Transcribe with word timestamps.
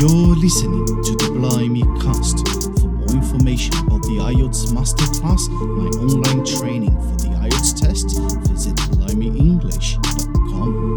You're 0.00 0.36
listening 0.36 0.86
to 0.86 1.16
the 1.16 1.30
Blimey 1.34 1.82
Cast. 2.00 2.46
For 2.80 2.86
more 2.86 3.10
information 3.10 3.74
about 3.78 4.02
the 4.02 4.18
IELTS 4.30 4.70
Masterclass, 4.70 5.48
my 5.50 5.88
online 5.98 6.44
training 6.46 6.92
for 6.92 7.16
the 7.18 7.30
IELTS 7.34 7.72
test, 7.80 8.16
visit 8.48 8.76
blimeyenglish.com. 8.76 10.96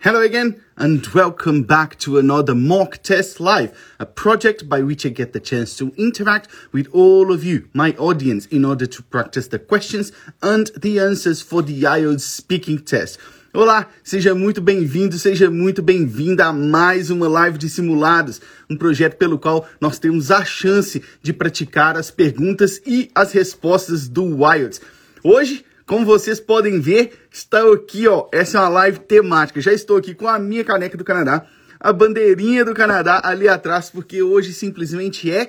Hello 0.00 0.20
again, 0.20 0.62
and 0.78 1.06
welcome 1.14 1.62
back 1.62 1.98
to 1.98 2.18
another 2.18 2.54
mock 2.54 3.02
test 3.02 3.40
live, 3.40 3.72
a 3.98 4.04
project 4.04 4.68
by 4.68 4.82
which 4.82 5.06
I 5.06 5.08
get 5.08 5.32
the 5.32 5.40
chance 5.40 5.74
to 5.78 5.94
interact 5.96 6.48
with 6.70 6.88
all 6.92 7.32
of 7.32 7.42
you, 7.42 7.68
my 7.72 7.92
audience, 7.92 8.44
in 8.46 8.62
order 8.64 8.86
to 8.86 9.02
practice 9.02 9.48
the 9.48 9.58
questions 9.58 10.12
and 10.42 10.70
the 10.76 11.00
answers 11.00 11.40
for 11.40 11.62
the 11.62 11.82
IELTS 11.82 12.20
speaking 12.20 12.78
test. 12.78 13.18
Olá, 13.54 13.88
seja 14.04 14.34
muito 14.34 14.60
bem-vindo, 14.60 15.18
seja 15.18 15.50
muito 15.50 15.80
bem-vinda 15.82 16.44
a 16.44 16.52
mais 16.52 17.08
uma 17.08 17.26
live 17.26 17.56
de 17.56 17.70
simulados, 17.70 18.38
um 18.68 18.76
projeto 18.76 19.16
pelo 19.16 19.38
qual 19.38 19.66
nós 19.80 19.98
temos 19.98 20.30
a 20.30 20.44
chance 20.44 21.02
de 21.22 21.32
praticar 21.32 21.96
as 21.96 22.10
perguntas 22.10 22.82
e 22.84 23.10
as 23.14 23.32
respostas 23.32 24.08
do 24.08 24.44
IELTS. 24.54 24.82
Hoje 25.24 25.64
como 25.86 26.04
vocês 26.04 26.40
podem 26.40 26.80
ver, 26.80 27.12
estou 27.30 27.72
aqui, 27.72 28.08
ó. 28.08 28.26
Essa 28.32 28.58
é 28.58 28.60
uma 28.60 28.68
live 28.68 28.98
temática. 28.98 29.60
Já 29.60 29.72
estou 29.72 29.96
aqui 29.96 30.14
com 30.14 30.26
a 30.26 30.36
minha 30.36 30.64
caneca 30.64 30.96
do 30.96 31.04
Canadá, 31.04 31.46
a 31.78 31.92
bandeirinha 31.92 32.64
do 32.64 32.74
Canadá 32.74 33.20
ali 33.22 33.48
atrás, 33.48 33.88
porque 33.88 34.20
hoje 34.20 34.52
simplesmente 34.52 35.30
é 35.30 35.48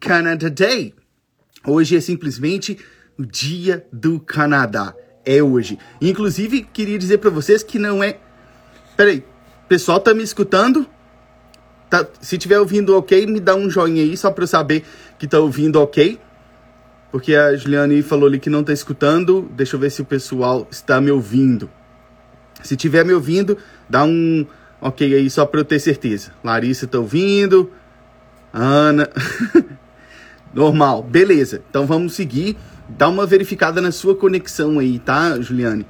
Canada 0.00 0.48
Day. 0.48 0.94
Hoje 1.66 1.96
é 1.96 2.00
simplesmente 2.00 2.78
o 3.18 3.26
Dia 3.26 3.86
do 3.92 4.18
Canadá. 4.18 4.94
É 5.22 5.42
hoje. 5.42 5.78
Inclusive, 6.00 6.62
queria 6.62 6.98
dizer 6.98 7.18
para 7.18 7.30
vocês 7.30 7.62
que 7.62 7.78
não 7.78 8.02
é. 8.02 8.18
Peraí, 8.96 9.22
pessoal 9.68 10.00
tá 10.00 10.14
me 10.14 10.22
escutando? 10.22 10.86
Tá... 11.90 12.06
Se 12.22 12.38
tiver 12.38 12.58
ouvindo 12.58 12.96
ok, 12.96 13.26
me 13.26 13.40
dá 13.40 13.54
um 13.54 13.68
joinha 13.68 14.02
aí 14.02 14.16
só 14.16 14.30
para 14.30 14.44
eu 14.44 14.48
saber 14.48 14.82
que 15.18 15.26
tá 15.26 15.38
ouvindo 15.38 15.80
ok 15.80 16.18
porque 17.14 17.36
a 17.36 17.54
Juliane 17.54 18.02
falou 18.02 18.26
ali 18.26 18.40
que 18.40 18.50
não 18.50 18.58
está 18.58 18.72
escutando. 18.72 19.48
Deixa 19.52 19.76
eu 19.76 19.80
ver 19.80 19.88
se 19.88 20.02
o 20.02 20.04
pessoal 20.04 20.66
está 20.68 21.00
me 21.00 21.12
ouvindo. 21.12 21.70
Se 22.60 22.76
tiver 22.76 23.04
me 23.04 23.12
ouvindo, 23.12 23.56
dá 23.88 24.02
um 24.02 24.44
ok 24.80 25.14
aí 25.14 25.30
só 25.30 25.46
para 25.46 25.60
eu 25.60 25.64
ter 25.64 25.78
certeza. 25.78 26.32
Larissa 26.42 26.86
está 26.86 26.98
ouvindo. 26.98 27.70
Ana. 28.52 29.08
Normal, 30.52 31.04
beleza. 31.04 31.62
Então 31.70 31.86
vamos 31.86 32.14
seguir. 32.14 32.56
Dá 32.88 33.08
uma 33.08 33.24
verificada 33.24 33.80
na 33.80 33.92
sua 33.92 34.16
conexão 34.16 34.80
aí, 34.80 34.98
tá, 34.98 35.40
Juliane? 35.40 35.86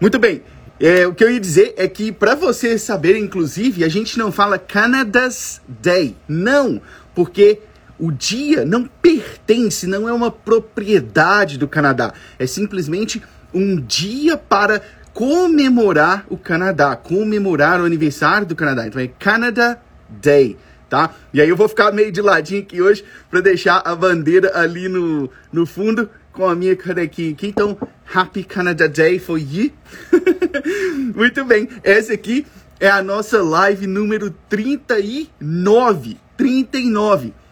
Muito 0.00 0.18
bem. 0.18 0.42
É, 0.80 1.06
o 1.06 1.14
que 1.14 1.22
eu 1.22 1.30
ia 1.30 1.38
dizer 1.38 1.74
é 1.76 1.86
que, 1.86 2.10
para 2.10 2.34
você 2.34 2.76
saber, 2.78 3.16
inclusive, 3.16 3.84
a 3.84 3.88
gente 3.88 4.18
não 4.18 4.32
fala 4.32 4.58
Canada's 4.58 5.62
Day. 5.68 6.16
Não, 6.26 6.82
porque 7.14 7.60
o 7.98 8.10
dia 8.10 8.64
não 8.64 8.84
pertence, 8.84 9.86
não 9.86 10.08
é 10.08 10.12
uma 10.12 10.30
propriedade 10.30 11.58
do 11.58 11.68
Canadá. 11.68 12.12
É 12.38 12.46
simplesmente 12.46 13.22
um 13.52 13.76
dia 13.80 14.36
para 14.36 14.82
comemorar 15.12 16.26
o 16.28 16.36
Canadá, 16.36 16.96
comemorar 16.96 17.80
o 17.80 17.84
aniversário 17.84 18.46
do 18.46 18.56
Canadá. 18.56 18.86
Então 18.86 19.00
é 19.00 19.06
Canada 19.06 19.80
Day, 20.08 20.56
tá? 20.88 21.14
E 21.32 21.40
aí 21.40 21.48
eu 21.48 21.56
vou 21.56 21.68
ficar 21.68 21.92
meio 21.92 22.10
de 22.10 22.20
ladinho 22.20 22.62
aqui 22.62 22.82
hoje 22.82 23.04
para 23.30 23.40
deixar 23.40 23.78
a 23.84 23.94
bandeira 23.94 24.58
ali 24.58 24.88
no, 24.88 25.30
no 25.52 25.64
fundo 25.64 26.10
com 26.32 26.48
a 26.48 26.56
minha 26.56 26.74
canequinha 26.74 27.30
aqui. 27.30 27.46
Então, 27.46 27.78
Happy 28.12 28.42
Canada 28.42 28.88
Day 28.88 29.20
for 29.20 29.38
you. 29.38 29.70
Muito 31.14 31.44
bem, 31.44 31.68
essa 31.84 32.12
aqui 32.12 32.44
é 32.80 32.88
a 32.90 33.00
nossa 33.02 33.40
live 33.40 33.86
número 33.86 34.34
39. 34.48 36.18
39 36.36 37.43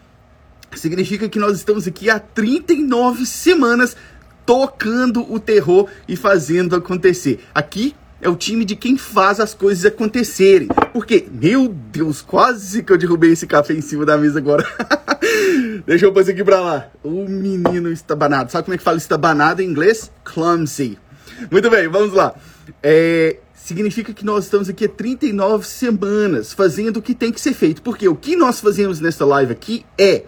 significa 0.75 1.29
que 1.29 1.39
nós 1.39 1.57
estamos 1.57 1.87
aqui 1.87 2.09
há 2.09 2.19
39 2.19 3.25
semanas 3.25 3.95
tocando 4.45 5.31
o 5.31 5.39
terror 5.39 5.87
e 6.07 6.15
fazendo 6.15 6.75
acontecer. 6.75 7.39
Aqui 7.53 7.95
é 8.21 8.29
o 8.29 8.35
time 8.35 8.63
de 8.63 8.75
quem 8.75 8.97
faz 8.97 9.39
as 9.39 9.53
coisas 9.53 9.85
acontecerem. 9.85 10.69
Porque, 10.93 11.27
meu 11.29 11.67
Deus, 11.67 12.21
quase 12.21 12.81
que 12.81 12.91
eu 12.91 12.97
derrubei 12.97 13.31
esse 13.31 13.45
café 13.45 13.73
em 13.73 13.81
cima 13.81 14.05
da 14.05 14.17
mesa 14.17 14.39
agora. 14.39 14.65
Deixa 15.85 16.05
eu 16.05 16.19
isso 16.19 16.31
aqui 16.31 16.43
pra 16.43 16.61
lá. 16.61 16.89
O 17.03 17.27
menino 17.27 17.91
estabanado. 17.91 18.51
Sabe 18.51 18.65
como 18.65 18.75
é 18.75 18.77
que 18.77 18.83
fala 18.83 18.97
estabanado 18.97 19.61
em 19.61 19.65
inglês? 19.65 20.09
Clumsy. 20.23 20.97
Muito 21.51 21.69
bem, 21.69 21.89
vamos 21.89 22.13
lá. 22.13 22.33
É, 22.81 23.37
significa 23.53 24.13
que 24.13 24.23
nós 24.23 24.45
estamos 24.45 24.69
aqui 24.69 24.85
há 24.85 24.89
39 24.89 25.67
semanas 25.67 26.53
fazendo 26.53 26.97
o 26.97 27.01
que 27.01 27.13
tem 27.13 27.31
que 27.31 27.41
ser 27.41 27.53
feito. 27.53 27.81
Porque 27.81 28.07
o 28.07 28.15
que 28.15 28.37
nós 28.37 28.61
fazemos 28.61 29.01
nesta 29.01 29.25
live 29.25 29.51
aqui 29.51 29.85
é 29.97 30.23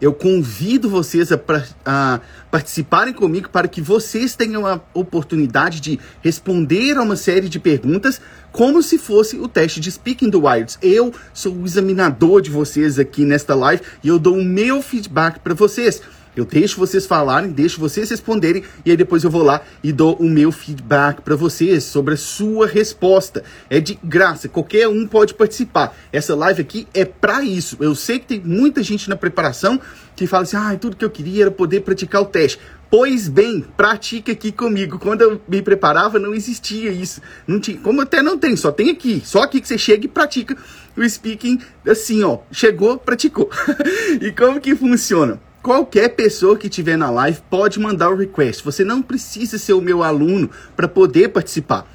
eu 0.00 0.14
convido 0.14 0.88
vocês 0.88 1.30
a, 1.30 1.40
a, 1.84 2.20
participarem 2.50 3.12
comigo 3.12 3.50
para 3.50 3.68
que 3.68 3.80
vocês 3.80 4.34
tenham 4.34 4.66
a 4.66 4.80
oportunidade 4.94 5.80
de 5.80 6.00
responder 6.22 6.96
a 6.96 7.02
uma 7.02 7.16
série 7.16 7.48
de 7.48 7.60
perguntas 7.60 8.20
como 8.50 8.82
se 8.82 8.98
fosse 8.98 9.38
o 9.38 9.46
teste 9.46 9.78
de 9.78 9.90
Speaking 9.90 10.30
the 10.30 10.36
Wilds. 10.36 10.78
Eu 10.82 11.12
sou 11.32 11.54
o 11.54 11.66
examinador 11.66 12.40
de 12.40 12.50
vocês 12.50 12.98
aqui 12.98 13.24
nesta 13.24 13.54
live 13.54 13.82
e 14.02 14.08
eu 14.08 14.18
dou 14.18 14.36
o 14.36 14.44
meu 14.44 14.82
feedback 14.82 15.38
para 15.38 15.54
vocês. 15.54 16.02
Eu 16.36 16.44
deixo 16.44 16.78
vocês 16.78 17.06
falarem, 17.06 17.50
deixo 17.50 17.80
vocês 17.80 18.08
responderem 18.08 18.62
e 18.84 18.90
aí 18.90 18.96
depois 18.96 19.24
eu 19.24 19.30
vou 19.30 19.42
lá 19.42 19.62
e 19.82 19.92
dou 19.92 20.14
o 20.16 20.28
meu 20.28 20.52
feedback 20.52 21.20
para 21.22 21.34
vocês 21.34 21.84
sobre 21.84 22.14
a 22.14 22.16
sua 22.16 22.66
resposta. 22.66 23.42
É 23.68 23.80
de 23.80 23.98
graça, 24.02 24.48
qualquer 24.48 24.88
um 24.88 25.06
pode 25.06 25.34
participar. 25.34 25.96
Essa 26.12 26.34
live 26.34 26.62
aqui 26.62 26.86
é 26.94 27.04
para 27.04 27.42
isso. 27.42 27.76
Eu 27.80 27.94
sei 27.94 28.18
que 28.18 28.26
tem 28.26 28.40
muita 28.40 28.82
gente 28.82 29.08
na 29.08 29.16
preparação 29.16 29.80
que 30.14 30.26
fala 30.26 30.44
assim: 30.44 30.56
"Ah, 30.56 30.76
tudo 30.80 30.96
que 30.96 31.04
eu 31.04 31.10
queria 31.10 31.44
era 31.44 31.50
poder 31.50 31.80
praticar 31.80 32.22
o 32.22 32.26
teste". 32.26 32.60
Pois 32.90 33.28
bem, 33.28 33.64
pratique 33.76 34.32
aqui 34.32 34.50
comigo. 34.50 34.98
Quando 34.98 35.22
eu 35.22 35.40
me 35.46 35.62
preparava, 35.62 36.18
não 36.18 36.34
existia 36.34 36.90
isso. 36.90 37.22
Não 37.46 37.60
tinha, 37.60 37.78
como 37.78 38.00
até 38.00 38.20
não 38.20 38.36
tem, 38.36 38.56
só 38.56 38.72
tem 38.72 38.90
aqui. 38.90 39.22
Só 39.24 39.42
aqui 39.42 39.60
que 39.60 39.68
você 39.68 39.78
chega 39.78 40.06
e 40.06 40.08
pratica 40.08 40.56
o 40.96 41.08
speaking 41.08 41.60
assim, 41.86 42.24
ó. 42.24 42.38
Chegou, 42.50 42.98
praticou. 42.98 43.48
e 44.20 44.32
como 44.32 44.60
que 44.60 44.74
funciona? 44.74 45.40
Qualquer 45.62 46.08
pessoa 46.10 46.56
que 46.56 46.68
estiver 46.68 46.96
na 46.96 47.10
live 47.10 47.42
pode 47.50 47.78
mandar 47.78 48.08
o 48.08 48.16
request. 48.16 48.64
Você 48.64 48.82
não 48.82 49.02
precisa 49.02 49.58
ser 49.58 49.74
o 49.74 49.80
meu 49.82 50.02
aluno 50.02 50.48
para 50.74 50.88
poder 50.88 51.28
participar. 51.28 51.86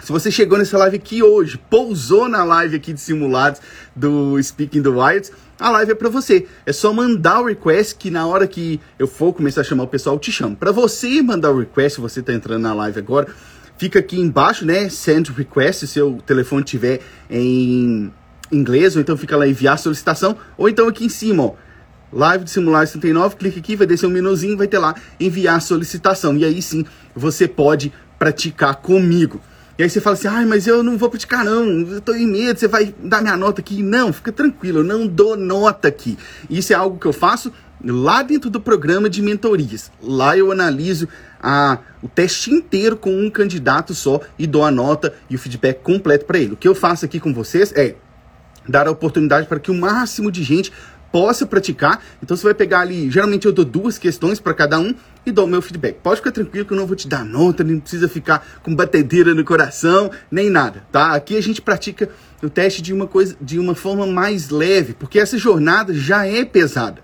Se 0.00 0.10
você 0.10 0.32
chegou 0.32 0.58
nessa 0.58 0.76
live 0.78 0.96
aqui 0.96 1.22
hoje, 1.22 1.60
pousou 1.70 2.28
na 2.28 2.42
live 2.42 2.74
aqui 2.74 2.92
de 2.92 3.00
simulados 3.00 3.60
do 3.94 4.40
Speaking 4.42 4.82
the 4.82 4.88
Wilds, 4.88 5.30
a 5.60 5.70
live 5.70 5.92
é 5.92 5.94
para 5.94 6.08
você. 6.08 6.46
É 6.66 6.72
só 6.72 6.92
mandar 6.92 7.40
o 7.40 7.46
request 7.46 7.96
que 7.96 8.10
na 8.10 8.26
hora 8.26 8.48
que 8.48 8.80
eu 8.98 9.06
for 9.06 9.32
começar 9.32 9.60
a 9.60 9.64
chamar 9.64 9.84
o 9.84 9.88
pessoal, 9.88 10.16
eu 10.16 10.20
te 10.20 10.32
chamo. 10.32 10.56
Para 10.56 10.72
você 10.72 11.22
mandar 11.22 11.50
o 11.52 11.58
request, 11.60 12.00
você 12.00 12.18
está 12.18 12.32
entrando 12.32 12.62
na 12.62 12.74
live 12.74 12.98
agora, 12.98 13.28
fica 13.76 14.00
aqui 14.00 14.18
embaixo, 14.18 14.64
né? 14.64 14.88
Send 14.88 15.30
request, 15.32 15.86
se 15.86 15.92
seu 15.94 16.18
telefone 16.26 16.64
tiver 16.64 17.00
em 17.30 18.12
inglês, 18.50 18.96
ou 18.96 19.02
então 19.02 19.16
fica 19.16 19.36
lá 19.36 19.46
enviar 19.46 19.78
solicitação, 19.78 20.36
ou 20.56 20.68
então 20.68 20.88
aqui 20.88 21.04
em 21.04 21.08
cima, 21.08 21.44
ó 21.44 21.67
Live 22.12 22.44
de 22.44 22.50
Simular 22.50 22.86
69, 22.86 23.36
clique 23.36 23.58
aqui, 23.58 23.76
vai 23.76 23.86
descer 23.86 24.06
um 24.06 24.10
menuzinho, 24.10 24.56
vai 24.56 24.66
ter 24.66 24.78
lá 24.78 24.94
enviar 25.20 25.60
solicitação. 25.60 26.36
E 26.36 26.44
aí 26.44 26.60
sim, 26.62 26.84
você 27.14 27.46
pode 27.46 27.92
praticar 28.18 28.76
comigo. 28.76 29.40
E 29.78 29.82
aí 29.84 29.88
você 29.88 30.00
fala 30.00 30.14
assim, 30.14 30.26
ai, 30.26 30.44
mas 30.44 30.66
eu 30.66 30.82
não 30.82 30.98
vou 30.98 31.08
praticar 31.08 31.44
não, 31.44 31.64
eu 31.64 32.00
tô 32.00 32.12
em 32.12 32.26
medo, 32.26 32.58
você 32.58 32.66
vai 32.66 32.92
dar 32.98 33.22
minha 33.22 33.36
nota 33.36 33.60
aqui. 33.60 33.80
Não, 33.80 34.12
fica 34.12 34.32
tranquilo, 34.32 34.80
eu 34.80 34.84
não 34.84 35.06
dou 35.06 35.36
nota 35.36 35.86
aqui. 35.86 36.18
Isso 36.50 36.72
é 36.72 36.76
algo 36.76 36.98
que 36.98 37.06
eu 37.06 37.12
faço 37.12 37.52
lá 37.84 38.22
dentro 38.22 38.50
do 38.50 38.60
programa 38.60 39.08
de 39.08 39.22
mentorias. 39.22 39.92
Lá 40.02 40.36
eu 40.36 40.50
analiso 40.50 41.08
a, 41.40 41.78
o 42.02 42.08
teste 42.08 42.50
inteiro 42.50 42.96
com 42.96 43.10
um 43.10 43.30
candidato 43.30 43.94
só 43.94 44.20
e 44.36 44.48
dou 44.48 44.64
a 44.64 44.70
nota 44.70 45.14
e 45.30 45.36
o 45.36 45.38
feedback 45.38 45.80
completo 45.80 46.24
para 46.24 46.38
ele. 46.38 46.54
O 46.54 46.56
que 46.56 46.66
eu 46.66 46.74
faço 46.74 47.04
aqui 47.04 47.20
com 47.20 47.32
vocês 47.32 47.72
é 47.76 47.94
dar 48.68 48.86
a 48.86 48.90
oportunidade 48.90 49.46
para 49.46 49.60
que 49.60 49.70
o 49.70 49.74
máximo 49.74 50.30
de 50.30 50.42
gente 50.42 50.72
possa 51.12 51.46
praticar. 51.46 52.02
Então 52.22 52.36
você 52.36 52.44
vai 52.44 52.54
pegar 52.54 52.80
ali, 52.80 53.10
geralmente 53.10 53.46
eu 53.46 53.52
dou 53.52 53.64
duas 53.64 53.98
questões 53.98 54.40
para 54.40 54.54
cada 54.54 54.78
um 54.78 54.94
e 55.24 55.30
dou 55.30 55.44
o 55.44 55.48
meu 55.48 55.62
feedback. 55.62 55.96
Pode 56.02 56.16
ficar 56.16 56.32
tranquilo 56.32 56.66
que 56.66 56.72
eu 56.72 56.76
não 56.76 56.86
vou 56.86 56.96
te 56.96 57.08
dar 57.08 57.24
nota, 57.24 57.64
nem 57.64 57.78
precisa 57.78 58.08
ficar 58.08 58.46
com 58.62 58.74
batedeira 58.74 59.34
no 59.34 59.44
coração, 59.44 60.10
nem 60.30 60.50
nada, 60.50 60.84
tá? 60.90 61.12
Aqui 61.12 61.36
a 61.36 61.42
gente 61.42 61.60
pratica 61.60 62.08
o 62.42 62.48
teste 62.48 62.80
de 62.80 62.92
uma 62.92 63.06
coisa, 63.06 63.36
de 63.40 63.58
uma 63.58 63.74
forma 63.74 64.06
mais 64.06 64.50
leve, 64.50 64.94
porque 64.94 65.18
essa 65.18 65.36
jornada 65.36 65.92
já 65.92 66.26
é 66.26 66.44
pesada. 66.44 67.02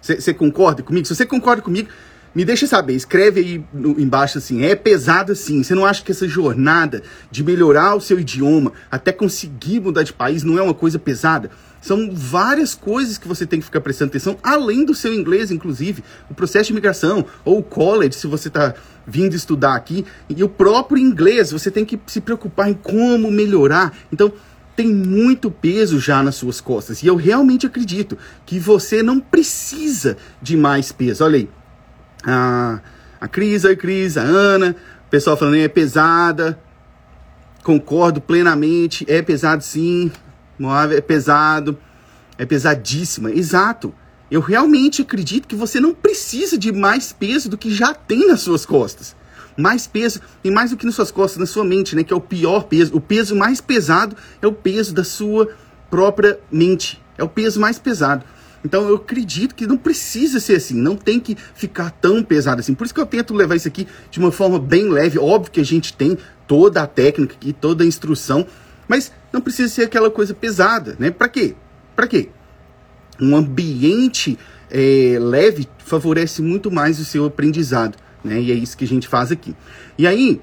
Você 0.00 0.32
concorda 0.32 0.84
comigo? 0.84 1.04
Se 1.04 1.16
você 1.16 1.26
concorda 1.26 1.60
comigo, 1.60 1.88
me 2.36 2.44
deixa 2.44 2.66
saber, 2.66 2.92
escreve 2.92 3.40
aí 3.40 3.64
no, 3.72 3.98
embaixo 3.98 4.36
assim, 4.36 4.62
é 4.62 4.76
pesado 4.76 5.32
assim. 5.32 5.62
Você 5.62 5.74
não 5.74 5.86
acha 5.86 6.04
que 6.04 6.12
essa 6.12 6.28
jornada 6.28 7.02
de 7.30 7.42
melhorar 7.42 7.94
o 7.94 8.00
seu 8.00 8.20
idioma 8.20 8.74
até 8.90 9.10
conseguir 9.10 9.80
mudar 9.80 10.02
de 10.02 10.12
país 10.12 10.44
não 10.44 10.58
é 10.58 10.62
uma 10.62 10.74
coisa 10.74 10.98
pesada? 10.98 11.50
São 11.80 12.10
várias 12.12 12.74
coisas 12.74 13.16
que 13.16 13.26
você 13.26 13.46
tem 13.46 13.58
que 13.58 13.64
ficar 13.64 13.80
prestando 13.80 14.10
atenção, 14.10 14.36
além 14.42 14.84
do 14.84 14.94
seu 14.94 15.14
inglês, 15.14 15.50
inclusive. 15.50 16.04
O 16.28 16.34
processo 16.34 16.66
de 16.66 16.72
imigração, 16.72 17.24
ou 17.42 17.60
o 17.60 17.62
college, 17.62 18.16
se 18.16 18.26
você 18.26 18.48
está 18.48 18.74
vindo 19.06 19.34
estudar 19.34 19.74
aqui, 19.74 20.04
e 20.28 20.44
o 20.44 20.48
próprio 20.48 20.98
inglês, 20.98 21.52
você 21.52 21.70
tem 21.70 21.86
que 21.86 21.98
se 22.06 22.20
preocupar 22.20 22.68
em 22.68 22.74
como 22.74 23.30
melhorar. 23.30 23.96
Então, 24.12 24.30
tem 24.76 24.88
muito 24.88 25.50
peso 25.50 25.98
já 25.98 26.22
nas 26.22 26.34
suas 26.34 26.60
costas. 26.60 27.02
E 27.02 27.06
eu 27.06 27.16
realmente 27.16 27.66
acredito 27.66 28.18
que 28.44 28.58
você 28.58 29.02
não 29.02 29.18
precisa 29.18 30.18
de 30.42 30.54
mais 30.54 30.92
peso. 30.92 31.24
Olha 31.24 31.36
aí, 31.36 31.48
a, 32.26 32.80
a 33.20 33.28
Cris, 33.28 33.64
a 33.64 33.76
Cris, 33.76 34.16
a 34.16 34.22
Ana, 34.22 34.74
o 35.06 35.10
pessoal 35.10 35.36
falando 35.36 35.56
é 35.56 35.68
pesada. 35.68 36.58
Concordo 37.62 38.20
plenamente, 38.20 39.04
é 39.08 39.22
pesado 39.22 39.62
sim. 39.62 40.10
Moab 40.58 40.94
é 40.94 41.00
pesado, 41.00 41.78
é 42.36 42.44
pesadíssima. 42.44 43.30
Exato. 43.30 43.94
Eu 44.30 44.40
realmente 44.40 45.02
acredito 45.02 45.46
que 45.46 45.54
você 45.54 45.78
não 45.78 45.94
precisa 45.94 46.58
de 46.58 46.72
mais 46.72 47.12
peso 47.12 47.48
do 47.48 47.56
que 47.56 47.70
já 47.70 47.94
tem 47.94 48.26
nas 48.26 48.40
suas 48.40 48.66
costas. 48.66 49.14
Mais 49.56 49.86
peso, 49.86 50.20
e 50.44 50.50
mais 50.50 50.70
do 50.70 50.76
que 50.76 50.84
nas 50.84 50.94
suas 50.94 51.10
costas, 51.10 51.38
na 51.38 51.46
sua 51.46 51.64
mente, 51.64 51.94
né? 51.94 52.02
Que 52.02 52.12
é 52.12 52.16
o 52.16 52.20
pior 52.20 52.64
peso. 52.64 52.94
O 52.94 53.00
peso 53.00 53.36
mais 53.36 53.60
pesado 53.60 54.16
é 54.42 54.46
o 54.46 54.52
peso 54.52 54.92
da 54.92 55.04
sua 55.04 55.48
própria 55.88 56.38
mente. 56.50 57.00
É 57.16 57.24
o 57.24 57.28
peso 57.28 57.60
mais 57.60 57.78
pesado. 57.78 58.24
Então 58.64 58.88
eu 58.88 58.96
acredito 58.96 59.54
que 59.54 59.66
não 59.66 59.76
precisa 59.76 60.40
ser 60.40 60.56
assim, 60.56 60.74
não 60.74 60.96
tem 60.96 61.20
que 61.20 61.36
ficar 61.54 61.90
tão 61.90 62.22
pesado 62.22 62.60
assim. 62.60 62.74
Por 62.74 62.84
isso 62.84 62.94
que 62.94 63.00
eu 63.00 63.06
tento 63.06 63.34
levar 63.34 63.56
isso 63.56 63.68
aqui 63.68 63.86
de 64.10 64.18
uma 64.18 64.32
forma 64.32 64.58
bem 64.58 64.88
leve. 64.88 65.18
Óbvio 65.18 65.52
que 65.52 65.60
a 65.60 65.64
gente 65.64 65.92
tem 65.92 66.18
toda 66.46 66.82
a 66.82 66.86
técnica 66.86 67.34
aqui, 67.34 67.52
toda 67.52 67.84
a 67.84 67.86
instrução, 67.86 68.46
mas 68.88 69.12
não 69.32 69.40
precisa 69.40 69.72
ser 69.72 69.82
aquela 69.82 70.10
coisa 70.10 70.34
pesada, 70.34 70.96
né? 70.98 71.10
Para 71.10 71.28
quê? 71.28 71.54
Para 71.94 72.06
quê? 72.06 72.28
Um 73.20 73.36
ambiente 73.36 74.38
é, 74.70 75.16
leve 75.20 75.68
favorece 75.78 76.42
muito 76.42 76.70
mais 76.70 76.98
o 76.98 77.04
seu 77.04 77.24
aprendizado, 77.24 77.96
né? 78.22 78.40
E 78.40 78.50
é 78.50 78.54
isso 78.54 78.76
que 78.76 78.84
a 78.84 78.88
gente 78.88 79.08
faz 79.08 79.30
aqui. 79.32 79.54
E 79.96 80.06
aí, 80.06 80.40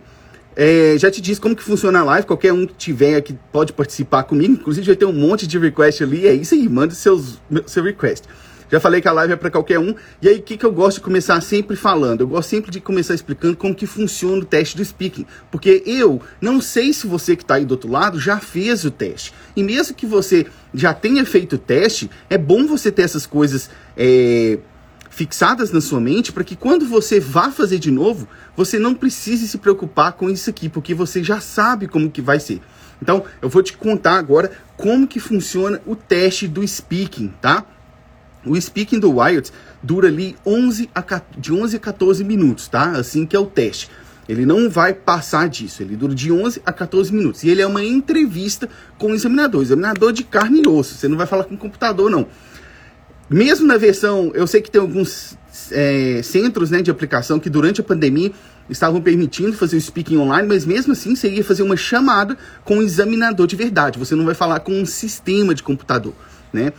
é, 0.55 0.95
já 0.97 1.09
te 1.09 1.21
disse 1.21 1.39
como 1.39 1.55
que 1.55 1.63
funciona 1.63 1.99
a 1.99 2.03
live, 2.03 2.27
qualquer 2.27 2.53
um 2.53 2.65
que 2.65 2.73
tiver 2.73 3.15
aqui 3.15 3.37
pode 3.51 3.73
participar 3.73 4.23
comigo, 4.23 4.53
inclusive 4.53 4.85
vai 4.85 4.95
ter 4.95 5.05
um 5.05 5.13
monte 5.13 5.47
de 5.47 5.57
request 5.57 6.03
ali, 6.03 6.27
é 6.27 6.33
isso 6.33 6.53
aí, 6.53 6.67
manda 6.69 6.93
seus, 6.93 7.41
seu 7.65 7.83
request. 7.83 8.27
Já 8.73 8.79
falei 8.79 9.01
que 9.01 9.07
a 9.07 9.11
live 9.11 9.33
é 9.33 9.35
para 9.35 9.51
qualquer 9.51 9.77
um. 9.77 9.93
E 10.19 10.27
aí, 10.27 10.39
o 10.39 10.41
que, 10.41 10.57
que 10.57 10.65
eu 10.65 10.71
gosto 10.71 10.97
de 10.97 11.03
começar 11.03 11.39
sempre 11.41 11.75
falando? 11.75 12.21
Eu 12.21 12.27
gosto 12.27 12.49
sempre 12.49 12.71
de 12.71 12.79
começar 12.79 13.13
explicando 13.13 13.55
como 13.55 13.75
que 13.75 13.85
funciona 13.85 14.41
o 14.41 14.45
teste 14.45 14.75
do 14.75 14.83
speaking. 14.83 15.27
Porque 15.51 15.83
eu 15.85 16.19
não 16.41 16.59
sei 16.59 16.91
se 16.91 17.05
você 17.05 17.35
que 17.35 17.43
está 17.43 17.53
aí 17.53 17.65
do 17.65 17.73
outro 17.73 17.91
lado 17.91 18.19
já 18.19 18.39
fez 18.39 18.83
o 18.83 18.89
teste. 18.89 19.31
E 19.55 19.61
mesmo 19.61 19.93
que 19.95 20.07
você 20.07 20.47
já 20.73 20.91
tenha 20.91 21.23
feito 21.23 21.53
o 21.53 21.59
teste, 21.59 22.09
é 22.27 22.35
bom 22.35 22.65
você 22.65 22.91
ter 22.91 23.03
essas 23.03 23.27
coisas 23.27 23.69
é, 23.95 24.57
fixadas 25.13 25.71
na 25.71 25.79
sua 25.79 26.01
mente 26.01 26.31
para 26.31 26.43
que 26.43 26.55
quando 26.55 26.87
você 26.87 27.19
vá 27.19 27.51
fazer 27.51 27.77
de 27.77 27.91
novo, 27.91 28.27
você 28.57 28.79
não 28.79 28.95
precise 28.95 29.47
se 29.47 29.59
preocupar 29.59 30.13
com 30.13 30.27
isso 30.27 30.49
aqui, 30.49 30.67
porque 30.67 30.93
você 30.93 31.23
já 31.23 31.39
sabe 31.39 31.87
como 31.87 32.09
que 32.09 32.21
vai 32.21 32.39
ser. 32.39 32.59
Então, 32.99 33.23
eu 33.39 33.47
vou 33.47 33.61
te 33.61 33.77
contar 33.77 34.17
agora 34.17 34.51
como 34.75 35.07
que 35.07 35.19
funciona 35.19 35.79
o 35.85 35.95
teste 35.95 36.47
do 36.47 36.67
speaking, 36.67 37.31
tá? 37.39 37.63
O 38.43 38.59
speaking 38.59 38.99
do 38.99 39.19
Wild 39.19 39.51
dura 39.83 40.07
ali 40.07 40.35
11 40.43 40.89
a, 40.95 41.21
de 41.37 41.53
11 41.53 41.75
a 41.75 41.79
14 41.79 42.23
minutos, 42.23 42.67
tá? 42.67 42.91
Assim 42.91 43.23
que 43.23 43.35
é 43.35 43.39
o 43.39 43.45
teste. 43.45 43.91
Ele 44.27 44.47
não 44.47 44.67
vai 44.67 44.93
passar 44.93 45.47
disso, 45.47 45.83
ele 45.83 45.95
dura 45.95 46.15
de 46.15 46.31
11 46.31 46.61
a 46.65 46.73
14 46.73 47.13
minutos. 47.13 47.43
E 47.43 47.49
ele 47.49 47.61
é 47.61 47.67
uma 47.67 47.83
entrevista 47.83 48.67
com 48.97 49.11
o 49.11 49.13
examinador, 49.13 49.61
examinador 49.61 50.11
de 50.11 50.23
carne 50.23 50.63
e 50.65 50.67
osso. 50.67 50.95
Você 50.95 51.07
não 51.07 51.17
vai 51.17 51.27
falar 51.27 51.43
com 51.43 51.53
o 51.53 51.57
computador, 51.57 52.09
não. 52.09 52.25
Mesmo 53.33 53.65
na 53.65 53.77
versão, 53.77 54.31
eu 54.35 54.45
sei 54.45 54.61
que 54.61 54.69
tem 54.69 54.79
alguns 54.79 55.35
é, 55.71 56.21
centros 56.21 56.69
né, 56.69 56.83
de 56.83 56.91
aplicação 56.91 57.39
que 57.39 57.49
durante 57.49 57.81
a 57.81 57.83
pandemia 57.83 58.31
estavam 58.69 59.01
permitindo 59.01 59.53
fazer 59.53 59.75
o 59.75 59.81
speaking 59.81 60.17
online, 60.17 60.47
mas 60.47 60.67
mesmo 60.67 60.93
assim 60.93 61.15
você 61.15 61.29
ia 61.29 61.43
fazer 61.43 61.63
uma 61.63 61.75
chamada 61.75 62.37
com 62.63 62.75
um 62.75 62.83
examinador 62.83 63.47
de 63.47 63.55
verdade. 63.55 63.97
Você 63.97 64.13
não 64.13 64.23
vai 64.23 64.35
falar 64.35 64.59
com 64.59 64.71
um 64.79 64.85
sistema 64.85 65.55
de 65.55 65.63
computador, 65.63 66.13
né? 66.53 66.73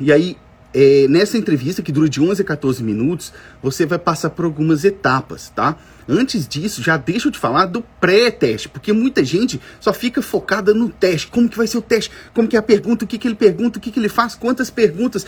E 0.00 0.12
aí 0.12 0.36
é, 0.74 1.06
nessa 1.08 1.38
entrevista, 1.38 1.80
que 1.82 1.92
dura 1.92 2.08
de 2.08 2.20
11 2.20 2.42
a 2.42 2.44
14 2.44 2.82
minutos, 2.82 3.32
você 3.62 3.86
vai 3.86 3.98
passar 3.98 4.30
por 4.30 4.44
algumas 4.44 4.84
etapas, 4.84 5.50
tá? 5.50 5.76
Antes 6.08 6.48
disso, 6.48 6.82
já 6.82 6.96
deixa 6.96 7.28
eu 7.28 7.32
te 7.32 7.38
falar 7.38 7.66
do 7.66 7.80
pré-teste, 8.00 8.68
porque 8.68 8.92
muita 8.92 9.24
gente 9.24 9.60
só 9.78 9.92
fica 9.92 10.20
focada 10.20 10.74
no 10.74 10.88
teste. 10.88 11.28
Como 11.28 11.48
que 11.48 11.56
vai 11.56 11.68
ser 11.68 11.78
o 11.78 11.82
teste? 11.82 12.10
Como 12.34 12.48
que 12.48 12.56
é 12.56 12.58
a 12.58 12.62
pergunta? 12.62 13.04
O 13.04 13.08
que, 13.08 13.16
que 13.16 13.28
ele 13.28 13.36
pergunta? 13.36 13.78
O 13.78 13.80
que, 13.80 13.92
que 13.92 14.00
ele 14.00 14.08
faz? 14.08 14.34
Quantas 14.34 14.68
perguntas? 14.68 15.24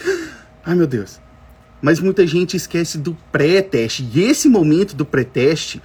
Ai, 0.64 0.74
meu 0.74 0.86
Deus. 0.86 1.20
Mas 1.80 2.00
muita 2.00 2.26
gente 2.26 2.56
esquece 2.56 2.98
do 2.98 3.16
pré-teste. 3.30 4.06
E 4.12 4.22
esse 4.22 4.48
momento 4.48 4.96
do 4.96 5.06
pré-teste, 5.06 5.80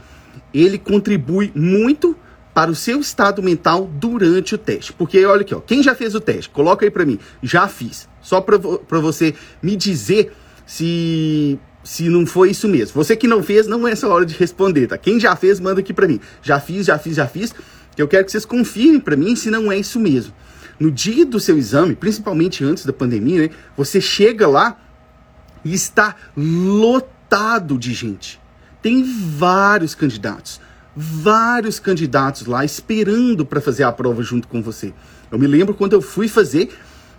ele 0.51 0.79
contribui 0.79 1.51
muito 1.55 2.17
para 2.53 2.71
o 2.71 2.75
seu 2.75 2.99
estado 2.99 3.41
mental 3.41 3.89
durante 3.93 4.55
o 4.55 4.57
teste. 4.57 4.91
Porque 4.91 5.23
olha 5.23 5.41
aqui, 5.41 5.53
ó, 5.53 5.61
quem 5.61 5.83
já 5.83 5.95
fez 5.95 6.15
o 6.15 6.19
teste? 6.19 6.49
Coloca 6.49 6.83
aí 6.83 6.91
para 6.91 7.05
mim. 7.05 7.19
Já 7.41 7.67
fiz. 7.67 8.09
Só 8.21 8.41
para 8.41 8.99
você 8.99 9.33
me 9.61 9.75
dizer 9.75 10.33
se 10.65 11.59
se 11.83 12.09
não 12.09 12.25
foi 12.25 12.51
isso 12.51 12.67
mesmo. 12.67 12.93
Você 12.93 13.15
que 13.15 13.27
não 13.27 13.41
fez, 13.41 13.65
não 13.65 13.87
é 13.87 13.91
essa 13.91 14.07
hora 14.07 14.23
de 14.23 14.35
responder, 14.35 14.85
tá? 14.85 14.97
Quem 14.97 15.19
já 15.19 15.35
fez, 15.35 15.59
manda 15.59 15.79
aqui 15.79 15.91
para 15.91 16.07
mim. 16.07 16.19
Já 16.41 16.59
fiz, 16.59 16.85
já 16.85 16.99
fiz, 16.99 17.15
já 17.15 17.27
fiz. 17.27 17.53
Que 17.95 18.01
eu 18.01 18.07
quero 18.07 18.23
que 18.23 18.31
vocês 18.31 18.45
confirmem 18.45 18.99
para 18.99 19.15
mim 19.15 19.35
se 19.35 19.49
não 19.49 19.71
é 19.71 19.77
isso 19.77 19.99
mesmo. 19.99 20.31
No 20.79 20.91
dia 20.91 21.25
do 21.25 21.39
seu 21.39 21.57
exame, 21.57 21.95
principalmente 21.95 22.63
antes 22.63 22.85
da 22.85 22.93
pandemia, 22.93 23.41
né, 23.41 23.49
você 23.75 23.99
chega 23.99 24.47
lá 24.47 24.79
e 25.65 25.73
está 25.73 26.15
lotado 26.37 27.79
de 27.79 27.93
gente. 27.93 28.39
Tem 28.81 29.03
vários 29.03 29.95
candidatos 29.95 30.61
vários 30.95 31.79
candidatos 31.79 32.45
lá 32.45 32.65
esperando 32.65 33.45
para 33.45 33.61
fazer 33.61 33.83
a 33.83 33.91
prova 33.91 34.21
junto 34.21 34.47
com 34.47 34.61
você. 34.61 34.93
Eu 35.31 35.39
me 35.39 35.47
lembro 35.47 35.73
quando 35.73 35.93
eu 35.93 36.01
fui 36.01 36.27
fazer, 36.27 36.69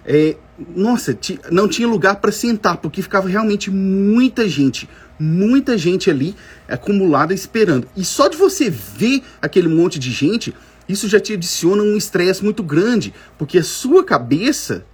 é, 0.05 0.37
nossa, 0.75 1.17
não 1.51 1.69
tinha 1.69 1.87
lugar 1.87 2.17
para 2.17 2.33
sentar, 2.33 2.77
porque 2.79 3.03
ficava 3.03 3.29
realmente 3.29 3.71
muita 3.71 4.49
gente, 4.49 4.89
muita 5.19 5.79
gente 5.79 6.11
ali 6.11 6.35
acumulada 6.69 7.33
esperando. 7.33 7.89
E 7.97 8.05
só 8.05 8.29
de 8.29 8.37
você 8.37 8.69
ver 8.69 9.23
aquele 9.41 9.69
monte 9.69 9.99
de 9.99 10.11
gente, 10.11 10.55
isso 10.89 11.09
já 11.09 11.21
te 11.21 11.33
adiciona 11.33 11.83
um 11.83 11.97
estresse 11.97 12.43
muito 12.43 12.63
grande, 12.63 13.15
porque 13.39 13.59
a 13.59 13.65
sua 13.65 14.05
cabeça 14.05 14.85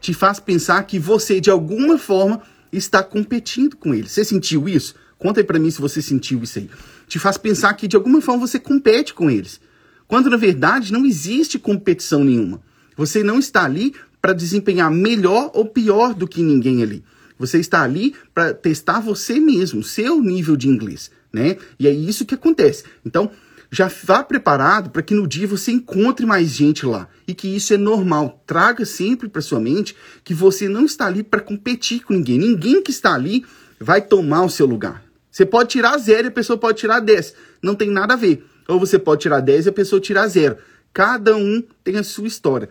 te 0.00 0.12
faz 0.12 0.38
pensar 0.40 0.82
que 0.84 0.98
você, 0.98 1.40
de 1.40 1.50
alguma 1.50 1.96
forma, 1.96 2.42
está 2.72 3.02
competindo 3.02 3.76
com 3.76 3.94
eles. 3.94 4.12
Você 4.12 4.24
sentiu 4.24 4.68
isso? 4.68 4.94
Conta 5.18 5.40
aí 5.40 5.44
para 5.44 5.58
mim 5.58 5.70
se 5.70 5.80
você 5.80 6.02
sentiu 6.02 6.42
isso 6.42 6.58
aí. 6.58 6.68
Te 7.06 7.18
faz 7.18 7.38
pensar 7.38 7.72
que 7.74 7.86
de 7.86 7.94
alguma 7.94 8.20
forma 8.20 8.46
você 8.46 8.58
compete 8.58 9.14
com 9.14 9.30
eles. 9.30 9.60
Quando 10.08 10.28
na 10.28 10.36
verdade 10.36 10.92
não 10.92 11.06
existe 11.06 11.58
competição 11.58 12.24
nenhuma. 12.24 12.60
Você 12.96 13.22
não 13.22 13.38
está 13.38 13.64
ali 13.64 13.94
para 14.22 14.32
desempenhar 14.32 14.90
melhor 14.90 15.50
ou 15.52 15.66
pior 15.66 16.14
do 16.14 16.28
que 16.28 16.40
ninguém 16.40 16.80
ali. 16.80 17.04
Você 17.36 17.58
está 17.58 17.82
ali 17.82 18.14
para 18.32 18.54
testar 18.54 19.00
você 19.00 19.40
mesmo, 19.40 19.82
seu 19.82 20.22
nível 20.22 20.56
de 20.56 20.68
inglês, 20.68 21.10
né? 21.32 21.56
E 21.76 21.88
é 21.88 21.90
isso 21.90 22.24
que 22.24 22.36
acontece. 22.36 22.84
Então, 23.04 23.32
já 23.68 23.90
vá 24.04 24.22
preparado 24.22 24.90
para 24.90 25.02
que 25.02 25.14
no 25.14 25.26
dia 25.26 25.46
você 25.46 25.72
encontre 25.72 26.24
mais 26.24 26.50
gente 26.50 26.86
lá 26.86 27.08
e 27.26 27.34
que 27.34 27.48
isso 27.48 27.74
é 27.74 27.76
normal. 27.76 28.44
Traga 28.46 28.84
sempre 28.84 29.28
para 29.28 29.40
sua 29.40 29.58
mente 29.58 29.96
que 30.22 30.34
você 30.34 30.68
não 30.68 30.84
está 30.84 31.06
ali 31.06 31.22
para 31.22 31.40
competir 31.40 32.04
com 32.04 32.12
ninguém. 32.12 32.38
Ninguém 32.38 32.82
que 32.82 32.90
está 32.90 33.14
ali 33.14 33.44
vai 33.80 34.00
tomar 34.00 34.44
o 34.44 34.50
seu 34.50 34.66
lugar. 34.66 35.02
Você 35.30 35.46
pode 35.46 35.70
tirar 35.70 35.96
zero 35.96 36.26
e 36.26 36.28
a 36.28 36.32
pessoa 36.32 36.58
pode 36.58 36.78
tirar 36.78 37.00
10. 37.00 37.34
Não 37.62 37.74
tem 37.74 37.90
nada 37.90 38.12
a 38.12 38.16
ver. 38.16 38.44
Ou 38.68 38.78
você 38.78 38.98
pode 38.98 39.22
tirar 39.22 39.40
10 39.40 39.66
e 39.66 39.68
a 39.70 39.72
pessoa 39.72 39.98
tirar 39.98 40.28
zero. 40.28 40.58
Cada 40.92 41.34
um 41.34 41.62
tem 41.82 41.96
a 41.96 42.04
sua 42.04 42.26
história. 42.26 42.68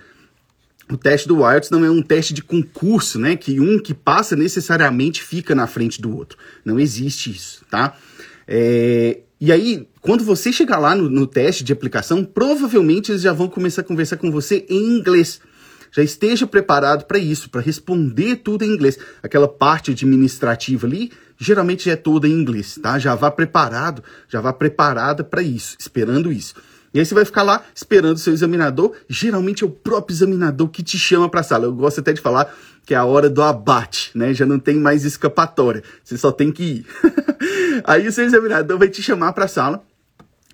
O 0.91 0.98
teste 0.98 1.27
do 1.27 1.39
IELTS 1.39 1.69
não 1.69 1.86
é 1.86 1.89
um 1.89 2.01
teste 2.01 2.33
de 2.33 2.43
concurso, 2.43 3.17
né? 3.17 3.36
Que 3.36 3.60
um 3.60 3.79
que 3.79 3.93
passa 3.93 4.36
necessariamente 4.36 5.24
fica 5.24 5.55
na 5.55 5.65
frente 5.65 6.01
do 6.01 6.15
outro. 6.15 6.38
Não 6.65 6.79
existe 6.79 7.31
isso, 7.31 7.63
tá? 7.69 7.95
É... 8.48 9.19
E 9.39 9.51
aí, 9.51 9.88
quando 10.01 10.24
você 10.24 10.51
chegar 10.51 10.77
lá 10.77 10.93
no, 10.93 11.10
no 11.10 11.25
teste 11.25 11.63
de 11.63 11.74
aplicação, 11.74 12.24
provavelmente 12.24 13.12
eles 13.12 13.21
já 13.21 13.33
vão 13.33 13.48
começar 13.48 13.81
a 13.81 13.86
conversar 13.86 14.17
com 14.17 14.29
você 14.29 14.65
em 14.69 14.98
inglês 14.98 15.41
já 15.91 16.01
esteja 16.01 16.48
preparado 16.48 17.05
para 17.05 17.19
isso, 17.19 17.50
para 17.50 17.62
responder 17.62 18.38
tudo 18.38 18.63
em 18.63 18.69
inglês. 18.69 18.98
Aquela 19.21 19.48
parte 19.48 19.91
administrativa 19.91 20.88
ali, 20.88 21.12
geralmente 21.38 21.89
é 21.89 21.95
toda 21.95 22.27
em 22.27 22.31
inglês, 22.31 22.79
tá? 22.81 22.98
Já 22.98 23.13
vá 23.13 23.29
preparado, 23.29 24.01
já 24.27 24.39
vá 24.39 24.53
preparada 24.53 25.24
para 25.24 25.41
isso, 25.41 25.75
esperando 25.77 26.31
isso. 26.31 26.55
E 26.93 27.00
aí 27.00 27.05
você 27.05 27.13
vai 27.13 27.24
ficar 27.24 27.43
lá 27.43 27.63
esperando 27.74 28.15
o 28.15 28.19
seu 28.19 28.33
examinador. 28.33 28.93
Geralmente 29.07 29.63
é 29.63 29.67
o 29.67 29.69
próprio 29.69 30.13
examinador 30.13 30.67
que 30.67 30.83
te 30.83 31.00
chama 31.00 31.29
para 31.29 31.39
a 31.39 31.43
sala. 31.43 31.65
Eu 31.65 31.74
gosto 31.74 32.00
até 32.01 32.12
de 32.12 32.19
falar 32.19 32.53
que 32.86 32.93
é 32.93 32.98
a 32.98 33.05
hora 33.05 33.29
do 33.29 33.41
abate, 33.41 34.12
né? 34.13 34.33
Já 34.33 34.45
não 34.45 34.60
tem 34.60 34.75
mais 34.75 35.05
escapatória. 35.05 35.83
Você 36.03 36.17
só 36.17 36.31
tem 36.31 36.51
que 36.51 36.63
ir. 36.63 36.86
aí 37.86 38.07
o 38.07 38.12
seu 38.12 38.25
examinador 38.25 38.77
vai 38.77 38.89
te 38.89 39.01
chamar 39.01 39.31
para 39.33 39.45
a 39.45 39.48
sala. 39.48 39.83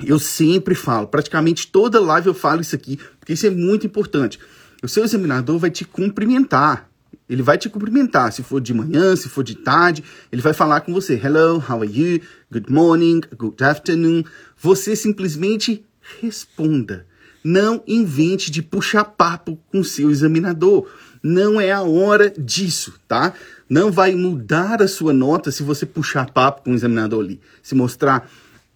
Eu 0.05 0.19
sempre 0.19 0.75
falo, 0.75 1.07
praticamente 1.07 1.67
toda 1.71 1.99
live 1.99 2.27
eu 2.27 2.33
falo 2.33 2.61
isso 2.61 2.75
aqui, 2.75 2.99
porque 3.19 3.33
isso 3.33 3.47
é 3.47 3.49
muito 3.49 3.87
importante. 3.87 4.39
O 4.83 4.87
seu 4.87 5.03
examinador 5.03 5.57
vai 5.57 5.71
te 5.71 5.83
cumprimentar. 5.83 6.87
Ele 7.27 7.41
vai 7.41 7.57
te 7.57 7.67
cumprimentar, 7.67 8.31
se 8.31 8.43
for 8.43 8.61
de 8.61 8.73
manhã, 8.73 9.15
se 9.15 9.27
for 9.27 9.43
de 9.43 9.55
tarde, 9.55 10.03
ele 10.31 10.41
vai 10.41 10.53
falar 10.53 10.81
com 10.81 10.93
você. 10.93 11.15
Hello, 11.15 11.61
how 11.67 11.81
are 11.81 11.91
you? 11.91 12.21
Good 12.51 12.71
morning, 12.71 13.21
good 13.35 13.61
afternoon. 13.61 14.23
Você 14.57 14.95
simplesmente 14.95 15.83
responda. 16.21 17.05
Não 17.43 17.83
invente 17.87 18.51
de 18.51 18.61
puxar 18.61 19.03
papo 19.05 19.57
com 19.71 19.83
seu 19.83 20.11
examinador. 20.11 20.89
Não 21.23 21.59
é 21.59 21.71
a 21.71 21.81
hora 21.81 22.29
disso, 22.29 22.93
tá? 23.07 23.33
Não 23.69 23.91
vai 23.91 24.15
mudar 24.15 24.81
a 24.81 24.87
sua 24.87 25.13
nota 25.13 25.51
se 25.51 25.63
você 25.63 25.85
puxar 25.85 26.31
papo 26.31 26.63
com 26.63 26.71
o 26.71 26.75
examinador 26.75 27.23
ali. 27.23 27.39
Se 27.61 27.75
mostrar 27.75 28.29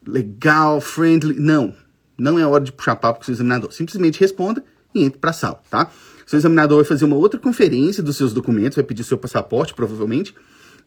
legal, 0.05 0.79
friendly. 0.79 1.39
Não. 1.39 1.75
Não 2.17 2.37
é 2.37 2.45
hora 2.45 2.63
de 2.63 2.71
puxar 2.71 2.95
papo 2.95 3.19
com 3.19 3.23
o 3.23 3.25
seu 3.25 3.33
examinador. 3.33 3.71
Simplesmente 3.71 4.19
responda 4.19 4.63
e 4.93 5.03
entre 5.03 5.19
para 5.19 5.31
a 5.31 5.33
sala, 5.33 5.61
tá? 5.69 5.91
Seu 6.25 6.37
examinador 6.37 6.77
vai 6.77 6.85
fazer 6.85 7.05
uma 7.05 7.15
outra 7.15 7.39
conferência 7.39 8.01
dos 8.01 8.15
seus 8.15 8.31
documentos, 8.31 8.75
vai 8.75 8.85
pedir 8.85 9.03
seu 9.03 9.17
passaporte, 9.17 9.73
provavelmente. 9.73 10.33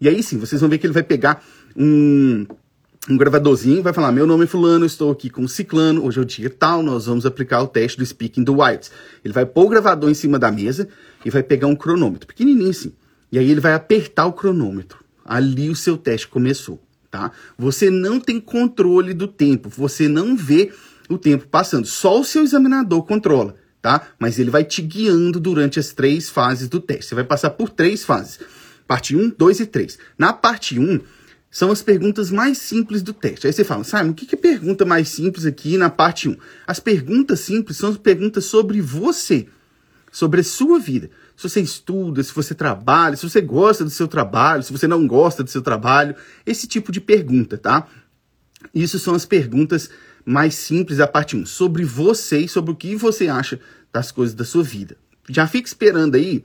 E 0.00 0.08
aí 0.08 0.22
sim, 0.22 0.38
vocês 0.38 0.60
vão 0.60 0.70
ver 0.70 0.78
que 0.78 0.86
ele 0.86 0.94
vai 0.94 1.02
pegar 1.02 1.44
um, 1.76 2.46
um 3.08 3.16
gravadorzinho, 3.16 3.82
vai 3.82 3.92
falar: 3.92 4.12
Meu 4.12 4.26
nome 4.26 4.44
é 4.44 4.46
Fulano, 4.46 4.87
estou 4.87 5.11
aqui 5.11 5.28
com 5.28 5.46
Ciclano, 5.46 6.04
hoje 6.04 6.18
é 6.18 6.23
o 6.23 6.25
dia 6.25 6.50
tal, 6.50 6.82
nós 6.82 7.06
vamos 7.06 7.26
aplicar 7.26 7.62
o 7.62 7.66
teste 7.66 7.99
do 7.99 8.06
Speaking 8.06 8.42
do 8.42 8.61
Wilds. 8.61 8.90
Ele 9.25 9.34
vai 9.34 9.44
pôr 9.44 9.66
o 9.66 9.68
gravador 9.68 10.11
em 10.11 10.14
cima 10.14 10.38
da 10.38 10.50
mesa 10.50 10.88
e 11.25 11.30
vai 11.30 11.42
pegar 11.42 11.66
um 11.66 11.76
cronômetro, 11.76 12.26
pequenininho 12.26 12.70
assim. 12.70 12.92
E 13.30 13.38
aí 13.38 13.50
ele 13.50 13.61
vai 13.61 13.75
apertar 13.75 14.26
o 14.26 14.32
cronômetro. 14.32 15.04
Ali 15.25 15.70
o 15.70 15.76
seu 15.76 15.96
teste 15.96 16.28
começou, 16.28 16.82
tá? 17.11 17.32
Você 17.58 17.90
não 17.90 18.20
tem 18.20 18.40
controle 18.40 19.14
do 19.14 19.26
tempo, 19.26 19.68
você 19.68 20.08
não 20.08 20.37
vê 20.37 20.73
o 21.08 21.18
tempo 21.18 21.46
passando, 21.46 21.87
só 21.87 22.20
o 22.20 22.25
seu 22.25 22.42
examinador 22.42 23.02
controla 23.02 23.56
tá? 23.84 24.00
Mas 24.18 24.38
ele 24.38 24.49
vai 24.49 24.64
te 24.64 24.80
guiando 24.80 25.38
durante 25.38 25.78
as 25.78 25.92
três 25.92 26.30
fases 26.30 26.70
do 26.70 26.80
teste. 26.80 27.04
Você 27.04 27.14
vai 27.14 27.25
passar 27.25 27.50
por 27.50 27.68
três 27.68 28.02
fases: 28.02 28.40
parte 28.88 29.14
1, 29.14 29.34
2 29.37 29.61
e 29.61 29.66
3. 29.66 29.99
Na 30.16 30.32
parte 30.32 30.80
1, 30.80 31.00
são 31.54 31.70
as 31.70 31.80
perguntas 31.80 32.32
mais 32.32 32.58
simples 32.58 33.00
do 33.00 33.12
teste. 33.12 33.46
Aí 33.46 33.52
você 33.52 33.62
fala, 33.62 33.84
Simon, 33.84 34.11
o 34.11 34.14
que 34.14 34.34
é 34.34 34.37
pergunta 34.37 34.84
mais 34.84 35.08
simples 35.08 35.46
aqui 35.46 35.78
na 35.78 35.88
parte 35.88 36.28
1? 36.28 36.37
As 36.66 36.80
perguntas 36.80 37.38
simples 37.38 37.76
são 37.76 37.90
as 37.90 37.96
perguntas 37.96 38.44
sobre 38.46 38.80
você, 38.80 39.46
sobre 40.11 40.40
a 40.40 40.44
sua 40.44 40.80
vida. 40.80 41.08
Se 41.37 41.49
você 41.49 41.61
estuda, 41.61 42.25
se 42.25 42.34
você 42.34 42.56
trabalha, 42.56 43.14
se 43.14 43.23
você 43.23 43.40
gosta 43.40 43.84
do 43.84 43.90
seu 43.90 44.08
trabalho, 44.08 44.64
se 44.64 44.73
você 44.73 44.88
não 44.88 45.06
gosta 45.06 45.44
do 45.44 45.50
seu 45.50 45.62
trabalho, 45.62 46.16
esse 46.44 46.66
tipo 46.66 46.90
de 46.90 47.00
pergunta, 47.00 47.56
tá? 47.56 47.87
Isso 48.75 48.99
são 48.99 49.14
as 49.14 49.25
perguntas 49.25 49.88
mais 50.25 50.56
simples, 50.56 50.99
a 50.99 51.06
parte 51.06 51.37
1, 51.37 51.46
sobre 51.46 51.84
você 51.84 52.38
e 52.38 52.49
sobre 52.49 52.73
o 52.73 52.76
que 52.76 52.96
você 52.96 53.28
acha 53.28 53.61
das 53.92 54.11
coisas 54.11 54.34
da 54.34 54.44
sua 54.44 54.64
vida. 54.64 54.96
Já 55.28 55.46
fica 55.46 55.68
esperando 55.68 56.16
aí 56.16 56.42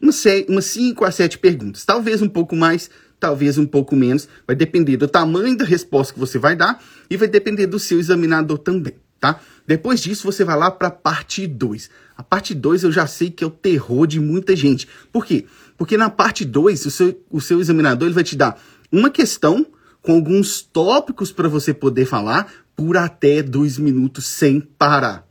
umas 0.00 0.64
5 0.64 1.04
a 1.04 1.10
7 1.10 1.36
perguntas, 1.36 1.84
talvez 1.84 2.22
um 2.22 2.28
pouco 2.30 2.56
mais, 2.56 2.88
talvez 3.20 3.58
um 3.58 3.66
pouco 3.66 3.94
menos, 3.94 4.26
vai 4.46 4.56
depender 4.56 4.96
do 4.96 5.06
tamanho 5.06 5.56
da 5.56 5.64
resposta 5.64 6.14
que 6.14 6.18
você 6.18 6.38
vai 6.38 6.56
dar 6.56 6.82
e 7.08 7.16
vai 7.16 7.28
depender 7.28 7.66
do 7.66 7.78
seu 7.78 8.00
examinador 8.00 8.58
também, 8.58 8.94
tá? 9.20 9.38
Depois 9.66 10.00
disso, 10.00 10.24
você 10.24 10.42
vai 10.42 10.58
lá 10.58 10.70
para 10.70 10.88
a 10.88 10.90
parte 10.90 11.46
2. 11.46 11.90
A 12.16 12.22
parte 12.22 12.54
2 12.54 12.82
eu 12.84 12.90
já 12.90 13.06
sei 13.06 13.30
que 13.30 13.44
é 13.44 13.46
o 13.46 13.50
terror 13.50 14.06
de 14.06 14.18
muita 14.18 14.56
gente. 14.56 14.88
Por 15.12 15.24
quê? 15.24 15.46
Porque 15.76 15.96
na 15.96 16.10
parte 16.10 16.44
2, 16.44 16.86
o 16.86 16.90
seu, 16.90 17.22
o 17.30 17.40
seu 17.40 17.60
examinador 17.60 18.08
ele 18.08 18.14
vai 18.14 18.24
te 18.24 18.34
dar 18.34 18.60
uma 18.90 19.10
questão 19.10 19.64
com 20.02 20.12
alguns 20.12 20.62
tópicos 20.62 21.30
para 21.30 21.48
você 21.48 21.72
poder 21.74 22.06
falar 22.06 22.50
por 22.74 22.96
até 22.96 23.42
dois 23.42 23.78
minutos 23.78 24.26
sem 24.26 24.60
parar, 24.60 25.26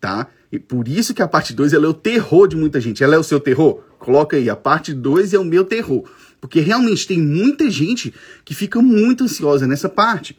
tá? 0.00 0.28
E 0.52 0.58
por 0.58 0.86
isso 0.86 1.14
que 1.14 1.22
a 1.22 1.26
parte 1.26 1.54
2 1.54 1.72
é 1.72 1.78
o 1.78 1.94
terror 1.94 2.46
de 2.46 2.56
muita 2.56 2.78
gente. 2.78 3.02
Ela 3.02 3.14
é 3.14 3.18
o 3.18 3.24
seu 3.24 3.40
terror? 3.40 3.82
Coloca 3.98 4.36
aí, 4.36 4.50
a 4.50 4.54
parte 4.54 4.92
2 4.92 5.32
é 5.32 5.38
o 5.38 5.44
meu 5.44 5.64
terror. 5.64 6.04
Porque 6.38 6.60
realmente 6.60 7.06
tem 7.06 7.18
muita 7.18 7.70
gente 7.70 8.12
que 8.44 8.54
fica 8.54 8.82
muito 8.82 9.24
ansiosa 9.24 9.66
nessa 9.66 9.88
parte. 9.88 10.38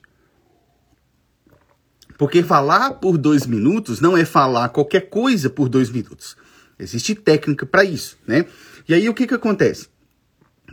Porque 2.16 2.44
falar 2.44 2.92
por 2.96 3.18
dois 3.18 3.48
minutos 3.48 4.00
não 4.00 4.16
é 4.16 4.24
falar 4.24 4.70
qualquer 4.70 5.10
coisa 5.10 5.50
por 5.50 5.68
dois 5.68 5.90
minutos. 5.90 6.38
Existe 6.78 7.16
técnica 7.16 7.66
para 7.66 7.84
isso, 7.84 8.18
né? 8.28 8.46
E 8.88 8.94
aí 8.94 9.10
o 9.10 9.14
que, 9.14 9.26
que 9.26 9.34
acontece? 9.34 9.88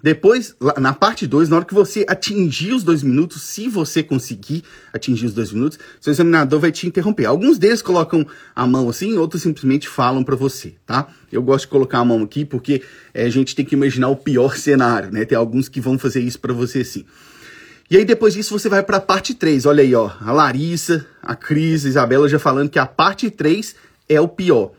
Depois, 0.02 0.54
na 0.78 0.92
parte 0.92 1.26
2, 1.26 1.48
na 1.48 1.56
hora 1.56 1.64
que 1.64 1.74
você 1.74 2.06
atingir 2.08 2.72
os 2.72 2.82
dois 2.82 3.02
minutos, 3.02 3.42
se 3.42 3.68
você 3.68 4.02
conseguir 4.02 4.64
atingir 4.92 5.26
os 5.26 5.34
dois 5.34 5.52
minutos, 5.52 5.78
seu 6.00 6.10
examinador 6.10 6.60
vai 6.60 6.72
te 6.72 6.86
interromper. 6.86 7.26
Alguns 7.26 7.58
deles 7.58 7.82
colocam 7.82 8.26
a 8.54 8.66
mão 8.66 8.88
assim, 8.88 9.16
outros 9.18 9.42
simplesmente 9.42 9.88
falam 9.88 10.24
para 10.24 10.36
você, 10.36 10.74
tá? 10.86 11.08
Eu 11.30 11.42
gosto 11.42 11.64
de 11.66 11.70
colocar 11.70 11.98
a 11.98 12.04
mão 12.04 12.22
aqui 12.22 12.44
porque 12.44 12.82
é, 13.12 13.24
a 13.24 13.30
gente 13.30 13.54
tem 13.54 13.64
que 13.64 13.74
imaginar 13.74 14.08
o 14.08 14.16
pior 14.16 14.56
cenário, 14.58 15.12
né? 15.12 15.24
Tem 15.24 15.36
alguns 15.36 15.68
que 15.68 15.80
vão 15.80 15.98
fazer 15.98 16.20
isso 16.20 16.40
para 16.40 16.52
você 16.52 16.82
sim. 16.82 17.04
E 17.90 17.96
aí 17.96 18.04
depois 18.04 18.34
disso 18.34 18.56
você 18.56 18.68
vai 18.68 18.82
para 18.82 18.98
a 18.98 19.00
parte 19.00 19.34
3. 19.34 19.66
Olha 19.66 19.82
aí, 19.82 19.94
ó, 19.94 20.10
a 20.20 20.32
Larissa, 20.32 21.04
a 21.20 21.34
Cris, 21.34 21.84
a 21.84 21.88
Isabela 21.88 22.28
já 22.28 22.38
falando 22.38 22.70
que 22.70 22.78
a 22.78 22.86
parte 22.86 23.28
3 23.30 23.74
é 24.08 24.20
o 24.20 24.28
pior. 24.28 24.72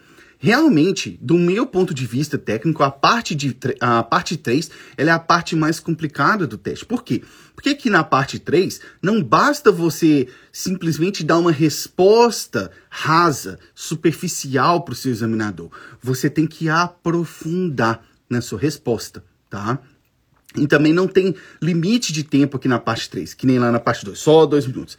Realmente, 0.43 1.19
do 1.21 1.35
meu 1.35 1.67
ponto 1.67 1.93
de 1.93 2.03
vista 2.03 2.35
técnico, 2.35 2.81
a 2.81 2.89
parte, 2.89 3.35
de, 3.35 3.55
a 3.79 4.01
parte 4.01 4.35
3 4.35 4.71
ela 4.97 5.11
é 5.11 5.13
a 5.13 5.19
parte 5.19 5.55
mais 5.55 5.79
complicada 5.79 6.47
do 6.47 6.57
teste. 6.57 6.83
Por 6.83 7.03
quê? 7.03 7.21
Porque 7.53 7.69
aqui 7.69 7.91
na 7.91 8.03
parte 8.03 8.39
3 8.39 8.81
não 9.03 9.21
basta 9.21 9.71
você 9.71 10.27
simplesmente 10.51 11.23
dar 11.23 11.37
uma 11.37 11.51
resposta 11.51 12.71
rasa, 12.89 13.59
superficial 13.75 14.81
para 14.81 14.93
o 14.93 14.95
seu 14.95 15.11
examinador. 15.11 15.69
Você 16.01 16.27
tem 16.27 16.47
que 16.47 16.67
aprofundar 16.67 18.03
na 18.27 18.41
sua 18.41 18.57
resposta, 18.57 19.23
tá? 19.47 19.77
E 20.57 20.65
também 20.65 20.91
não 20.91 21.07
tem 21.07 21.35
limite 21.61 22.11
de 22.11 22.23
tempo 22.23 22.57
aqui 22.57 22.67
na 22.67 22.79
parte 22.79 23.07
3, 23.11 23.35
que 23.35 23.45
nem 23.45 23.59
lá 23.59 23.71
na 23.71 23.79
parte 23.79 24.03
2, 24.03 24.17
só 24.17 24.47
dois 24.47 24.65
minutos. 24.65 24.97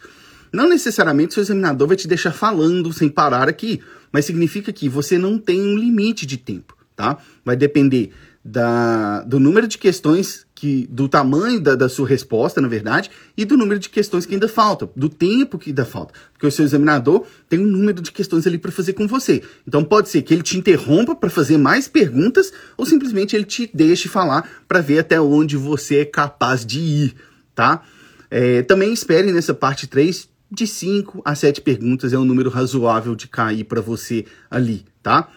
Não 0.53 0.69
necessariamente 0.69 1.33
seu 1.33 1.43
examinador 1.43 1.87
vai 1.87 1.97
te 1.97 2.07
deixar 2.07 2.31
falando 2.31 2.93
sem 2.93 3.09
parar 3.09 3.49
aqui 3.49 3.81
mas 4.13 4.25
significa 4.25 4.71
que 4.71 4.87
você 4.87 5.17
não 5.17 5.39
tem 5.39 5.59
um 5.59 5.75
limite 5.75 6.25
de 6.25 6.37
tempo, 6.37 6.77
tá? 6.95 7.17
Vai 7.43 7.55
depender 7.55 8.11
da, 8.45 9.21
do 9.21 9.39
número 9.39 9.67
de 9.67 9.77
questões 9.77 10.45
que 10.53 10.87
do 10.89 11.09
tamanho 11.09 11.59
da, 11.59 11.75
da, 11.75 11.89
sua 11.89 12.07
resposta, 12.07 12.61
na 12.61 12.67
verdade, 12.67 13.09
e 13.35 13.43
do 13.43 13.57
número 13.57 13.79
de 13.79 13.89
questões 13.89 14.25
que 14.25 14.33
ainda 14.33 14.47
faltam, 14.47 14.89
do 14.95 15.09
tempo 15.09 15.57
que 15.57 15.71
ainda 15.71 15.83
falta. 15.83 16.13
Porque 16.31 16.45
o 16.45 16.51
seu 16.51 16.63
examinador 16.63 17.25
tem 17.49 17.59
um 17.59 17.65
número 17.65 18.01
de 18.01 18.11
questões 18.11 18.45
ali 18.45 18.57
para 18.57 18.71
fazer 18.71 18.93
com 18.93 19.07
você. 19.07 19.41
Então 19.67 19.83
pode 19.83 20.09
ser 20.09 20.21
que 20.21 20.33
ele 20.33 20.43
te 20.43 20.57
interrompa 20.57 21.15
para 21.15 21.29
fazer 21.29 21.57
mais 21.57 21.87
perguntas 21.87 22.53
ou 22.77 22.85
simplesmente 22.85 23.35
ele 23.35 23.45
te 23.45 23.69
deixe 23.73 24.07
falar 24.07 24.49
para 24.67 24.79
ver 24.79 24.99
até 24.99 25.19
onde 25.19 25.57
você 25.57 25.99
é 25.99 26.05
capaz 26.05 26.65
de 26.65 26.79
ir, 26.79 27.15
tá? 27.55 27.83
É, 28.29 28.61
também 28.63 28.91
espere 28.91 29.31
nessa 29.31 29.53
parte 29.53 29.85
3 29.85 30.29
de 30.53 30.67
5 30.67 31.21
a 31.25 31.35
7 31.35 31.61
perguntas 31.61 32.13
é 32.13 32.17
um 32.17 32.25
número 32.25 32.49
razoável 32.49 33.15
de 33.15 33.27
cair 33.27 33.63
para 33.63 33.81
você 33.81 34.25
ali, 34.49 34.85
tá? 35.01 35.29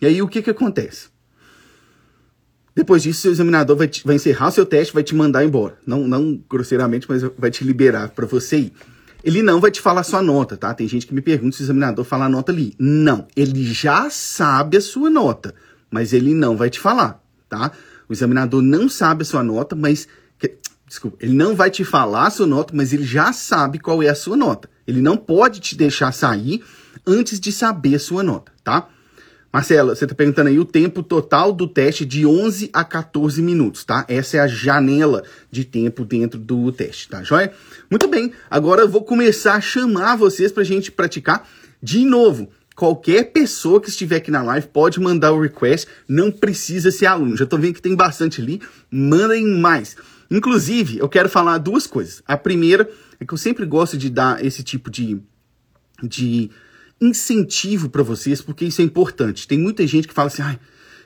E 0.00 0.06
aí 0.06 0.20
o 0.20 0.28
que 0.28 0.42
que 0.42 0.50
acontece? 0.50 1.08
Depois 2.74 3.02
disso, 3.02 3.22
seu 3.22 3.32
examinador 3.32 3.74
vai, 3.74 3.88
te, 3.88 4.04
vai 4.04 4.16
encerrar 4.16 4.50
seu 4.50 4.66
teste, 4.66 4.92
vai 4.92 5.02
te 5.02 5.14
mandar 5.14 5.42
embora. 5.42 5.78
Não, 5.86 6.06
não 6.06 6.38
grosseiramente, 6.48 7.06
mas 7.08 7.22
vai 7.38 7.50
te 7.50 7.64
liberar 7.64 8.10
para 8.10 8.26
você 8.26 8.58
ir. 8.58 8.72
Ele 9.24 9.42
não 9.42 9.60
vai 9.60 9.70
te 9.70 9.80
falar 9.80 10.02
sua 10.02 10.22
nota, 10.22 10.58
tá? 10.58 10.74
Tem 10.74 10.86
gente 10.86 11.06
que 11.06 11.14
me 11.14 11.22
pergunta 11.22 11.56
se 11.56 11.62
o 11.62 11.64
examinador 11.64 12.04
fala 12.04 12.26
a 12.26 12.28
nota 12.28 12.52
ali. 12.52 12.74
Não, 12.78 13.26
ele 13.34 13.64
já 13.64 14.10
sabe 14.10 14.76
a 14.76 14.80
sua 14.80 15.08
nota, 15.08 15.54
mas 15.90 16.12
ele 16.12 16.34
não 16.34 16.54
vai 16.54 16.68
te 16.68 16.78
falar, 16.78 17.24
tá? 17.48 17.72
O 18.08 18.12
examinador 18.12 18.60
não 18.60 18.88
sabe 18.88 19.22
a 19.22 19.24
sua 19.24 19.42
nota, 19.42 19.74
mas 19.74 20.06
Desculpa, 20.86 21.18
ele 21.20 21.34
não 21.34 21.56
vai 21.56 21.70
te 21.70 21.84
falar 21.84 22.26
a 22.26 22.30
sua 22.30 22.46
nota, 22.46 22.72
mas 22.74 22.92
ele 22.92 23.04
já 23.04 23.32
sabe 23.32 23.78
qual 23.78 24.02
é 24.02 24.08
a 24.08 24.14
sua 24.14 24.36
nota. 24.36 24.70
Ele 24.86 25.00
não 25.00 25.16
pode 25.16 25.58
te 25.60 25.76
deixar 25.76 26.12
sair 26.12 26.62
antes 27.06 27.40
de 27.40 27.50
saber 27.50 27.96
a 27.96 27.98
sua 27.98 28.22
nota, 28.22 28.52
tá? 28.62 28.88
Marcela, 29.52 29.96
você 29.96 30.04
está 30.04 30.14
perguntando 30.14 30.48
aí 30.48 30.58
o 30.58 30.64
tempo 30.64 31.02
total 31.02 31.52
do 31.52 31.66
teste 31.66 32.04
de 32.04 32.26
11 32.26 32.68
a 32.72 32.84
14 32.84 33.40
minutos, 33.40 33.84
tá? 33.84 34.04
Essa 34.06 34.36
é 34.36 34.40
a 34.40 34.46
janela 34.46 35.24
de 35.50 35.64
tempo 35.64 36.04
dentro 36.04 36.38
do 36.38 36.70
teste, 36.70 37.08
tá 37.08 37.22
joia? 37.22 37.52
Muito 37.90 38.06
bem, 38.06 38.32
agora 38.50 38.82
eu 38.82 38.88
vou 38.88 39.02
começar 39.02 39.54
a 39.54 39.60
chamar 39.60 40.16
vocês 40.16 40.52
para 40.52 40.62
a 40.62 40.66
gente 40.66 40.92
praticar 40.92 41.48
de 41.82 42.04
novo. 42.04 42.50
Qualquer 42.76 43.32
pessoa 43.32 43.80
que 43.80 43.88
estiver 43.88 44.16
aqui 44.16 44.30
na 44.30 44.42
live 44.42 44.66
pode 44.66 45.00
mandar 45.00 45.32
o 45.32 45.40
request, 45.40 45.88
não 46.06 46.30
precisa 46.30 46.90
ser 46.90 47.06
aluno. 47.06 47.34
Já 47.34 47.44
estou 47.44 47.58
vendo 47.58 47.74
que 47.74 47.82
tem 47.82 47.96
bastante 47.96 48.42
ali, 48.42 48.60
mandem 48.90 49.46
mais. 49.46 49.96
Inclusive, 50.30 50.98
eu 50.98 51.08
quero 51.08 51.28
falar 51.28 51.58
duas 51.58 51.86
coisas. 51.86 52.22
A 52.26 52.36
primeira 52.36 52.88
é 53.20 53.24
que 53.24 53.32
eu 53.32 53.38
sempre 53.38 53.64
gosto 53.64 53.96
de 53.96 54.10
dar 54.10 54.44
esse 54.44 54.62
tipo 54.62 54.90
de, 54.90 55.20
de 56.02 56.50
incentivo 57.00 57.88
para 57.88 58.02
vocês, 58.02 58.40
porque 58.40 58.64
isso 58.64 58.80
é 58.80 58.84
importante. 58.84 59.46
Tem 59.46 59.58
muita 59.58 59.86
gente 59.86 60.08
que 60.08 60.14
fala 60.14 60.28
assim, 60.28 60.42
ai, 60.42 60.58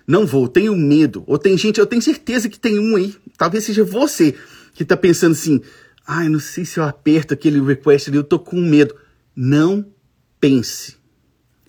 não 0.06 0.26
vou, 0.26 0.48
tenho 0.48 0.74
medo. 0.76 1.22
Ou 1.26 1.38
tem 1.38 1.56
gente, 1.56 1.78
eu 1.78 1.86
tenho 1.86 2.02
certeza 2.02 2.48
que 2.48 2.58
tem 2.58 2.78
um 2.78 2.96
aí, 2.96 3.14
talvez 3.36 3.64
seja 3.64 3.84
você, 3.84 4.34
que 4.74 4.84
tá 4.84 4.96
pensando 4.96 5.32
assim, 5.32 5.60
ai, 6.06 6.28
não 6.28 6.40
sei 6.40 6.64
se 6.64 6.78
eu 6.78 6.84
aperto 6.84 7.34
aquele 7.34 7.60
request 7.60 8.08
ali, 8.08 8.16
eu 8.16 8.24
tô 8.24 8.38
com 8.38 8.60
medo. 8.60 8.94
Não 9.36 9.86
pense. 10.40 10.96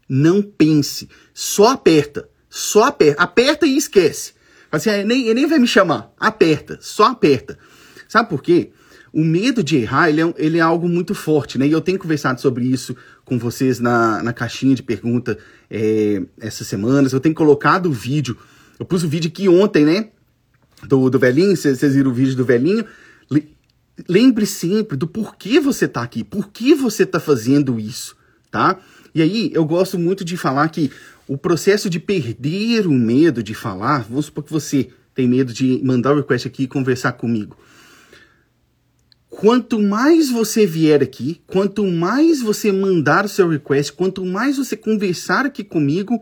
Não 0.08 0.41
pense. 0.41 1.10
Só 1.34 1.70
aperta. 1.70 2.29
Só 2.50 2.86
aperta. 2.86 3.22
Aperta 3.22 3.65
e 3.65 3.77
esquece. 3.77 4.34
Assim, 4.71 4.89
ele 4.89 5.03
nem, 5.03 5.33
nem 5.33 5.47
vai 5.47 5.59
me 5.59 5.67
chamar. 5.67 6.13
Aperta. 6.17 6.77
Só 6.81 7.05
aperta. 7.05 7.57
Sabe 8.07 8.29
por 8.29 8.41
quê? 8.41 8.71
O 9.13 9.23
medo 9.23 9.61
de 9.61 9.75
errar, 9.75 10.09
ele 10.09 10.21
é, 10.21 10.33
ele 10.37 10.57
é 10.57 10.61
algo 10.61 10.87
muito 10.87 11.13
forte, 11.13 11.57
né? 11.57 11.67
E 11.67 11.71
eu 11.71 11.81
tenho 11.81 11.99
conversado 11.99 12.39
sobre 12.39 12.65
isso 12.65 12.95
com 13.25 13.37
vocês 13.37 13.79
na, 13.79 14.23
na 14.23 14.31
caixinha 14.31 14.73
de 14.73 14.81
pergunta 14.81 15.37
é, 15.69 16.21
essas 16.39 16.65
semanas. 16.67 17.11
Eu 17.11 17.19
tenho 17.19 17.35
colocado 17.35 17.87
o 17.87 17.91
vídeo. 17.91 18.37
Eu 18.79 18.85
pus 18.85 19.03
o 19.03 19.09
vídeo 19.09 19.27
aqui 19.27 19.49
ontem, 19.49 19.83
né? 19.83 20.09
Do, 20.83 21.09
do 21.09 21.19
velhinho. 21.19 21.55
Vocês 21.57 21.93
viram 21.93 22.11
o 22.11 22.13
vídeo 22.13 22.35
do 22.35 22.45
velhinho. 22.45 22.85
Lembre 24.07 24.45
sempre 24.45 24.95
do 24.95 25.05
porquê 25.07 25.59
você 25.59 25.87
tá 25.87 26.01
aqui. 26.01 26.23
Por 26.23 26.49
que 26.49 26.73
você 26.73 27.05
tá 27.05 27.19
fazendo 27.19 27.79
isso, 27.79 28.15
tá? 28.49 28.79
E 29.13 29.21
aí, 29.21 29.51
eu 29.53 29.65
gosto 29.65 29.99
muito 29.99 30.23
de 30.23 30.37
falar 30.37 30.69
que 30.69 30.89
o 31.31 31.38
processo 31.38 31.89
de 31.89 31.97
perder 31.97 32.85
o 32.85 32.91
medo 32.91 33.41
de 33.41 33.53
falar, 33.53 34.03
vamos 34.03 34.25
supor 34.25 34.43
que 34.43 34.51
você 34.51 34.89
tem 35.15 35.29
medo 35.29 35.53
de 35.53 35.79
mandar 35.81 36.11
o 36.11 36.17
request 36.17 36.45
aqui 36.45 36.63
e 36.63 36.67
conversar 36.67 37.13
comigo. 37.13 37.55
Quanto 39.29 39.81
mais 39.81 40.29
você 40.29 40.65
vier 40.65 41.01
aqui, 41.01 41.41
quanto 41.47 41.85
mais 41.85 42.41
você 42.41 42.69
mandar 42.69 43.23
o 43.23 43.29
seu 43.29 43.47
request, 43.47 43.93
quanto 43.93 44.25
mais 44.25 44.57
você 44.57 44.75
conversar 44.75 45.45
aqui 45.45 45.63
comigo, 45.63 46.21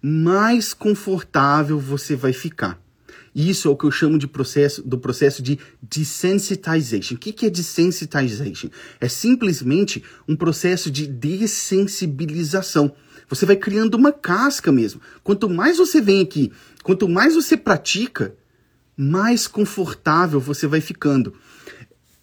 mais 0.00 0.72
confortável 0.72 1.78
você 1.78 2.16
vai 2.16 2.32
ficar. 2.32 2.80
Isso 3.36 3.68
é 3.68 3.70
o 3.70 3.76
que 3.76 3.84
eu 3.84 3.90
chamo 3.90 4.16
de 4.16 4.26
processo 4.26 4.82
do 4.82 4.96
processo 4.96 5.42
de 5.42 5.58
desensitization. 5.82 7.16
O 7.16 7.18
que 7.18 7.44
é 7.44 7.50
desensitization? 7.50 8.70
É 8.98 9.10
simplesmente 9.10 10.02
um 10.26 10.34
processo 10.34 10.90
de 10.90 11.06
dessensibilização. 11.06 12.94
Você 13.28 13.44
vai 13.44 13.56
criando 13.56 13.94
uma 13.94 14.10
casca 14.10 14.72
mesmo. 14.72 15.02
Quanto 15.22 15.50
mais 15.50 15.76
você 15.76 16.00
vem 16.00 16.22
aqui, 16.22 16.50
quanto 16.82 17.06
mais 17.06 17.34
você 17.34 17.58
pratica, 17.58 18.34
mais 18.96 19.46
confortável 19.46 20.40
você 20.40 20.66
vai 20.66 20.80
ficando. 20.80 21.34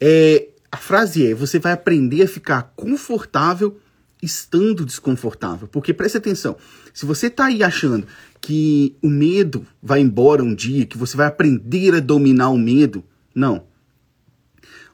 É, 0.00 0.48
a 0.72 0.76
frase 0.76 1.28
é: 1.28 1.32
você 1.32 1.60
vai 1.60 1.70
aprender 1.70 2.24
a 2.24 2.28
ficar 2.28 2.72
confortável 2.74 3.78
estando 4.20 4.84
desconfortável. 4.84 5.68
Porque 5.68 5.94
preste 5.94 6.16
atenção, 6.16 6.56
se 6.92 7.06
você 7.06 7.28
está 7.28 7.46
aí 7.46 7.62
achando 7.62 8.04
que 8.44 8.94
o 9.00 9.08
medo 9.08 9.66
vai 9.82 10.00
embora 10.00 10.44
um 10.44 10.54
dia, 10.54 10.84
que 10.84 10.98
você 10.98 11.16
vai 11.16 11.26
aprender 11.26 11.94
a 11.94 12.00
dominar 12.00 12.50
o 12.50 12.58
medo, 12.58 13.02
não. 13.34 13.64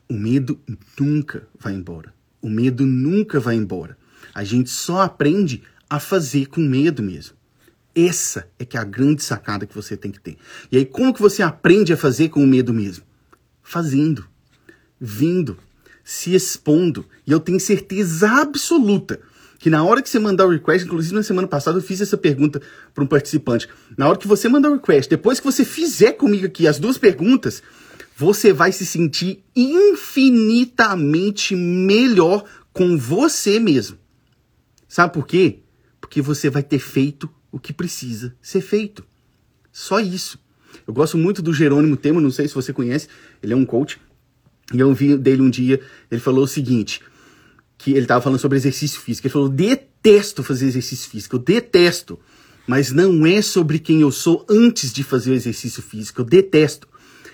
O 0.08 0.14
medo 0.14 0.60
nunca 0.96 1.48
vai 1.58 1.72
embora. 1.72 2.14
O 2.40 2.48
medo 2.48 2.86
nunca 2.86 3.40
vai 3.40 3.56
embora. 3.56 3.98
A 4.32 4.44
gente 4.44 4.70
só 4.70 5.00
aprende 5.00 5.64
a 5.88 5.98
fazer 5.98 6.46
com 6.46 6.60
medo 6.60 7.02
mesmo. 7.02 7.34
Essa 7.92 8.48
é 8.56 8.64
que 8.64 8.76
é 8.76 8.80
a 8.80 8.84
grande 8.84 9.20
sacada 9.24 9.66
que 9.66 9.74
você 9.74 9.96
tem 9.96 10.12
que 10.12 10.20
ter. 10.20 10.36
E 10.70 10.76
aí, 10.76 10.86
como 10.86 11.12
que 11.12 11.20
você 11.20 11.42
aprende 11.42 11.92
a 11.92 11.96
fazer 11.96 12.28
com 12.28 12.44
o 12.44 12.46
medo 12.46 12.72
mesmo? 12.72 13.04
Fazendo 13.64 14.24
vindo, 15.00 15.58
se 16.04 16.36
expondo. 16.36 17.04
E 17.26 17.32
eu 17.32 17.40
tenho 17.40 17.58
certeza 17.58 18.30
absoluta 18.30 19.18
que 19.60 19.68
na 19.68 19.84
hora 19.84 20.00
que 20.00 20.08
você 20.08 20.18
mandar 20.18 20.46
o 20.46 20.50
request, 20.50 20.86
inclusive 20.86 21.14
na 21.14 21.22
semana 21.22 21.46
passada 21.46 21.76
eu 21.76 21.82
fiz 21.82 22.00
essa 22.00 22.16
pergunta 22.16 22.62
para 22.94 23.04
um 23.04 23.06
participante. 23.06 23.68
Na 23.94 24.08
hora 24.08 24.16
que 24.16 24.26
você 24.26 24.48
mandar 24.48 24.70
o 24.70 24.76
request, 24.76 25.10
depois 25.10 25.38
que 25.38 25.44
você 25.44 25.66
fizer 25.66 26.12
comigo 26.12 26.46
aqui 26.46 26.66
as 26.66 26.78
duas 26.78 26.96
perguntas, 26.96 27.62
você 28.16 28.54
vai 28.54 28.72
se 28.72 28.86
sentir 28.86 29.44
infinitamente 29.54 31.54
melhor 31.54 32.44
com 32.72 32.96
você 32.96 33.60
mesmo. 33.60 33.98
Sabe 34.88 35.12
por 35.12 35.26
quê? 35.26 35.58
Porque 36.00 36.22
você 36.22 36.48
vai 36.48 36.62
ter 36.62 36.78
feito 36.78 37.28
o 37.52 37.60
que 37.60 37.74
precisa 37.74 38.34
ser 38.40 38.62
feito. 38.62 39.04
Só 39.70 40.00
isso. 40.00 40.38
Eu 40.86 40.94
gosto 40.94 41.18
muito 41.18 41.42
do 41.42 41.52
Jerônimo 41.52 41.98
Temo, 41.98 42.18
não 42.18 42.30
sei 42.30 42.48
se 42.48 42.54
você 42.54 42.72
conhece, 42.72 43.08
ele 43.42 43.52
é 43.52 43.56
um 43.56 43.66
coach. 43.66 44.00
E 44.72 44.80
eu 44.80 44.94
vi 44.94 45.18
dele 45.18 45.42
um 45.42 45.50
dia, 45.50 45.82
ele 46.10 46.20
falou 46.20 46.44
o 46.44 46.48
seguinte, 46.48 47.02
que 47.82 47.92
ele 47.92 48.02
estava 48.02 48.20
falando 48.20 48.38
sobre 48.38 48.58
exercício 48.58 49.00
físico. 49.00 49.26
Ele 49.26 49.32
falou: 49.32 49.48
detesto 49.48 50.42
fazer 50.42 50.66
exercício 50.66 51.08
físico, 51.08 51.36
eu 51.36 51.40
detesto. 51.40 52.18
Mas 52.66 52.92
não 52.92 53.26
é 53.26 53.40
sobre 53.42 53.78
quem 53.78 54.02
eu 54.02 54.12
sou 54.12 54.46
antes 54.48 54.92
de 54.92 55.02
fazer 55.02 55.30
o 55.30 55.34
exercício 55.34 55.82
físico, 55.82 56.20
eu 56.20 56.24
detesto. 56.24 56.86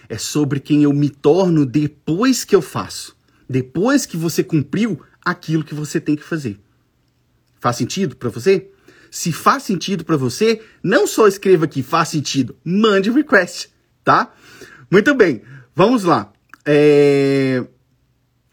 É 0.09 0.17
sobre 0.17 0.61
quem 0.61 0.85
eu 0.85 0.93
me 0.93 1.11
torno 1.11 1.67
depois 1.67 2.45
que 2.45 2.55
eu 2.55 2.63
faço. 2.63 3.17
Depois 3.49 4.07
que 4.07 4.17
você 4.17 4.43
cumpriu 4.43 5.01
aquilo 5.25 5.65
que 5.65 5.75
você 5.75 6.01
tem 6.01 6.15
que 6.15 6.23
fazer. 6.23 6.59
Faz 7.61 7.77
sentido 7.77 8.15
para 8.15 8.31
você? 8.31 8.71
Se 9.11 9.33
faz 9.33 9.65
sentido 9.65 10.05
para 10.05 10.17
você, 10.17 10.63
não 10.83 11.07
só 11.07 11.27
escreva 11.27 11.65
aqui 11.65 11.83
faz 11.83 12.11
sentido, 12.11 12.57
mande 12.65 13.11
request, 13.11 13.69
tá? 14.05 14.33
Muito 14.91 15.15
bem, 15.15 15.43
vamos 15.75 16.05
lá. 16.05 16.33
É... 16.65 17.65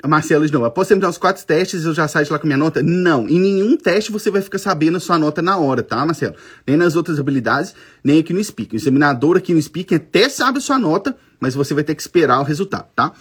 Marcelo 0.08 0.46
de 0.46 0.52
novo, 0.52 0.66
após 0.66 0.88
terminar 0.88 1.10
os 1.10 1.18
quatro 1.18 1.46
testes, 1.46 1.86
eu 1.86 1.94
já 1.94 2.08
saio 2.08 2.26
de 2.26 2.32
lá 2.32 2.38
com 2.38 2.46
minha 2.46 2.58
nota? 2.58 2.84
Não, 2.84 3.28
em 3.28 3.39
nenhum 3.39 3.78
teste 3.78 4.12
você 4.12 4.30
vai 4.30 4.42
ficar 4.42 4.58
sabendo 4.58 4.98
a 4.98 5.00
sua 5.00 5.18
nota 5.18 5.42
na 5.42 5.58
hora, 5.58 5.82
tá, 5.82 6.06
Marcelo? 6.06 6.36
Nem 6.68 6.76
nas 6.76 6.96
outras 6.96 7.20
habilidades, 7.20 7.74
nem 8.04 8.20
aqui 8.20 8.34
no 8.34 8.44
Speak. 8.44 8.76
O 8.76 8.78
examinador 8.78 9.38
aqui 9.38 9.54
no 9.54 9.62
Speak 9.62 9.96
até 9.96 10.28
sabe 10.28 10.58
a 10.58 10.62
sua 10.62 10.78
nota, 10.78 11.16
mas 11.39 11.56
você 11.56 11.74
vai 11.74 11.86
ter 11.86 11.96
que 11.96 12.02
esperar 12.02 12.39
o 12.42 12.44
resultado, 12.44 12.88
tá? 12.94 13.13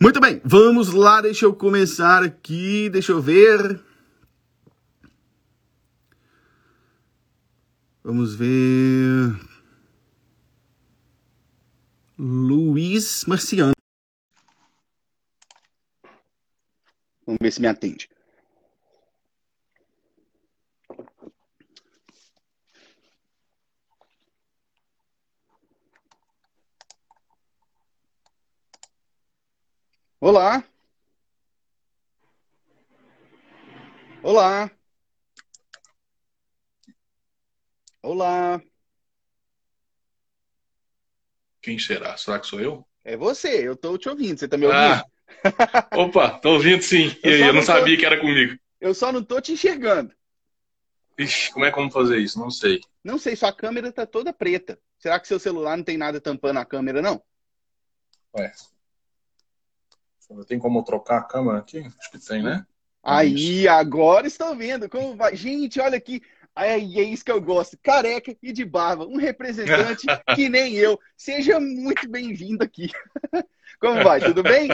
Muito 0.00 0.20
bem, 0.20 0.40
vamos 0.44 0.92
lá, 0.92 1.20
deixa 1.20 1.44
eu 1.44 1.54
começar 1.54 2.22
aqui, 2.22 2.90
deixa 2.90 3.12
eu 3.12 3.22
ver. 3.22 3.80
Vamos 8.02 8.34
ver. 8.34 9.34
Luiz 12.18 13.24
Marciano. 13.26 13.75
Ver 17.46 17.52
se 17.52 17.60
me 17.60 17.68
atende. 17.68 18.08
Olá. 30.20 30.64
Olá. 34.24 34.68
Olá. 38.02 38.60
Quem 41.62 41.78
será? 41.78 42.16
Será 42.16 42.40
que 42.40 42.46
sou 42.48 42.60
eu? 42.60 42.84
É 43.04 43.16
você, 43.16 43.68
eu 43.68 43.76
tô 43.76 43.96
te 43.96 44.08
ouvindo. 44.08 44.36
Você 44.36 44.48
tá 44.48 44.56
me 44.56 44.66
ouvindo? 44.66 44.82
Ah, 44.82 45.04
Opa, 45.96 46.38
tô 46.38 46.54
ouvindo 46.54 46.82
sim. 46.82 47.16
Eu, 47.22 47.36
eu 47.36 47.52
não, 47.52 47.62
sabia 47.62 47.94
tô... 47.94 48.00
que 48.00 48.06
era 48.06 48.20
comigo. 48.20 48.58
Eu 48.80 48.94
só 48.94 49.12
não 49.12 49.22
tô 49.22 49.40
te 49.40 49.52
enxergando. 49.52 50.12
Ixi, 51.18 51.52
como 51.52 51.64
é 51.64 51.70
que 51.70 51.76
vamos 51.76 51.94
fazer 51.94 52.18
isso? 52.18 52.38
Não 52.38 52.50
sei. 52.50 52.80
Não 53.02 53.18
sei, 53.18 53.34
sua 53.36 53.52
câmera 53.52 53.90
tá 53.90 54.04
toda 54.04 54.32
preta. 54.32 54.78
Será 54.98 55.18
que 55.18 55.28
seu 55.28 55.38
celular 55.38 55.76
não 55.76 55.84
tem 55.84 55.96
nada 55.96 56.20
tampando 56.20 56.58
a 56.58 56.64
câmera, 56.64 57.00
não? 57.00 57.22
Ué. 58.36 58.52
Tem 60.46 60.58
como 60.58 60.82
trocar 60.82 61.18
a 61.18 61.22
câmera 61.22 61.58
aqui? 61.58 61.78
Acho 61.78 62.10
que 62.10 62.18
tem, 62.18 62.42
né? 62.42 62.66
Aí, 63.02 63.68
agora 63.68 64.26
estão 64.26 64.56
vendo 64.56 64.88
como 64.88 65.16
vai. 65.16 65.36
Gente, 65.36 65.80
olha 65.80 65.96
aqui. 65.96 66.20
Aí 66.54 66.98
é 66.98 67.02
isso 67.02 67.24
que 67.24 67.30
eu 67.30 67.40
gosto. 67.40 67.78
Careca 67.80 68.36
e 68.42 68.52
de 68.52 68.64
barba. 68.64 69.06
Um 69.06 69.16
representante 69.16 70.06
que 70.34 70.48
nem 70.48 70.74
eu. 70.74 70.98
Seja 71.16 71.60
muito 71.60 72.08
bem-vindo 72.08 72.64
aqui. 72.64 72.90
Como 73.78 74.02
vai? 74.02 74.20
Tudo 74.20 74.42
bem? 74.42 74.68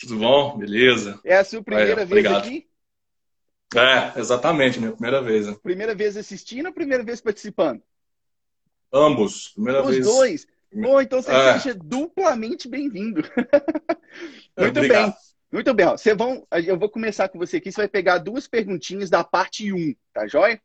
Tudo 0.00 0.16
bom, 0.16 0.56
beleza. 0.56 1.20
É 1.22 1.36
a 1.36 1.44
sua 1.44 1.62
primeira 1.62 2.06
vez 2.06 2.26
aqui? 2.26 2.66
É, 3.76 4.18
exatamente, 4.18 4.80
minha 4.80 4.92
primeira 4.92 5.22
vez. 5.22 5.46
Né? 5.46 5.56
Primeira 5.62 5.94
vez 5.94 6.16
assistindo 6.16 6.66
ou 6.66 6.72
primeira 6.72 7.04
vez 7.04 7.20
participando? 7.20 7.82
Ambos, 8.92 9.48
primeira 9.48 9.82
Os 9.82 9.90
vez. 9.90 10.06
Os 10.06 10.12
dois? 10.12 10.46
Bom, 10.72 11.00
então 11.00 11.20
você 11.20 11.32
é. 11.32 11.58
seja 11.58 11.74
duplamente 11.74 12.68
bem-vindo. 12.68 13.22
Muito 14.56 14.78
Obrigado. 14.78 15.12
bem. 15.12 15.14
Muito 15.52 15.74
bem, 15.74 15.86
ó. 15.86 15.96
Vocês 15.96 16.16
vão, 16.16 16.46
eu 16.64 16.78
vou 16.78 16.88
começar 16.88 17.28
com 17.28 17.38
você 17.38 17.58
aqui. 17.58 17.70
Você 17.70 17.80
vai 17.80 17.88
pegar 17.88 18.18
duas 18.18 18.46
perguntinhas 18.46 19.10
da 19.10 19.22
parte 19.22 19.72
1, 19.72 19.94
tá 20.12 20.26
joia? 20.26 20.60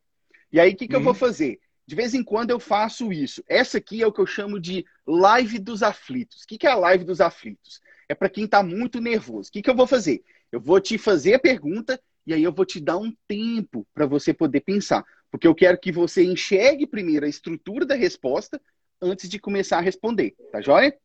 E 0.52 0.60
aí, 0.60 0.74
o 0.74 0.76
que, 0.76 0.88
que 0.88 0.96
hum. 0.96 1.00
eu 1.00 1.04
vou 1.04 1.14
uhum. 1.14 1.20
fazer? 1.20 1.60
De 1.88 1.96
vez 1.96 2.14
em 2.14 2.24
quando 2.24 2.52
eu 2.52 2.60
faço 2.60 3.12
isso. 3.12 3.44
Essa 3.48 3.80
aqui 3.80 4.02
é 4.02 4.08
o 4.08 4.12
que 4.12 4.22
eu 4.22 4.26
chamo 4.26 4.60
de 4.60 4.86
live 5.06 5.60
dos 5.60 5.84
aflitos. 5.84 6.44
O 6.44 6.48
que, 6.48 6.58
que 6.58 6.68
é 6.68 6.72
a 6.72 6.76
live 6.76 7.04
dos 7.04 7.20
aflitos? 7.20 7.82
É 8.08 8.16
para 8.16 8.30
quem 8.30 8.46
está 8.46 8.62
muito 8.62 9.00
nervoso. 9.00 9.50
O 9.50 9.52
que, 9.52 9.62
que 9.62 9.70
eu 9.70 9.76
vou 9.76 9.88
fazer? 9.88 10.24
Eu 10.52 10.60
vou 10.60 10.80
te 10.80 10.98
fazer 10.98 11.34
a 11.34 11.40
pergunta 11.40 12.02
e 12.26 12.34
aí 12.34 12.44
eu 12.44 12.52
vou 12.52 12.66
te 12.66 12.80
dar 12.80 12.98
um 12.98 13.14
tempo 13.28 13.88
para 13.94 14.06
você 14.06 14.34
poder 14.34 14.62
pensar. 14.62 15.04
Porque 15.32 15.48
eu 15.48 15.56
quero 15.56 15.80
que 15.80 15.92
você 15.92 16.24
enxergue 16.24 16.88
primeiro 16.88 17.26
a 17.26 17.30
estrutura 17.30 17.86
da 17.86 17.96
resposta 17.96 18.62
antes 19.02 19.30
de 19.30 19.40
começar 19.40 19.78
a 19.78 19.82
responder, 19.82 20.36
tá 20.52 20.62
joia? 20.62 20.98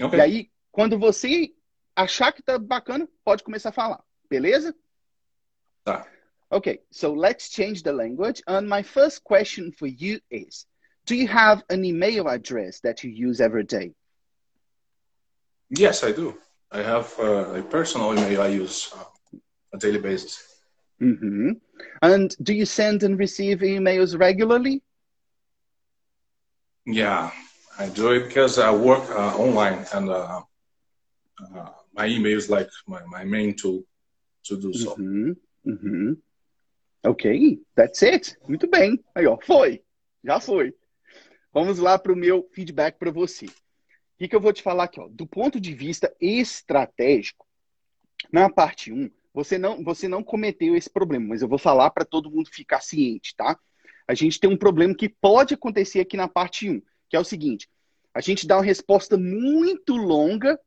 Okay. 0.00 0.18
E 0.18 0.22
aí, 0.22 0.50
quando 0.72 0.98
você 0.98 1.52
achar 1.94 2.32
que 2.32 2.42
tá 2.42 2.58
bacana, 2.58 3.08
pode 3.24 3.42
começar 3.42 3.70
a 3.70 3.72
falar, 3.72 4.02
beleza? 4.28 4.74
Tá. 5.84 6.06
Okay, 6.50 6.80
so 6.90 7.12
let's 7.14 7.50
change 7.50 7.82
the 7.82 7.92
language. 7.92 8.42
And 8.46 8.62
my 8.62 8.82
first 8.82 9.22
question 9.24 9.72
for 9.72 9.88
you 9.88 10.20
is 10.30 10.66
Do 11.06 11.14
you 11.14 11.28
have 11.28 11.62
an 11.70 11.84
email 11.84 12.28
address 12.28 12.80
that 12.80 13.04
you 13.04 13.10
use 13.10 13.40
every 13.40 13.64
day? 13.64 13.94
Yes, 15.70 16.04
I 16.04 16.12
do. 16.12 16.38
I 16.70 16.82
have 16.82 17.12
uh, 17.18 17.54
a 17.54 17.62
personal 17.62 18.12
email 18.12 18.42
I 18.42 18.48
use 18.48 18.90
uh, 18.94 19.04
on 19.32 19.40
a 19.74 19.78
daily 19.78 19.98
basis. 19.98 20.42
Mm-hmm. 21.00 21.50
And 22.02 22.34
do 22.42 22.52
you 22.54 22.66
send 22.66 23.02
and 23.02 23.18
receive 23.18 23.58
emails 23.58 24.18
regularly? 24.18 24.82
Yeah, 26.86 27.30
I 27.78 27.88
do 27.88 28.12
it 28.12 28.28
because 28.28 28.58
I 28.58 28.70
work 28.70 29.10
uh, 29.10 29.36
online 29.36 29.84
and 29.92 30.08
uh, 30.08 30.42
uh, 31.40 31.68
my 31.94 32.06
email 32.06 32.36
is 32.36 32.48
like 32.48 32.68
my, 32.86 33.02
my 33.06 33.24
main 33.24 33.54
tool 33.56 33.82
to 34.44 34.56
do 34.56 34.72
so. 34.72 34.94
Mm-hmm. 34.94 35.32
Mm-hmm. 35.70 36.12
Ok, 37.04 37.58
that's 37.76 38.02
it. 38.02 38.36
Muito 38.48 38.68
bem. 38.68 39.02
Aí, 39.14 39.26
ó, 39.26 39.38
foi. 39.44 39.82
Já 40.24 40.40
foi. 40.40 40.74
Vamos 41.52 41.78
lá 41.78 41.98
para 41.98 42.12
o 42.12 42.16
meu 42.16 42.48
feedback 42.52 42.98
para 42.98 43.10
você. 43.10 43.46
O 44.16 44.18
que, 44.18 44.28
que 44.28 44.34
eu 44.34 44.40
vou 44.40 44.52
te 44.52 44.62
falar 44.62 44.84
aqui? 44.84 44.98
Ó? 44.98 45.08
Do 45.08 45.26
ponto 45.26 45.60
de 45.60 45.74
vista 45.74 46.10
estratégico, 46.18 47.46
na 48.32 48.48
parte 48.48 48.90
1, 48.90 49.10
você 49.34 49.58
não, 49.58 49.84
você 49.84 50.08
não 50.08 50.24
cometeu 50.24 50.74
esse 50.74 50.88
problema, 50.88 51.26
mas 51.28 51.42
eu 51.42 51.48
vou 51.48 51.58
falar 51.58 51.90
para 51.90 52.06
todo 52.06 52.30
mundo 52.30 52.48
ficar 52.50 52.80
ciente, 52.80 53.36
tá? 53.36 53.58
A 54.08 54.14
gente 54.14 54.40
tem 54.40 54.48
um 54.48 54.56
problema 54.56 54.94
que 54.94 55.10
pode 55.10 55.52
acontecer 55.52 56.00
aqui 56.00 56.16
na 56.16 56.26
parte 56.26 56.70
1, 56.70 56.80
que 57.10 57.16
é 57.16 57.20
o 57.20 57.24
seguinte: 57.24 57.68
a 58.14 58.22
gente 58.22 58.46
dá 58.46 58.56
uma 58.56 58.64
resposta 58.64 59.18
muito 59.18 59.94
longa. 59.94 60.58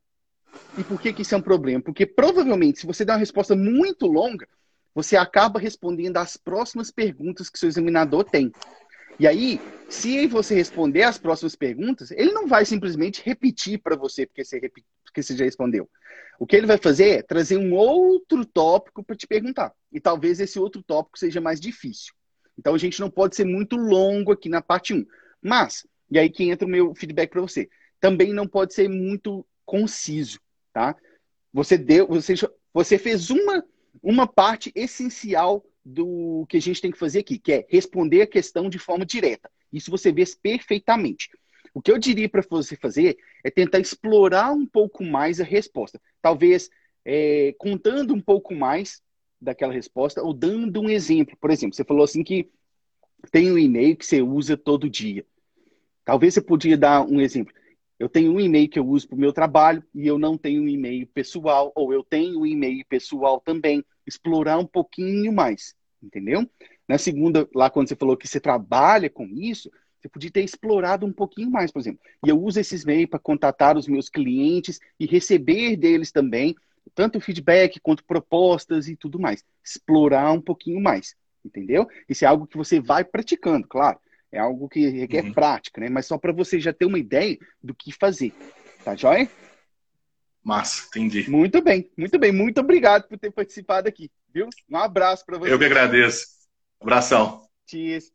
E 0.77 0.83
por 0.83 1.01
que, 1.01 1.11
que 1.11 1.23
isso 1.23 1.33
é 1.33 1.37
um 1.37 1.41
problema? 1.41 1.81
Porque 1.81 2.05
provavelmente, 2.05 2.79
se 2.79 2.85
você 2.85 3.03
der 3.03 3.13
uma 3.13 3.19
resposta 3.19 3.55
muito 3.55 4.05
longa, 4.05 4.47
você 4.93 5.17
acaba 5.17 5.59
respondendo 5.59 6.17
as 6.17 6.37
próximas 6.37 6.91
perguntas 6.91 7.49
que 7.49 7.57
seu 7.57 7.69
examinador 7.69 8.23
tem. 8.23 8.51
E 9.19 9.27
aí, 9.27 9.59
se 9.89 10.27
você 10.27 10.55
responder 10.55 11.03
as 11.03 11.17
próximas 11.17 11.55
perguntas, 11.55 12.09
ele 12.11 12.31
não 12.31 12.47
vai 12.47 12.63
simplesmente 12.65 13.21
repetir 13.25 13.79
para 13.79 13.97
você 13.97 14.25
porque 14.25 14.45
você, 14.45 14.59
rep... 14.59 14.83
porque 15.03 15.21
você 15.21 15.35
já 15.35 15.43
respondeu. 15.43 15.89
O 16.39 16.47
que 16.47 16.55
ele 16.55 16.67
vai 16.67 16.77
fazer 16.77 17.09
é 17.09 17.21
trazer 17.21 17.57
um 17.57 17.73
outro 17.73 18.45
tópico 18.45 19.03
para 19.03 19.17
te 19.17 19.27
perguntar. 19.27 19.73
E 19.91 19.99
talvez 19.99 20.39
esse 20.39 20.57
outro 20.57 20.81
tópico 20.81 21.19
seja 21.19 21.41
mais 21.41 21.59
difícil. 21.59 22.13
Então 22.57 22.73
a 22.73 22.77
gente 22.77 22.99
não 23.01 23.09
pode 23.09 23.35
ser 23.35 23.45
muito 23.45 23.75
longo 23.75 24.31
aqui 24.31 24.47
na 24.47 24.61
parte 24.61 24.93
1. 24.93 25.05
Mas, 25.41 25.85
e 26.09 26.17
aí 26.17 26.29
que 26.29 26.49
entra 26.49 26.65
o 26.65 26.71
meu 26.71 26.95
feedback 26.95 27.31
para 27.31 27.41
você. 27.41 27.69
Também 27.99 28.31
não 28.31 28.47
pode 28.47 28.73
ser 28.73 28.87
muito 28.87 29.45
conciso, 29.65 30.39
tá? 30.71 30.95
Você 31.51 31.77
deu, 31.77 32.07
você, 32.07 32.35
você 32.73 32.97
fez 32.97 33.29
uma, 33.29 33.63
uma 34.01 34.25
parte 34.25 34.71
essencial 34.73 35.65
do 35.89 36.45
que 36.47 36.57
a 36.57 36.61
gente 36.61 36.81
tem 36.81 36.91
que 36.91 36.97
fazer 36.97 37.19
aqui, 37.19 37.39
que 37.39 37.51
é 37.51 37.65
responder 37.69 38.21
a 38.21 38.27
questão 38.27 38.69
de 38.69 38.77
forma 38.77 39.05
direta. 39.05 39.49
Isso 39.73 39.89
você 39.89 40.11
vê 40.11 40.23
perfeitamente. 40.41 41.29
O 41.73 41.81
que 41.81 41.91
eu 41.91 41.97
diria 41.97 42.29
para 42.29 42.43
você 42.49 42.75
fazer 42.75 43.17
é 43.43 43.49
tentar 43.49 43.79
explorar 43.79 44.51
um 44.51 44.65
pouco 44.65 45.03
mais 45.03 45.39
a 45.39 45.43
resposta. 45.43 45.99
Talvez 46.21 46.69
é, 47.05 47.55
contando 47.57 48.13
um 48.13 48.21
pouco 48.21 48.53
mais 48.53 49.01
daquela 49.41 49.73
resposta 49.73 50.21
ou 50.21 50.33
dando 50.33 50.81
um 50.81 50.89
exemplo. 50.89 51.35
Por 51.39 51.49
exemplo, 51.49 51.75
você 51.75 51.83
falou 51.83 52.03
assim 52.03 52.23
que 52.23 52.49
tem 53.31 53.51
um 53.51 53.57
e-mail 53.57 53.95
que 53.95 54.05
você 54.05 54.21
usa 54.21 54.55
todo 54.57 54.89
dia. 54.89 55.25
Talvez 56.05 56.33
você 56.33 56.41
podia 56.41 56.77
dar 56.77 57.05
um 57.05 57.21
exemplo. 57.21 57.53
Eu 57.97 58.07
tenho 58.07 58.31
um 58.31 58.39
e-mail 58.39 58.69
que 58.69 58.79
eu 58.79 58.87
uso 58.87 59.07
para 59.07 59.15
o 59.15 59.19
meu 59.19 59.33
trabalho 59.33 59.83
e 59.93 60.07
eu 60.07 60.17
não 60.17 60.37
tenho 60.37 60.63
um 60.63 60.67
e-mail 60.67 61.05
pessoal, 61.07 61.71
ou 61.75 61.93
eu 61.93 62.03
tenho 62.03 62.39
um 62.39 62.45
e-mail 62.45 62.85
pessoal 62.87 63.41
também. 63.41 63.83
Explorar 64.07 64.57
um 64.57 64.65
pouquinho 64.65 65.31
mais, 65.33 65.75
entendeu? 66.01 66.49
Na 66.87 66.97
segunda, 66.97 67.47
lá 67.53 67.69
quando 67.69 67.87
você 67.87 67.95
falou 67.95 68.17
que 68.17 68.27
você 68.27 68.39
trabalha 68.39 69.09
com 69.09 69.25
isso, 69.25 69.69
você 69.99 70.07
podia 70.07 70.31
ter 70.31 70.43
explorado 70.43 71.05
um 71.05 71.11
pouquinho 71.11 71.51
mais, 71.51 71.71
por 71.71 71.79
exemplo. 71.79 71.99
E 72.25 72.29
eu 72.29 72.41
uso 72.41 72.59
esses 72.59 72.85
meios 72.85 73.09
para 73.09 73.19
contatar 73.19 73.77
os 73.77 73.87
meus 73.87 74.09
clientes 74.09 74.79
e 74.99 75.05
receber 75.05 75.75
deles 75.75 76.11
também, 76.11 76.55
tanto 76.95 77.19
feedback 77.19 77.79
quanto 77.79 78.03
propostas 78.05 78.87
e 78.87 78.95
tudo 78.95 79.19
mais. 79.19 79.43
Explorar 79.63 80.31
um 80.31 80.41
pouquinho 80.41 80.79
mais, 80.79 81.15
entendeu? 81.43 81.87
Isso 82.07 82.23
é 82.23 82.27
algo 82.27 82.47
que 82.47 82.57
você 82.57 82.79
vai 82.79 83.03
praticando, 83.03 83.67
claro. 83.67 83.99
É 84.31 84.39
algo 84.39 84.69
que 84.69 84.87
requer 84.87 85.25
uhum. 85.25 85.33
prática, 85.33 85.81
né? 85.81 85.89
Mas 85.89 86.05
só 86.05 86.17
para 86.17 86.31
você 86.31 86.59
já 86.59 86.71
ter 86.71 86.85
uma 86.85 86.99
ideia 86.99 87.37
do 87.61 87.73
que 87.73 87.91
fazer. 87.91 88.31
Tá 88.83 88.95
joia? 88.95 89.27
Massa, 90.43 90.87
entendi. 90.87 91.29
Muito 91.29 91.61
bem, 91.61 91.89
muito 91.97 92.17
bem. 92.17 92.31
Muito 92.31 92.59
obrigado 92.59 93.07
por 93.07 93.17
ter 93.17 93.31
participado 93.31 93.89
aqui, 93.89 94.09
viu? 94.33 94.49
Um 94.69 94.77
abraço 94.77 95.25
para 95.25 95.37
você. 95.37 95.53
Eu 95.53 95.59
que 95.59 95.65
agradeço. 95.65 96.25
Abração. 96.79 97.47
Cheers. 97.65 98.11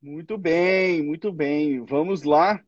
Muito 0.00 0.38
bem, 0.38 1.02
muito 1.02 1.32
bem. 1.32 1.84
Vamos 1.84 2.22
lá. 2.22 2.62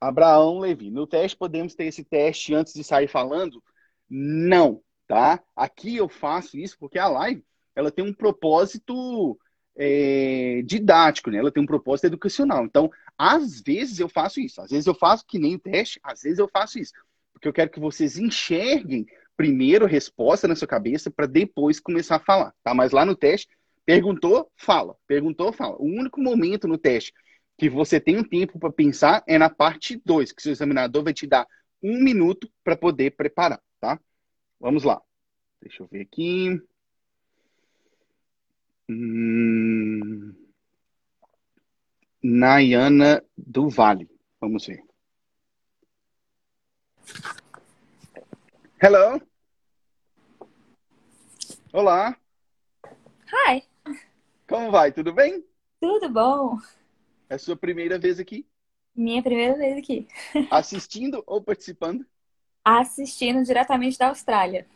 Abraão 0.00 0.58
Levi. 0.58 0.90
No 0.90 1.06
teste, 1.06 1.36
podemos 1.36 1.74
ter 1.74 1.84
esse 1.86 2.04
teste 2.04 2.54
antes 2.54 2.72
de 2.72 2.84
sair 2.84 3.08
falando? 3.08 3.62
Não, 4.08 4.82
tá? 5.06 5.42
Aqui 5.54 5.96
eu 5.96 6.08
faço 6.08 6.56
isso 6.56 6.76
porque 6.78 6.98
a 6.98 7.08
live 7.08 7.44
ela 7.74 7.90
tem 7.90 8.04
um 8.04 8.12
propósito 8.12 9.38
é, 9.76 10.62
didático, 10.64 11.30
né? 11.30 11.38
Ela 11.38 11.52
tem 11.52 11.62
um 11.62 11.66
propósito 11.66 12.06
educacional. 12.06 12.64
Então, 12.64 12.90
às 13.18 13.60
vezes 13.60 13.98
eu 13.98 14.08
faço 14.08 14.40
isso. 14.40 14.60
Às 14.60 14.70
vezes 14.70 14.86
eu 14.86 14.94
faço 14.94 15.26
que 15.26 15.38
nem 15.38 15.56
o 15.56 15.58
teste, 15.58 16.00
às 16.02 16.22
vezes 16.22 16.38
eu 16.38 16.48
faço 16.48 16.78
isso. 16.78 16.92
Porque 17.32 17.48
eu 17.48 17.52
quero 17.52 17.70
que 17.70 17.80
vocês 17.80 18.16
enxerguem 18.16 19.06
primeiro 19.36 19.84
a 19.84 19.88
resposta 19.88 20.48
na 20.48 20.56
sua 20.56 20.66
cabeça 20.68 21.10
para 21.10 21.26
depois 21.26 21.78
começar 21.80 22.16
a 22.16 22.20
falar, 22.20 22.54
tá? 22.62 22.72
Mas 22.74 22.92
lá 22.92 23.04
no 23.04 23.14
teste 23.14 23.48
Perguntou, 23.88 24.52
fala. 24.54 24.94
Perguntou, 25.06 25.50
fala. 25.50 25.74
O 25.78 25.86
único 25.86 26.20
momento 26.20 26.68
no 26.68 26.76
teste 26.76 27.10
que 27.56 27.70
você 27.70 27.98
tem 27.98 28.18
um 28.18 28.22
tempo 28.22 28.58
para 28.58 28.70
pensar 28.70 29.24
é 29.26 29.38
na 29.38 29.48
parte 29.48 29.98
2, 30.04 30.30
que 30.30 30.42
seu 30.42 30.52
examinador 30.52 31.02
vai 31.02 31.14
te 31.14 31.26
dar 31.26 31.46
um 31.82 31.98
minuto 31.98 32.52
para 32.62 32.76
poder 32.76 33.12
preparar, 33.16 33.62
tá? 33.80 33.98
Vamos 34.60 34.84
lá. 34.84 35.00
Deixa 35.62 35.82
eu 35.82 35.86
ver 35.86 36.02
aqui. 36.02 36.60
Hum... 38.90 40.34
Nayana 42.30 43.24
do 43.34 43.70
Vale. 43.70 44.06
Vamos 44.38 44.66
ver. 44.66 44.84
Hello. 48.78 49.18
Olá. 51.72 52.14
Hi. 53.32 53.64
Como 54.46 54.70
vai? 54.70 54.92
Tudo 54.92 55.10
bem? 55.14 55.42
Tudo 55.80 56.10
bom. 56.10 56.58
É 57.30 57.36
a 57.36 57.38
sua 57.38 57.56
primeira 57.56 57.98
vez 57.98 58.20
aqui? 58.20 58.46
Minha 58.94 59.22
primeira 59.22 59.56
vez 59.56 59.78
aqui. 59.78 60.06
Assistindo 60.50 61.24
ou 61.26 61.42
participando? 61.42 62.04
Assistindo 62.62 63.42
diretamente 63.42 63.96
da 63.96 64.08
Austrália. 64.08 64.66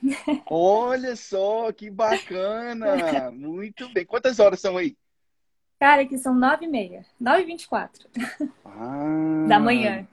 Olha 0.46 1.14
só, 1.16 1.70
que 1.70 1.90
bacana! 1.90 2.96
Muito 3.30 3.92
bem. 3.92 4.06
Quantas 4.06 4.40
horas 4.40 4.58
são 4.58 4.78
aí? 4.78 4.96
Cara, 5.83 6.03
aqui 6.03 6.16
são 6.16 6.33
nove 6.33 6.66
e 6.66 6.68
meia. 6.68 7.05
Nove 7.18 7.42
e 7.42 7.45
vinte 7.45 7.64
e 7.64 7.68
quatro. 7.68 8.09
Ah, 8.64 9.47
da 9.49 9.59
manhã. 9.59 10.07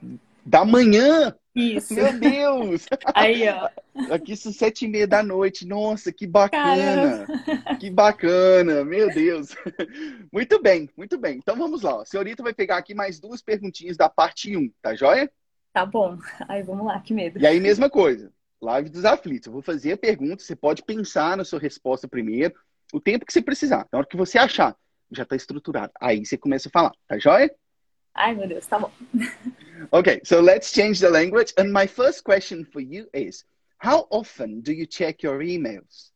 Da 0.44 0.64
manhã? 0.64 1.32
Isso. 1.54 1.94
Meu 1.94 2.12
Deus! 2.18 2.86
Aí, 3.14 3.48
ó. 3.48 3.68
Aqui 4.12 4.36
são 4.36 4.50
sete 4.52 4.84
e 4.84 4.88
meia 4.88 5.06
da 5.06 5.22
noite. 5.22 5.64
Nossa, 5.64 6.12
que 6.12 6.26
bacana! 6.26 7.24
Caramba. 7.24 7.76
Que 7.76 7.88
bacana! 7.88 8.84
Meu 8.84 9.14
Deus! 9.14 9.54
Muito 10.32 10.60
bem, 10.60 10.90
muito 10.96 11.16
bem. 11.16 11.36
Então 11.36 11.54
vamos 11.54 11.82
lá. 11.82 12.02
A 12.02 12.04
senhorita 12.04 12.42
vai 12.42 12.52
pegar 12.52 12.76
aqui 12.76 12.92
mais 12.92 13.20
duas 13.20 13.40
perguntinhas 13.40 13.96
da 13.96 14.08
parte 14.08 14.56
1, 14.56 14.72
tá 14.82 14.96
joia? 14.96 15.30
Tá 15.72 15.86
bom. 15.86 16.18
Aí 16.48 16.64
vamos 16.64 16.84
lá, 16.84 16.98
que 16.98 17.14
medo. 17.14 17.38
E 17.38 17.46
aí, 17.46 17.60
mesma 17.60 17.88
coisa. 17.88 18.32
Live 18.60 18.90
dos 18.90 19.04
aflitos. 19.04 19.46
Eu 19.46 19.52
vou 19.52 19.62
fazer 19.62 19.92
a 19.92 19.96
pergunta, 19.96 20.42
você 20.42 20.56
pode 20.56 20.82
pensar 20.82 21.36
na 21.36 21.44
sua 21.44 21.60
resposta 21.60 22.08
primeiro, 22.08 22.56
o 22.92 22.98
tempo 22.98 23.24
que 23.24 23.32
você 23.32 23.40
precisar. 23.40 23.86
Na 23.92 24.00
hora 24.00 24.08
que 24.08 24.16
você 24.16 24.36
achar, 24.36 24.74
já 25.10 25.22
está 25.22 25.36
estruturado. 25.36 25.92
Aí 26.00 26.24
você 26.24 26.36
começa 26.36 26.68
a 26.68 26.72
falar, 26.72 26.92
tá 27.06 27.18
joia? 27.18 27.54
Ai, 28.14 28.34
meu 28.34 28.48
Deus, 28.48 28.66
tá 28.66 28.78
bom. 28.78 28.90
okay, 29.92 30.20
so 30.24 30.40
let's 30.40 30.72
change 30.72 31.00
the 31.00 31.08
language. 31.08 31.52
And 31.56 31.72
my 31.72 31.86
first 31.86 32.24
question 32.24 32.64
for 32.64 32.80
you 32.80 33.08
is 33.12 33.44
How 33.80 34.06
often 34.10 34.60
do 34.60 34.74
you 34.74 34.84
check 34.84 35.22
your 35.22 35.38
emails? 35.38 36.10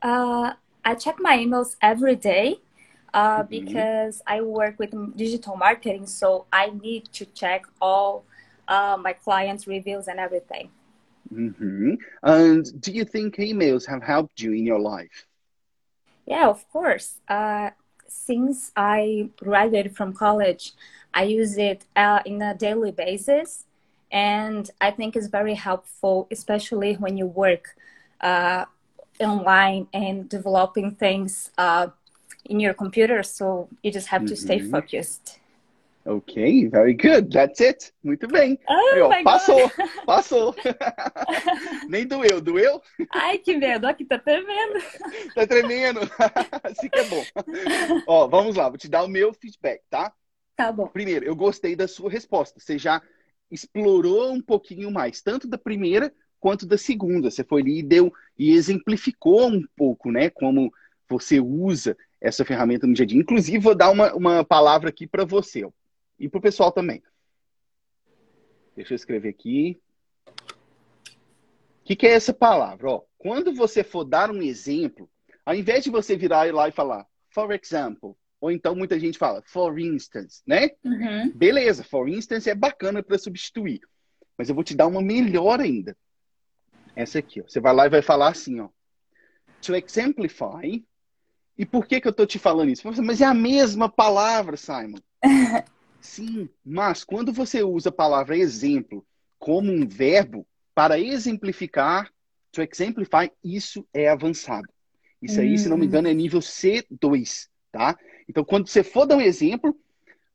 Uh, 0.00 0.52
I 0.84 0.94
check 0.94 1.16
my 1.18 1.36
emails 1.36 1.74
every 1.82 2.14
day 2.14 2.60
uh, 3.12 3.42
mm-hmm. 3.42 3.48
because 3.48 4.22
I 4.24 4.40
work 4.40 4.78
with 4.78 4.94
digital 5.16 5.56
marketing, 5.56 6.06
so 6.06 6.46
I 6.52 6.70
need 6.80 7.10
to 7.14 7.24
check 7.26 7.64
all 7.82 8.24
uh, 8.68 8.96
my 9.00 9.14
clients' 9.14 9.66
reviews 9.66 10.06
and 10.06 10.20
everything. 10.20 10.70
hmm 11.28 11.94
And 12.22 12.80
do 12.80 12.92
you 12.92 13.04
think 13.04 13.36
emails 13.36 13.84
have 13.86 14.02
helped 14.04 14.40
you 14.40 14.52
in 14.52 14.64
your 14.64 14.78
life? 14.78 15.26
Yeah, 16.26 16.48
of 16.48 16.68
course. 16.70 17.20
Uh, 17.28 17.70
since 18.08 18.72
I 18.76 19.30
graduated 19.36 19.96
from 19.96 20.12
college, 20.12 20.72
I 21.12 21.24
use 21.24 21.58
it 21.58 21.84
uh, 21.96 22.20
in 22.24 22.42
a 22.42 22.54
daily 22.54 22.92
basis, 22.92 23.64
and 24.10 24.70
I 24.80 24.90
think 24.90 25.16
it's 25.16 25.26
very 25.28 25.54
helpful, 25.54 26.26
especially 26.30 26.94
when 26.94 27.16
you 27.16 27.26
work 27.26 27.76
uh, 28.20 28.64
online 29.20 29.88
and 29.92 30.28
developing 30.28 30.92
things 30.92 31.50
uh, 31.58 31.88
in 32.44 32.60
your 32.60 32.74
computer. 32.74 33.22
So 33.22 33.68
you 33.82 33.90
just 33.92 34.08
have 34.08 34.24
to 34.26 34.36
stay 34.36 34.58
Mhm. 34.60 34.70
focused. 34.70 35.38
Ok, 36.06 36.68
very 36.68 36.92
good. 36.92 37.30
That's 37.30 37.60
it. 37.62 37.90
Muito 38.02 38.28
bem. 38.28 38.58
Oh 38.68 39.08
my 39.08 39.24
passou, 39.24 39.58
God. 39.58 40.04
passou. 40.04 40.54
Nem 41.88 42.06
doeu, 42.06 42.42
doeu? 42.42 42.82
Ai, 43.10 43.38
que 43.38 43.56
medo, 43.56 43.86
aqui 43.86 44.04
tá 44.04 44.18
tremendo. 44.18 44.84
Tá 45.34 45.46
tremendo. 45.46 46.00
assim 46.62 46.90
que 46.90 46.98
é 46.98 47.04
bom. 47.04 47.24
Ó, 48.06 48.28
vamos 48.28 48.54
lá, 48.54 48.68
vou 48.68 48.76
te 48.76 48.86
dar 48.86 49.02
o 49.02 49.08
meu 49.08 49.32
feedback, 49.32 49.82
tá? 49.88 50.12
Tá 50.54 50.70
bom. 50.70 50.86
Primeiro, 50.88 51.24
eu 51.24 51.34
gostei 51.34 51.74
da 51.74 51.88
sua 51.88 52.10
resposta. 52.10 52.60
Você 52.60 52.76
já 52.76 53.00
explorou 53.50 54.30
um 54.30 54.42
pouquinho 54.42 54.90
mais, 54.90 55.22
tanto 55.22 55.48
da 55.48 55.56
primeira 55.56 56.12
quanto 56.38 56.66
da 56.66 56.76
segunda. 56.76 57.30
Você 57.30 57.42
foi 57.42 57.62
ali 57.62 57.78
e 57.78 57.82
deu 57.82 58.12
e 58.38 58.52
exemplificou 58.52 59.48
um 59.48 59.64
pouco, 59.74 60.10
né, 60.10 60.28
como 60.28 60.70
você 61.08 61.40
usa 61.40 61.96
essa 62.20 62.44
ferramenta 62.44 62.86
no 62.86 62.92
dia 62.92 63.04
a 63.04 63.08
dia. 63.08 63.20
Inclusive, 63.20 63.58
vou 63.58 63.74
dar 63.74 63.90
uma, 63.90 64.12
uma 64.14 64.44
palavra 64.44 64.90
aqui 64.90 65.06
para 65.06 65.24
você 65.24 65.64
e 66.24 66.28
para 66.28 66.38
o 66.38 66.42
pessoal 66.42 66.72
também. 66.72 67.02
Deixa 68.74 68.94
eu 68.94 68.96
escrever 68.96 69.28
aqui. 69.28 69.78
O 70.26 70.32
que, 71.84 71.94
que 71.94 72.06
é 72.06 72.12
essa 72.12 72.32
palavra? 72.32 72.88
Ó, 72.88 73.02
quando 73.18 73.54
você 73.54 73.84
for 73.84 74.04
dar 74.04 74.30
um 74.30 74.40
exemplo, 74.40 75.10
ao 75.44 75.54
invés 75.54 75.84
de 75.84 75.90
você 75.90 76.16
virar 76.16 76.52
lá 76.52 76.66
e 76.66 76.72
falar, 76.72 77.06
for 77.28 77.52
example, 77.52 78.16
ou 78.40 78.50
então 78.50 78.74
muita 78.74 78.98
gente 78.98 79.18
fala, 79.18 79.42
for 79.44 79.78
instance, 79.78 80.42
né? 80.46 80.70
Uhum. 80.82 81.30
Beleza, 81.34 81.84
for 81.84 82.08
instance 82.08 82.48
é 82.48 82.54
bacana 82.54 83.02
para 83.02 83.18
substituir. 83.18 83.80
Mas 84.38 84.48
eu 84.48 84.54
vou 84.54 84.64
te 84.64 84.74
dar 84.74 84.86
uma 84.86 85.02
melhor 85.02 85.60
ainda. 85.60 85.94
Essa 86.96 87.18
aqui, 87.18 87.42
ó. 87.42 87.44
Você 87.46 87.60
vai 87.60 87.74
lá 87.74 87.84
e 87.84 87.90
vai 87.90 88.00
falar 88.00 88.28
assim, 88.28 88.60
ó. 88.60 88.70
To 89.60 89.74
exemplify. 89.74 90.82
E 91.56 91.66
por 91.66 91.86
que 91.86 92.00
que 92.00 92.08
eu 92.08 92.14
tô 92.14 92.24
te 92.24 92.38
falando 92.38 92.70
isso? 92.70 92.90
Mas 93.02 93.20
é 93.20 93.26
a 93.26 93.34
mesma 93.34 93.90
palavra, 93.90 94.56
Simon. 94.56 94.98
Sim, 96.04 96.50
mas 96.62 97.02
quando 97.02 97.32
você 97.32 97.62
usa 97.62 97.88
a 97.88 97.92
palavra 97.92 98.36
exemplo 98.36 99.04
como 99.38 99.72
um 99.72 99.88
verbo 99.88 100.46
para 100.74 100.98
exemplificar, 100.98 102.12
to 102.52 102.60
exemplify, 102.60 103.32
isso 103.42 103.88
é 103.92 104.10
avançado. 104.10 104.68
Isso 105.20 105.40
aí, 105.40 105.56
se 105.56 105.66
não 105.66 105.78
me 105.78 105.84
uhum. 105.84 105.88
engano, 105.88 106.08
é 106.08 106.12
nível 106.12 106.40
C2, 106.40 107.48
tá? 107.72 107.96
Então, 108.28 108.44
quando 108.44 108.68
você 108.68 108.84
for 108.84 109.06
dar 109.06 109.16
um 109.16 109.20
exemplo, 109.20 109.74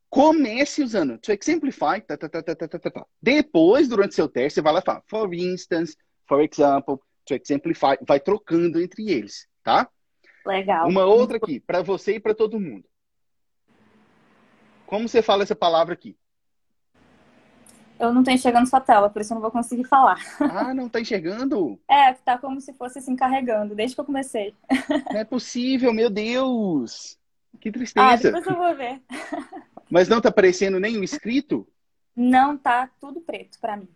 comece 0.08 0.82
usando 0.82 1.16
to 1.18 1.30
exemplify, 1.30 2.00
ta, 2.04 2.16
ta, 2.16 2.28
ta, 2.28 2.42
ta, 2.42 2.56
ta, 2.56 2.68
ta, 2.68 2.90
ta, 2.90 3.06
Depois, 3.22 3.88
durante 3.88 4.16
seu 4.16 4.28
teste, 4.28 4.56
você 4.56 4.62
vai 4.62 4.72
lá 4.72 4.80
e 4.80 4.84
fala 4.84 5.02
for 5.06 5.32
instance, 5.32 5.96
for 6.26 6.40
example, 6.40 6.98
to 7.24 7.34
exemplify, 7.34 7.96
vai 8.06 8.18
trocando 8.18 8.82
entre 8.82 9.08
eles, 9.08 9.46
tá? 9.62 9.88
Legal. 10.44 10.88
Uma 10.88 11.04
outra 11.04 11.36
aqui, 11.36 11.60
para 11.60 11.80
você 11.80 12.14
e 12.14 12.20
para 12.20 12.34
todo 12.34 12.58
mundo. 12.58 12.89
Como 14.90 15.08
você 15.08 15.22
fala 15.22 15.44
essa 15.44 15.54
palavra 15.54 15.94
aqui? 15.94 16.16
Eu 17.98 18.12
não 18.12 18.24
tô 18.24 18.30
enxergando 18.32 18.68
sua 18.68 18.80
tela, 18.80 19.08
por 19.08 19.22
isso 19.22 19.32
eu 19.32 19.36
não 19.36 19.42
vou 19.42 19.52
conseguir 19.52 19.84
falar. 19.84 20.18
Ah, 20.40 20.74
não 20.74 20.88
tá 20.88 21.00
enxergando? 21.00 21.78
É, 21.88 22.12
tá 22.14 22.36
como 22.38 22.60
se 22.60 22.72
fosse 22.72 22.98
assim 22.98 23.14
carregando, 23.14 23.74
desde 23.74 23.94
que 23.94 24.00
eu 24.00 24.04
comecei. 24.04 24.52
Não 25.12 25.20
é 25.20 25.24
possível, 25.24 25.92
meu 25.92 26.10
Deus! 26.10 27.16
Que 27.60 27.68
Ah, 27.68 27.72
tristeza. 27.72 28.32
depois 28.32 28.46
eu 28.46 28.56
vou 28.56 28.74
ver. 28.76 29.00
Mas 29.90 30.08
não 30.08 30.20
tá 30.20 30.28
aparecendo 30.28 30.80
nem 30.80 30.98
o 30.98 31.04
escrito? 31.04 31.66
Não, 32.16 32.56
tá 32.56 32.88
tudo 33.00 33.20
preto 33.20 33.58
pra 33.60 33.76
mim. 33.76 33.88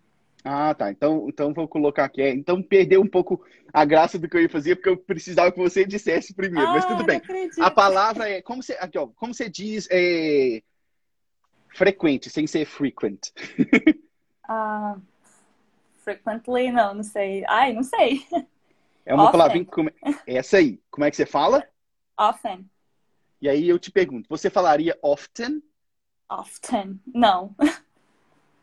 Ah, 0.45 0.75
tá. 0.75 0.91
Então, 0.91 1.27
então 1.29 1.55
vou 1.55 1.67
colocar 1.67 2.05
aqui. 2.05 2.21
É, 2.21 2.31
Então 2.31 2.63
perdeu 2.63 3.01
um 3.01 3.09
pouco 3.09 3.43
a 3.73 3.85
graça 3.85 4.19
do 4.19 4.29
que 4.29 4.37
eu 4.37 4.43
ia 4.43 4.49
fazer, 4.51 4.77
porque 4.77 4.91
eu 4.91 4.97
precisava 4.97 5.51
que 5.51 5.59
você 5.59 5.85
dissesse 5.85 6.35
primeiro. 6.35 6.71
Mas 6.71 6.85
Ah, 6.85 6.89
tudo 6.89 6.99
não 6.99 7.07
bem. 7.07 7.19
acredito. 7.19 7.61
A 7.63 7.71
palavra 7.71 8.29
é. 8.29 8.43
Como 8.43 8.63
você, 8.63 8.75
aqui, 8.75 8.99
ó, 8.99 9.07
como 9.07 9.33
você 9.33 9.49
diz 9.49 9.89
é, 9.91 10.63
frequente, 11.75 12.31
sem 12.31 12.47
ser 12.47 12.65
frequent? 12.67 13.31
Ah, 14.49 14.97
frequently, 15.99 16.71
não, 16.71 16.95
não 16.95 17.03
sei. 17.03 17.45
Ai, 17.49 17.73
não 17.73 17.83
sei. 17.83 18.27
É 19.07 19.15
uma 19.15 19.29
Often. 19.29 19.31
palavrinha 19.31 19.65
que. 19.65 19.71
come- 19.71 19.95
Essa 20.27 20.59
aí. 20.59 20.81
Como 20.91 21.05
é 21.05 21.11
que 21.11 21.17
você 21.17 21.27
fala? 21.27 21.67
Often. 22.19 22.71
E 23.41 23.49
aí 23.49 23.69
eu 23.69 23.79
te 23.79 23.93
pergunto, 23.93 24.29
você 24.29 24.51
falaria 24.51 24.99
often? 25.03 25.63
Often. 26.31 27.01
Não. 27.15 27.55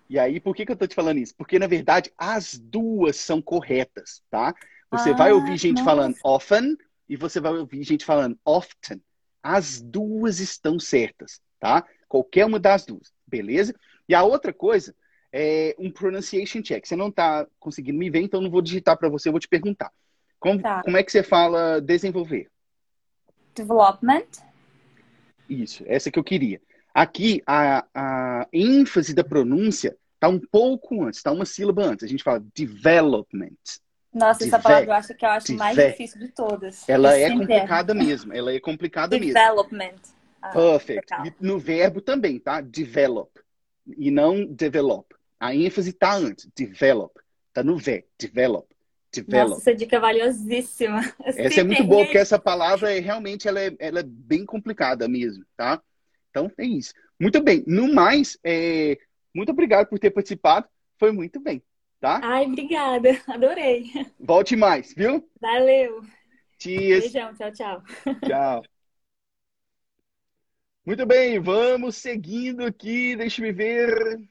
E 0.10 0.20
aí, 0.20 0.40
por 0.42 0.56
que, 0.56 0.66
que 0.66 0.72
eu 0.72 0.76
tô 0.78 0.86
te 0.88 0.96
falando 0.96 1.20
isso? 1.20 1.34
Porque, 1.36 1.58
na 1.58 1.68
verdade, 1.68 2.12
as 2.18 2.58
duas 2.58 3.16
são 3.16 3.42
corretas, 3.42 4.22
tá? 4.30 4.54
Você 4.90 5.14
Ah, 5.14 5.16
vai 5.16 5.32
ouvir 5.32 5.58
gente 5.58 5.78
nossa. 5.78 5.86
falando 5.86 6.18
often 6.24 6.78
e 7.08 7.16
você 7.16 7.40
vai 7.40 7.54
ouvir 7.54 7.84
gente 7.84 8.04
falando 8.04 8.38
often. 8.44 9.02
As 9.42 9.82
duas 9.82 10.40
estão 10.40 10.78
certas, 10.80 11.40
tá? 11.60 11.88
Qualquer 12.12 12.46
uma 12.46 12.60
das 12.60 12.86
duas, 12.86 13.14
beleza? 13.26 13.74
E 14.06 14.14
a 14.14 14.22
outra 14.22 14.52
coisa 14.52 14.94
é 15.32 15.74
um 15.80 15.90
pronunciation 15.90 16.62
check. 16.62 16.86
Você 16.86 16.94
não 16.94 17.10
tá 17.10 17.48
conseguindo 17.58 17.98
me 17.98 18.10
ver, 18.10 18.20
então 18.20 18.42
não 18.42 18.52
vou 18.52 18.62
digitar 18.62 18.98
para 18.98 19.08
você, 19.08 19.30
eu 19.30 19.32
vou 19.32 19.40
te 19.40 19.48
perguntar. 19.48 19.90
Como, 20.38 20.62
Tá. 20.62 20.84
como 20.84 20.98
é 20.98 21.04
que 21.04 21.10
você 21.10 21.24
fala 21.24 21.80
desenvolver? 21.80 22.50
Development. 23.56 24.28
Isso, 25.48 25.86
essa 25.88 26.12
que 26.12 26.20
eu 26.20 26.24
queria. 26.24 26.62
Aqui, 26.94 27.42
a, 27.48 27.86
a 27.96 28.48
ênfase 28.52 29.14
da 29.14 29.24
pronúncia 29.24 29.96
está 30.16 30.28
um 30.28 30.38
pouco 30.38 31.06
antes, 31.06 31.20
está 31.20 31.32
uma 31.32 31.46
sílaba 31.46 31.86
antes. 31.86 32.04
A 32.04 32.10
gente 32.10 32.26
fala 32.26 32.44
development. 32.54 33.56
Nossa, 34.14 34.44
essa 34.44 34.60
palavra 34.60 34.90
eu 34.90 34.92
acho 34.92 35.16
que 35.16 35.24
eu 35.26 35.30
acho 35.30 35.56
mais 35.56 35.78
difícil 35.78 36.20
de 36.20 36.28
todas. 36.28 36.90
Ela 36.90 37.18
é 37.18 37.32
complicada 37.32 37.94
mesmo. 37.94 38.34
Ela 38.34 38.52
é 38.52 38.60
complicada 38.60 39.16
mesmo. 39.18 39.34
Development. 39.34 40.20
Ah, 40.42 40.50
Perfect. 40.50 41.12
no 41.40 41.60
verbo 41.60 42.02
também, 42.02 42.40
tá? 42.40 42.62
Develop. 42.62 43.30
E 43.98 44.10
não 44.10 44.46
develop. 44.46 45.14
A 45.40 45.56
ênfase 45.56 45.90
está 45.92 46.14
antes. 46.14 46.50
Develop. 46.56 47.14
Está 47.50 47.64
no 47.64 47.78
V. 47.78 48.06
Develop. 48.18 48.68
Develop. 49.14 49.50
Nossa, 49.50 49.70
essa 49.70 49.76
dica 49.76 49.98
é 49.98 50.00
valiosíssima. 50.00 51.02
Essa 51.26 51.62
é 51.62 51.64
muito 51.64 51.84
boa, 51.84 52.06
porque 52.06 52.18
essa 52.18 52.40
palavra 52.40 52.96
é 52.96 53.00
realmente 53.00 53.46
ela 53.46 53.60
é, 53.60 53.76
ela 53.78 54.00
é 54.00 54.04
bem 54.04 54.46
complicada 54.46 55.06
mesmo, 55.08 55.44
tá? 55.58 55.82
Então 56.30 56.50
é 56.58 56.64
isso. 56.64 56.94
Muito 57.20 57.42
bem. 57.44 57.62
No 57.68 57.94
mais, 57.94 58.40
é, 58.42 58.98
muito 59.36 59.52
obrigado 59.52 59.88
por 59.90 60.00
ter 60.00 60.12
participado. 60.12 60.66
Foi 60.98 61.12
muito 61.12 61.42
bem, 61.42 61.62
tá? 62.00 62.22
Ai, 62.24 62.46
obrigada. 62.46 63.10
Adorei. 63.28 63.92
Volte 64.18 64.56
mais, 64.56 64.94
viu? 64.96 65.28
Valeu. 65.42 66.04
Cheers. 66.58 67.12
Beijão. 67.12 67.34
Tchau, 67.36 67.52
tchau. 67.52 67.84
Tchau. 68.26 68.64
Muito 70.86 71.06
bem, 71.06 71.40
vamos 71.40 71.96
seguindo 71.98 72.64
aqui. 72.64 73.16
Deixa 73.16 73.46
eu 73.46 73.54
ver. 73.54 74.30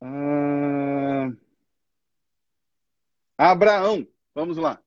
Ah, 0.00 1.30
Abraão, 3.36 4.06
vamos 4.34 4.56
lá. 4.56 4.80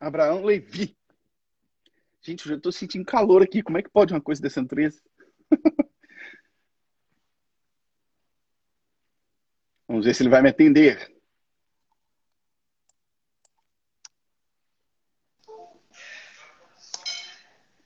Abraão 0.00 0.44
Levi. 0.44 0.96
Gente, 2.22 2.46
eu 2.46 2.50
já 2.50 2.56
estou 2.56 2.72
sentindo 2.72 3.04
calor 3.04 3.42
aqui. 3.42 3.62
Como 3.62 3.76
é 3.78 3.82
que 3.82 3.90
pode 3.90 4.12
uma 4.14 4.20
coisa 4.20 4.40
dessa 4.40 4.62
natureza? 4.62 5.02
Vamos 9.86 10.06
ver 10.06 10.14
se 10.14 10.22
ele 10.22 10.30
vai 10.30 10.42
me 10.42 10.48
atender. 10.48 11.13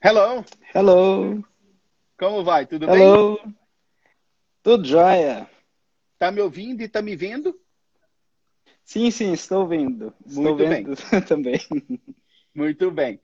Hello, 0.01 0.45
Hello, 0.73 1.43
como 2.17 2.43
vai? 2.43 2.65
Tudo 2.65 2.87
bem? 2.87 3.01
hello. 3.01 3.37
Tudo 4.63 4.85
jóia? 4.85 5.49
Tá 6.17 6.31
me 6.31 6.41
ouvindo 6.41 6.81
e 6.81 6.87
tá 6.87 7.01
me 7.01 7.15
vendo? 7.15 7.59
Sim, 8.85 9.11
sim, 9.11 9.33
estou 9.33 9.67
vendo. 9.67 10.13
Estou 10.25 10.43
Muito 10.43 10.57
bem. 10.57 10.83
vendo 10.83 10.95
também. 11.27 11.59
Muito 12.55 12.89
bem. 12.91 13.19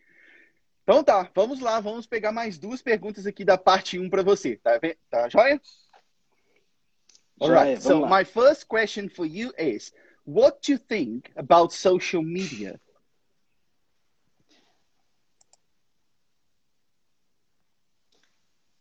Então 0.83 1.03
tá, 1.03 1.29
vamos 1.33 1.59
lá, 1.61 1.79
vamos 1.79 2.05
pegar 2.05 2.31
mais 2.31 2.57
duas 2.57 2.81
perguntas 2.81 3.25
aqui 3.25 3.43
da 3.45 3.57
parte 3.57 3.97
1 3.97 4.09
para 4.09 4.21
você. 4.21 4.57
Tá, 4.57 4.79
tá 5.09 5.29
joia? 5.29 5.59
Alright, 7.41 7.81
so 7.81 7.99
lá. 8.01 8.19
my 8.19 8.25
first 8.25 8.65
question 8.67 9.09
for 9.09 9.25
you 9.25 9.51
is 9.57 9.93
what 10.25 10.59
do 10.65 10.73
you 10.73 10.79
think 10.79 11.31
about 11.35 11.73
social 11.73 12.21
media? 12.21 12.79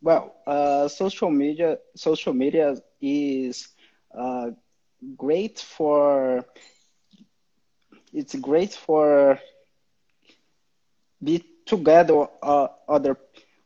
Well, 0.04 0.34
uh, 0.46 0.88
social 0.88 1.30
media 1.30 1.78
social 1.96 2.34
media 2.34 2.76
is 3.02 3.68
uh, 4.18 4.50
great 5.16 5.58
for 5.58 6.44
it's 8.12 8.34
great 8.36 8.74
for 8.74 9.38
be 11.22 11.44
together 11.66 12.26
uh, 12.42 12.68
other 12.88 13.16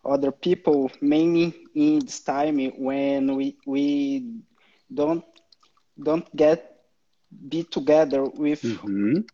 other 0.04 0.32
people 0.32 0.90
mainly 1.00 1.54
in 1.74 2.00
this 2.00 2.20
time 2.20 2.58
when 2.78 3.36
we 3.36 3.56
we 3.66 3.86
don't 4.92 5.24
don't 6.02 6.28
get 6.36 6.58
be 7.48 7.62
together 7.64 8.24
with 8.24 8.64
Uhum. 8.64 9.28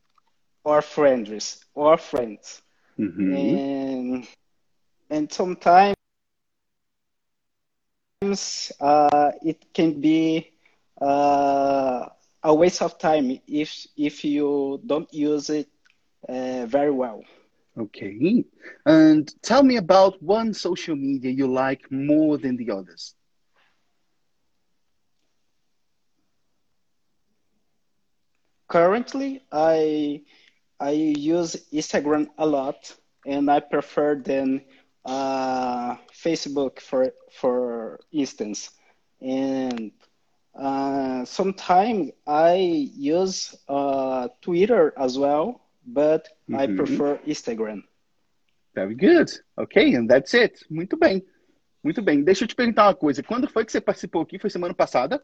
our 0.66 0.82
friends 0.82 1.64
or 1.74 1.96
friends 1.98 2.62
Uhum. 2.98 3.60
and 3.72 4.26
and 5.10 5.32
sometimes 5.32 5.93
uh, 8.40 9.30
it 9.42 9.58
can 9.72 10.00
be 10.00 10.50
uh, 11.00 12.06
a 12.42 12.54
waste 12.54 12.82
of 12.82 12.98
time 12.98 13.38
if 13.46 13.86
if 13.96 14.24
you 14.24 14.80
don't 14.86 15.12
use 15.12 15.48
it 15.50 15.68
uh, 16.28 16.64
very 16.66 16.90
well. 16.90 17.22
Okay. 17.78 18.44
And 18.84 19.32
tell 19.42 19.62
me 19.62 19.76
about 19.76 20.22
one 20.22 20.52
social 20.54 20.96
media 20.96 21.30
you 21.30 21.46
like 21.46 21.90
more 21.90 22.38
than 22.38 22.56
the 22.56 22.70
others. 22.70 23.14
Currently, 28.68 29.42
I 29.52 30.22
I 30.80 30.90
use 30.90 31.56
Instagram 31.72 32.28
a 32.38 32.46
lot, 32.46 32.94
and 33.26 33.50
I 33.50 33.60
prefer 33.60 34.14
than 34.16 34.62
uh, 35.04 35.96
Facebook 36.12 36.80
for 36.80 37.12
for 37.30 37.98
instance. 38.12 38.70
And 39.20 39.92
uh, 40.54 41.24
sometimes 41.24 42.12
I 42.26 42.90
use 42.96 43.54
uh, 43.68 44.28
Twitter 44.40 44.92
as 44.96 45.16
well, 45.18 45.60
but 45.86 46.28
I 46.50 46.66
Mhm. 46.66 46.76
prefer 46.76 47.18
Instagram. 47.26 47.82
Very 48.74 48.94
good. 48.94 49.30
Ok, 49.56 49.94
and 49.94 50.08
that's 50.08 50.34
it. 50.34 50.64
Muito 50.68 50.96
bem. 50.96 51.24
Muito 51.82 52.02
bem. 52.02 52.22
Deixa 52.24 52.44
eu 52.44 52.48
te 52.48 52.54
perguntar 52.54 52.86
uma 52.86 52.94
coisa. 52.94 53.22
Quando 53.22 53.48
foi 53.48 53.64
que 53.64 53.70
você 53.72 53.80
participou 53.80 54.22
aqui? 54.22 54.38
Foi 54.38 54.50
semana 54.50 54.74
passada? 54.74 55.22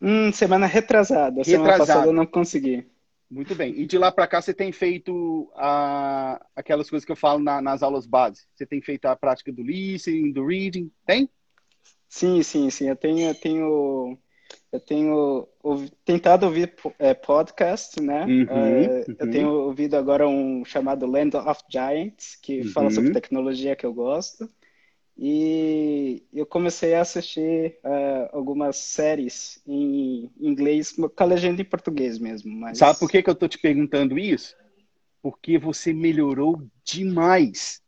Hum, 0.00 0.30
semana 0.32 0.66
retrasada. 0.66 1.42
Semana 1.42 1.78
passada 1.78 2.06
eu 2.06 2.12
não 2.12 2.26
consegui. 2.26 2.86
Muito 3.30 3.54
bem. 3.54 3.72
E 3.80 3.86
de 3.86 3.98
lá 3.98 4.12
para 4.12 4.26
cá 4.26 4.40
você 4.40 4.54
tem 4.54 4.70
feito 4.70 5.50
ah, 5.56 6.44
aquelas 6.54 6.88
coisas 6.88 7.04
que 7.04 7.12
eu 7.12 7.16
falo 7.16 7.40
na- 7.42 7.60
nas 7.60 7.82
aulas 7.82 8.06
base? 8.06 8.46
Você 8.54 8.64
tem 8.66 8.80
feito 8.80 9.06
a 9.06 9.16
prática 9.16 9.52
do 9.52 9.62
listening, 9.62 10.30
do 10.32 10.46
reading? 10.46 10.90
Tem? 11.06 11.28
Sim, 12.08 12.42
sim, 12.42 12.70
sim. 12.70 12.88
Eu 12.88 12.96
tenho, 12.96 13.28
eu 13.28 13.34
tenho, 13.34 14.18
eu 14.70 14.80
tenho 14.80 15.48
ouvi- 15.62 15.90
tentado 16.04 16.46
ouvir 16.46 16.74
é, 16.98 17.12
podcast, 17.12 18.00
né? 18.00 18.24
Uhum, 18.26 18.46
É, 18.48 19.04
uhum. 19.08 19.16
Eu 19.18 19.30
tenho 19.30 19.48
ouvido 19.50 19.96
agora 19.96 20.28
um 20.28 20.64
chamado 20.64 21.06
Land 21.06 21.36
of 21.36 21.62
Giants, 21.68 22.36
que 22.36 22.62
fala 22.62 22.86
Uhum. 22.86 22.94
sobre 22.94 23.12
tecnologia 23.12 23.74
que 23.74 23.84
eu 23.86 23.92
gosto. 23.92 24.48
E 25.16 26.24
eu 26.32 26.44
comecei 26.44 26.94
a 26.94 27.02
assistir 27.02 27.78
é, 27.84 28.30
algumas 28.32 28.76
séries 28.76 29.62
em 29.66 30.30
inglês, 30.40 30.92
com 30.92 31.10
a 31.16 31.24
legenda 31.24 31.62
em 31.62 31.64
português 31.64 32.18
mesmo. 32.18 32.52
Mas 32.52 32.78
Sabe 32.78 32.98
por 32.98 33.08
que, 33.08 33.22
que 33.22 33.30
eu 33.30 33.34
tô 33.34 33.46
te 33.46 33.58
perguntando 33.58 34.18
isso? 34.18 34.56
Porque 35.22 35.56
você 35.56 35.92
melhorou 35.92 36.62
demais. 36.84 37.80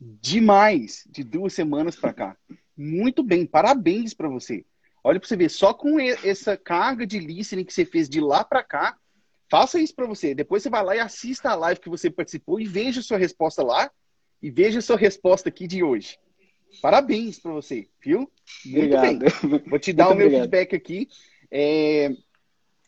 Demais 0.00 1.06
de 1.08 1.22
duas 1.22 1.52
semanas 1.52 1.96
para 1.96 2.14
cá. 2.14 2.36
Muito 2.76 3.22
bem, 3.22 3.46
parabéns 3.46 4.14
para 4.14 4.28
você. 4.28 4.64
Olha 5.02 5.20
para 5.20 5.28
você 5.28 5.36
ver, 5.36 5.50
só 5.50 5.74
com 5.74 6.00
essa 6.00 6.56
carga 6.56 7.06
de 7.06 7.18
listening 7.18 7.64
que 7.64 7.74
você 7.74 7.84
fez 7.84 8.08
de 8.08 8.20
lá 8.20 8.42
para 8.42 8.62
cá, 8.62 8.96
faça 9.50 9.78
isso 9.78 9.94
para 9.94 10.06
você. 10.06 10.34
Depois 10.34 10.62
você 10.62 10.70
vai 10.70 10.82
lá 10.82 10.96
e 10.96 11.00
assista 11.00 11.50
a 11.50 11.54
live 11.54 11.80
que 11.80 11.90
você 11.90 12.10
participou 12.10 12.58
e 12.58 12.64
veja 12.64 13.00
a 13.00 13.02
sua 13.02 13.18
resposta 13.18 13.62
lá 13.62 13.90
e 14.42 14.50
veja 14.50 14.78
a 14.78 14.82
sua 14.82 14.96
resposta 14.96 15.50
aqui 15.50 15.66
de 15.66 15.82
hoje. 15.82 16.18
Parabéns 16.80 17.38
para 17.38 17.52
você, 17.52 17.88
viu? 18.02 18.30
Muito 18.64 19.00
bem. 19.00 19.18
Vou 19.68 19.78
te 19.78 19.92
dar 19.92 20.06
Muito 20.06 20.14
o 20.14 20.18
meu 20.18 20.26
obrigado. 20.26 20.42
feedback 20.42 20.74
aqui. 20.74 21.08
É, 21.50 22.10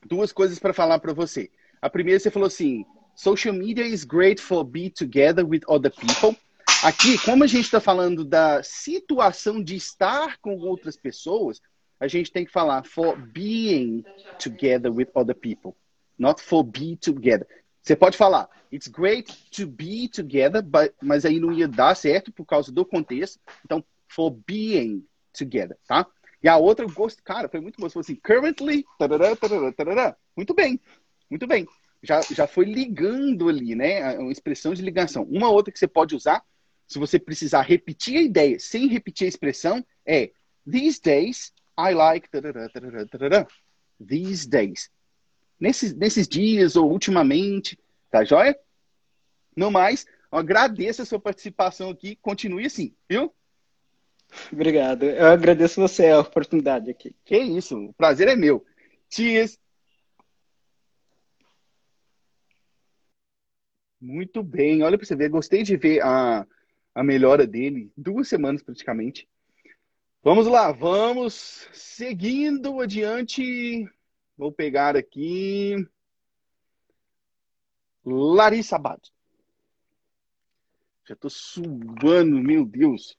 duas 0.04 0.32
coisas 0.32 0.58
para 0.58 0.72
falar 0.72 0.98
para 0.98 1.12
você. 1.12 1.50
A 1.80 1.88
primeira, 1.88 2.18
você 2.18 2.30
falou 2.30 2.46
assim: 2.46 2.84
social 3.14 3.54
media 3.54 3.86
is 3.86 4.04
great 4.04 4.40
for 4.40 4.64
be 4.64 4.90
together 4.90 5.46
with 5.46 5.60
other 5.68 5.92
people. 5.92 6.36
Aqui, 6.82 7.18
como 7.24 7.44
a 7.44 7.46
gente 7.46 7.64
está 7.64 7.80
falando 7.80 8.24
da 8.24 8.62
situação 8.62 9.62
de 9.62 9.76
estar 9.76 10.38
com 10.38 10.58
outras 10.58 10.96
pessoas, 10.96 11.60
a 11.98 12.06
gente 12.06 12.30
tem 12.30 12.44
que 12.44 12.52
falar 12.52 12.84
for 12.84 13.16
being 13.16 14.04
together 14.38 14.92
with 14.92 15.08
other 15.14 15.34
people, 15.34 15.74
not 16.18 16.42
for 16.42 16.62
be 16.62 16.96
together. 16.96 17.46
Você 17.86 17.94
pode 17.94 18.16
falar, 18.16 18.48
it's 18.72 18.88
great 18.88 19.32
to 19.52 19.64
be 19.64 20.08
together, 20.08 20.60
but, 20.60 20.92
mas 21.00 21.24
aí 21.24 21.38
não 21.38 21.52
ia 21.52 21.68
dar 21.68 21.94
certo 21.94 22.32
por 22.32 22.44
causa 22.44 22.72
do 22.72 22.84
contexto. 22.84 23.38
Então, 23.64 23.84
for 24.08 24.32
being 24.44 25.06
together, 25.32 25.78
tá? 25.86 26.04
E 26.42 26.48
a 26.48 26.56
outra, 26.56 26.84
gosto, 26.84 27.22
cara, 27.22 27.48
foi 27.48 27.60
muito 27.60 27.76
falou 27.76 28.00
assim, 28.00 28.16
currently, 28.16 28.84
tarará, 28.98 29.36
tarará, 29.36 29.72
tarará. 29.72 30.16
Muito 30.36 30.52
bem, 30.52 30.80
muito 31.30 31.46
bem. 31.46 31.64
Já, 32.02 32.20
já 32.22 32.48
foi 32.48 32.64
ligando 32.64 33.48
ali, 33.48 33.76
né? 33.76 34.18
Uma 34.18 34.32
expressão 34.32 34.74
de 34.74 34.82
ligação. 34.82 35.22
Uma 35.22 35.48
outra 35.48 35.72
que 35.72 35.78
você 35.78 35.86
pode 35.86 36.16
usar, 36.16 36.42
se 36.88 36.98
você 36.98 37.20
precisar 37.20 37.62
repetir 37.62 38.18
a 38.18 38.22
ideia 38.22 38.58
sem 38.58 38.88
repetir 38.88 39.26
a 39.26 39.28
expressão, 39.28 39.86
é 40.04 40.32
These 40.68 41.00
days, 41.00 41.52
I 41.78 41.94
like. 41.94 42.28
tarará, 42.28 42.68
tarará, 42.68 43.06
tarará. 43.06 43.46
These 44.04 44.48
days. 44.48 44.90
Nesses, 45.58 45.94
nesses 45.94 46.28
dias 46.28 46.76
ou 46.76 46.90
ultimamente, 46.90 47.78
tá 48.10 48.24
joia? 48.24 48.58
No 49.56 49.70
mais, 49.70 50.06
eu 50.30 50.38
agradeço 50.38 51.02
a 51.02 51.06
sua 51.06 51.18
participação 51.18 51.90
aqui. 51.90 52.16
Continue 52.16 52.66
assim, 52.66 52.94
viu? 53.08 53.34
Obrigado. 54.52 55.04
Eu 55.04 55.26
agradeço 55.26 55.80
você 55.80 56.08
a 56.08 56.20
oportunidade 56.20 56.90
aqui. 56.90 57.14
Que 57.24 57.38
isso, 57.38 57.78
o 57.78 57.92
prazer 57.94 58.28
é 58.28 58.36
meu. 58.36 58.64
Cheers! 59.08 59.58
Muito 63.98 64.42
bem, 64.42 64.82
olha 64.82 64.98
para 64.98 65.06
você 65.06 65.16
ver, 65.16 65.30
gostei 65.30 65.62
de 65.62 65.76
ver 65.76 66.02
a, 66.02 66.46
a 66.94 67.02
melhora 67.02 67.46
dele, 67.46 67.90
duas 67.96 68.28
semanas 68.28 68.62
praticamente. 68.62 69.26
Vamos 70.22 70.46
lá, 70.46 70.70
vamos 70.70 71.68
seguindo 71.72 72.80
adiante. 72.80 73.88
Vou 74.36 74.52
pegar 74.52 74.96
aqui 74.96 75.74
Larissa 78.04 78.76
Abad. 78.76 79.00
Já 81.08 81.16
tô 81.16 81.30
suando, 81.30 82.38
meu 82.42 82.64
Deus. 82.64 83.16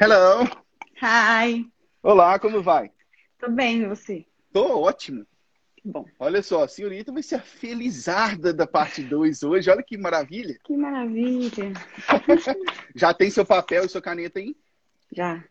Hello! 0.00 0.44
Hi, 1.02 1.70
Olá, 2.02 2.38
como 2.38 2.62
vai? 2.62 2.90
tudo 3.38 3.54
bem 3.54 3.82
e 3.82 3.86
você? 3.88 4.26
Tô 4.52 4.80
ótimo. 4.80 5.26
Bom. 5.84 6.04
Olha 6.18 6.42
só, 6.42 6.64
a 6.64 6.68
senhorita 6.68 7.12
vai 7.12 7.22
ser 7.22 7.36
a 7.36 7.40
felizarda 7.40 8.52
da 8.52 8.66
parte 8.66 9.02
2 9.02 9.42
hoje. 9.42 9.70
Olha 9.70 9.82
que 9.82 9.96
maravilha. 9.96 10.58
Que 10.64 10.76
maravilha. 10.76 11.72
Já 12.94 13.12
tem 13.12 13.30
seu 13.30 13.44
papel 13.44 13.84
e 13.84 13.88
sua 13.88 14.00
caneta 14.00 14.38
aí? 14.38 14.56
Já. 15.12 15.44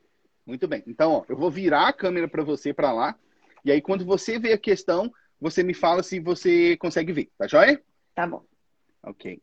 Muito 0.46 0.68
bem. 0.68 0.84
Então, 0.86 1.12
ó, 1.12 1.26
eu 1.28 1.36
vou 1.36 1.50
virar 1.50 1.88
a 1.88 1.94
câmera 1.94 2.28
para 2.28 2.44
você 2.44 2.74
para 2.74 2.92
lá. 2.92 3.18
E 3.64 3.72
aí, 3.72 3.82
quando 3.82 4.06
você 4.06 4.38
vê 4.38 4.54
a 4.54 4.58
questão, 4.58 5.12
você 5.42 5.64
me 5.64 5.74
fala 5.74 6.04
se 6.04 6.20
você 6.20 6.78
consegue 6.78 7.12
ver. 7.12 7.32
Tá 7.38 7.48
joia? 7.48 7.82
Tá 8.14 8.28
bom. 8.28 8.44
Ok. 9.02 9.42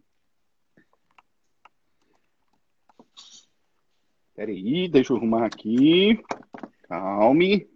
Peraí, 4.35 4.89
deixa 4.89 5.13
eu 5.13 5.17
arrumar 5.17 5.47
aqui. 5.47 6.23
Calme. 6.89 7.69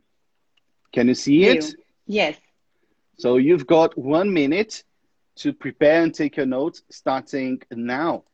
Can 0.93 1.09
you 1.09 1.15
see 1.15 1.45
it? 1.45 1.77
Yes. 2.09 2.41
So 3.19 3.39
you've 3.39 3.67
got 3.67 3.97
one 3.97 4.31
minute 4.31 4.85
to 5.37 5.53
prepare 5.53 6.03
and 6.03 6.13
take 6.13 6.39
your 6.39 6.47
notes 6.47 6.83
starting 6.91 7.59
now. 7.71 8.25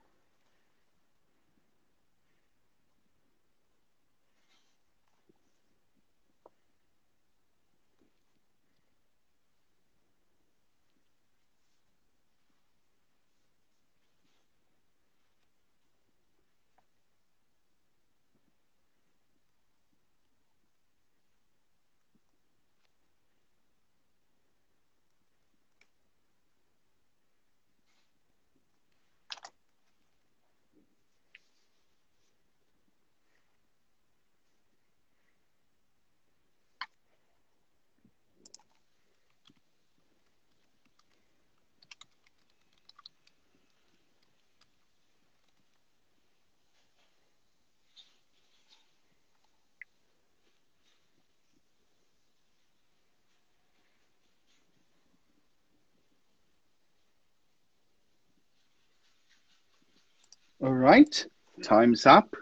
All 60.63 60.73
right, 60.73 61.27
time's 61.65 62.07
up. 62.07 62.37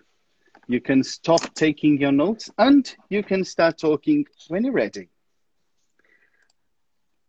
You 0.67 0.79
can 0.79 1.03
stop 1.03 1.55
taking 1.55 1.99
your 1.99 2.13
notes 2.13 2.51
and 2.59 2.85
you 3.09 3.23
can 3.23 3.45
start 3.45 3.79
talking 3.79 4.27
when 4.49 4.65
you're 4.65 4.75
ready. 4.75 5.09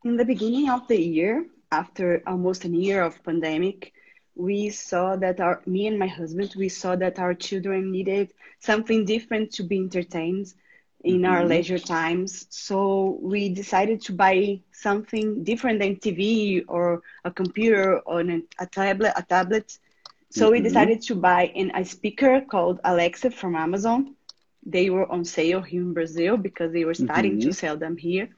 In 0.04 0.18
the 0.18 0.26
beginning 0.26 0.70
of 0.70 0.90
the 0.90 1.02
year, 1.02 1.46
after 1.72 2.22
almost 2.28 2.66
a 2.66 2.68
year 2.68 3.04
of 3.04 3.24
pandemic, 3.24 3.94
we 4.36 4.70
saw 4.70 5.16
that 5.16 5.40
our 5.40 5.62
me 5.66 5.88
and 5.88 5.98
my 5.98 6.08
husband 6.08 6.56
we 6.58 6.68
saw 6.68 6.98
that 6.98 7.20
our 7.20 7.34
children 7.34 7.90
needed 7.90 8.34
something 8.60 9.06
different 9.06 9.54
to 9.54 9.64
be 9.64 9.78
entertained 9.78 10.54
in 11.06 11.24
our 11.24 11.40
mm-hmm. 11.40 11.52
leisure 11.52 11.80
times. 11.80 12.48
So 12.50 13.18
we 13.22 13.48
decided 13.48 14.02
to 14.02 14.12
buy 14.12 14.60
something 14.74 15.46
different 15.46 15.80
than 15.80 15.96
TV 15.96 16.66
or 16.68 17.02
a 17.24 17.32
computer 17.32 18.00
or 18.00 18.20
an, 18.20 18.44
a 18.60 18.66
tablet. 18.66 19.14
A 19.16 19.24
tablet. 19.24 19.80
So 20.32 20.50
we 20.50 20.58
mm-hmm. 20.58 20.64
decided 20.64 21.02
to 21.04 21.16
buy 21.16 21.52
an, 21.56 21.72
a 21.76 21.84
speaker 21.84 22.42
called 22.42 22.80
Alexa 22.86 23.32
from 23.32 23.56
Amazon. 23.56 24.16
They 24.66 24.90
were 24.90 25.12
on 25.12 25.26
sale 25.26 25.62
here 25.62 25.82
in 25.82 25.94
Brazil 25.94 26.38
because 26.38 26.72
they 26.72 26.86
were 26.86 26.94
starting 26.94 27.40
to 27.42 27.48
mm-hmm. 27.48 27.52
sell 27.52 27.78
them 27.78 27.98
here. 27.98 28.30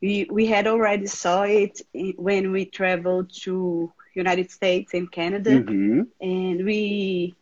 We 0.00 0.28
we 0.30 0.46
had 0.46 0.66
already 0.66 1.06
saw 1.06 1.42
it 1.42 1.80
when 2.16 2.52
we 2.52 2.64
traveled 2.66 3.32
to 3.42 3.92
United 4.14 4.50
States 4.50 4.94
and 4.94 5.10
Canada 5.10 5.50
Uhum. 5.50 6.06
and 6.20 6.64
we 6.64 7.34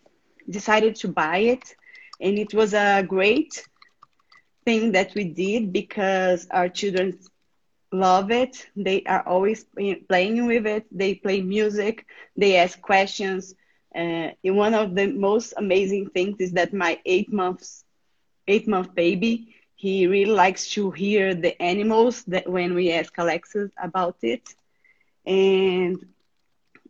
decided 0.48 0.96
to 0.96 1.08
buy 1.08 1.38
it. 1.54 1.74
And 2.20 2.38
it 2.38 2.54
was 2.54 2.74
a 2.74 3.02
great 3.02 3.66
thing 4.64 4.92
that 4.92 5.14
we 5.14 5.24
did 5.24 5.72
because 5.72 6.46
our 6.50 6.68
children 6.68 7.18
love 7.92 8.30
it. 8.30 8.66
They 8.76 9.02
are 9.04 9.26
always 9.26 9.64
playing 10.08 10.46
with 10.46 10.66
it. 10.66 10.86
They 10.92 11.14
play 11.14 11.40
music. 11.42 12.06
They 12.36 12.56
ask 12.56 12.80
questions 12.80 13.54
uh, 13.94 14.28
and 14.44 14.56
one 14.56 14.74
of 14.74 14.94
the 14.94 15.06
most 15.06 15.54
amazing 15.56 16.08
things 16.10 16.36
is 16.40 16.52
that 16.52 16.72
my 16.72 16.98
eight 17.06 17.32
months 17.32 17.84
eight 18.48 18.66
month 18.68 18.94
baby 18.94 19.54
he 19.76 20.06
really 20.06 20.32
likes 20.32 20.70
to 20.70 20.90
hear 20.90 21.34
the 21.34 21.60
animals 21.62 22.24
that 22.24 22.48
when 22.48 22.74
we 22.74 22.90
ask 22.92 23.12
alexa 23.18 23.70
about 23.82 24.16
it. 24.22 24.42
And 25.26 25.98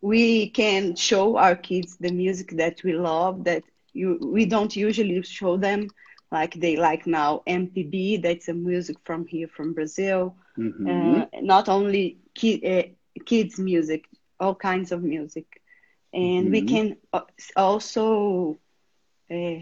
we 0.01 0.51
can 0.51 0.97
show 0.97 1.37
our 1.37 1.55
kids 1.57 1.97
the 1.99 2.11
music 2.11 2.51
that 2.57 2.83
we 2.85 2.93
love 2.93 3.45
that 3.45 3.63
you 3.93 4.19
we 4.23 4.45
don't 4.47 4.75
usually 4.77 5.21
show 5.23 5.57
them 5.57 5.91
like 6.31 6.55
they 6.55 6.77
like 6.77 7.07
now 7.07 7.43
MPB 7.47 8.17
that's 8.19 8.49
a 8.49 8.55
music 8.55 8.97
from 9.05 9.27
here 9.27 9.49
from 9.49 9.73
Brazil. 9.75 10.37
Uhum. 10.59 11.23
uh, 11.23 11.27
not 11.43 11.69
only 11.69 12.19
ki- 12.35 12.63
uh, 12.67 13.23
kids 13.25 13.59
music 13.59 14.05
all 14.41 14.55
kinds 14.55 14.93
of 14.93 15.03
music 15.03 15.60
and 16.13 16.51
we 16.51 16.61
Mhm. 16.61 16.63
can 16.63 16.97
uh, 17.13 17.21
also 17.57 18.59
uh, 19.31 19.55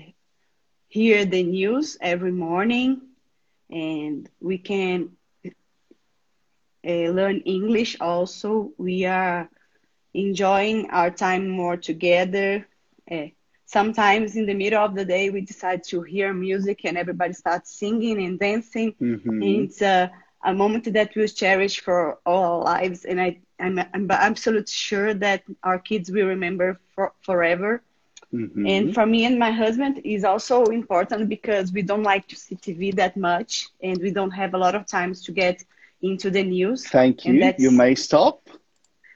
hear 0.88 1.24
the 1.24 1.42
news 1.42 1.96
every 2.00 2.32
morning 2.32 3.00
and 3.70 4.28
we 4.40 4.58
can 4.58 5.10
uh, 6.86 7.08
learn 7.18 7.40
English 7.44 7.96
also 8.00 8.70
we 8.78 9.04
are 9.04 9.48
enjoying 10.14 10.88
our 10.90 11.10
time 11.10 11.48
more 11.48 11.76
together. 11.76 12.66
Uh, 13.10 13.26
sometimes 13.66 14.36
in 14.36 14.46
the 14.46 14.54
middle 14.54 14.82
of 14.82 14.94
the 14.94 15.04
day, 15.04 15.30
we 15.30 15.40
decide 15.40 15.82
to 15.84 16.02
hear 16.02 16.32
music 16.32 16.80
and 16.84 16.96
everybody 16.96 17.32
starts 17.32 17.78
singing 17.78 18.22
and 18.22 18.38
dancing. 18.38 18.94
Uhum. 19.00 19.40
And 19.40 19.64
it's 19.68 19.82
a, 19.82 20.10
a 20.44 20.54
moment 20.54 20.92
that 20.92 21.10
we'll 21.16 21.26
cherish 21.28 21.80
for 21.80 22.18
all 22.26 22.42
our 22.44 22.64
lives. 22.64 23.04
And 23.04 23.20
I, 23.20 23.38
I'm, 23.60 23.78
I'm 23.78 24.10
absolutely 24.10 24.72
sure 24.72 25.14
that 25.14 25.42
our 25.62 25.78
kids 25.78 26.10
will 26.10 26.26
remember 26.26 26.78
for, 26.94 27.12
forever. 27.22 27.82
Uhum. 28.32 28.68
And 28.68 28.94
for 28.94 29.06
me 29.06 29.24
and 29.24 29.38
my 29.38 29.50
husband 29.50 30.00
is 30.04 30.22
also 30.24 30.64
important 30.66 31.28
because 31.28 31.72
we 31.72 31.82
don't 31.82 32.02
like 32.02 32.28
to 32.28 32.36
see 32.36 32.56
TV 32.56 32.94
that 32.96 33.16
much 33.16 33.68
and 33.82 33.98
we 34.02 34.10
don't 34.10 34.32
have 34.32 34.54
a 34.54 34.58
lot 34.58 34.74
of 34.74 34.86
times 34.86 35.22
to 35.24 35.32
get 35.32 35.64
into 36.02 36.30
the 36.30 36.42
news. 36.42 36.86
Thank 36.86 37.24
you. 37.24 37.54
You 37.58 37.70
may 37.70 37.94
stop. 37.94 38.48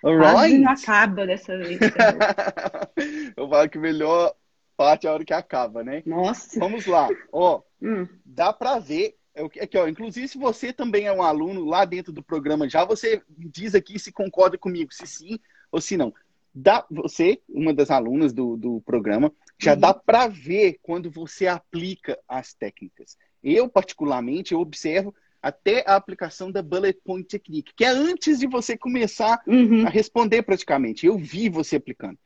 All 0.03 0.18
Quase 0.18 0.59
não 0.59 0.72
acaba 0.72 1.26
dessa 1.26 1.57
vez. 1.59 1.78
Eu 3.36 3.49
falo 3.49 3.68
que 3.68 3.78
melhor 3.78 4.34
parte 4.76 5.07
é 5.07 5.11
a 5.11 5.12
hora 5.12 5.24
que 5.24 5.32
acaba, 5.32 5.84
né? 5.84 6.03
Nossa. 6.05 6.59
Vamos 6.59 6.86
lá. 6.86 7.09
Ó, 7.30 7.61
Hum. 7.80 8.09
dá 8.24 8.53
para 8.53 8.78
ver. 8.78 9.14
É 9.35 9.43
o 9.43 9.49
que- 9.49 9.61
Aqui, 9.61 9.76
ó, 9.78 9.87
inclusive, 9.89 10.28
se 10.28 10.39
você 10.39 10.72
também 10.72 11.07
é 11.07 11.12
um 11.12 11.22
aluno 11.22 11.64
lá 11.64 11.85
dentro 11.85 12.12
do 12.12 12.22
programa 12.22 12.68
já, 12.68 12.85
você 12.85 13.22
diz 13.28 13.74
aqui 13.74 13.99
se 13.99 14.12
concorda 14.12 14.59
comigo, 14.59 14.93
se 14.93 15.07
sim 15.07 15.39
ou 15.70 15.80
se 15.80 15.97
não. 15.97 16.12
Dá, 16.55 16.85
você, 16.91 17.41
uma 17.49 17.72
das 17.72 17.91
alunas 17.91 18.33
do, 18.33 18.57
do 18.57 18.80
programa, 18.83 19.33
já 19.59 19.72
Uhum. 19.72 19.80
dá 19.80 19.95
para 19.95 20.26
ver 20.28 20.78
quando 20.83 21.11
você 21.11 21.47
aplica 21.47 22.18
as 22.28 22.53
técnicas. 22.53 23.16
Eu, 23.43 23.68
particularmente, 23.68 24.53
eu 24.53 24.61
observo 24.61 25.14
até 25.41 25.83
a 25.87 25.97
aplicação 25.97 26.53
da 26.53 26.62
Bullet 26.62 27.01
Point 27.05 27.26
Technique, 27.26 27.72
que 27.74 27.85
é 27.85 27.89
antes 27.89 28.39
de 28.39 28.47
você 28.47 28.76
começar 28.76 29.41
Uhum. 29.47 29.87
a 29.87 29.89
responder 29.89 30.43
praticamente. 30.43 31.07
Eu 31.07 31.16
vi 31.18 31.49
você 31.49 31.76
aplicando. 31.76 32.18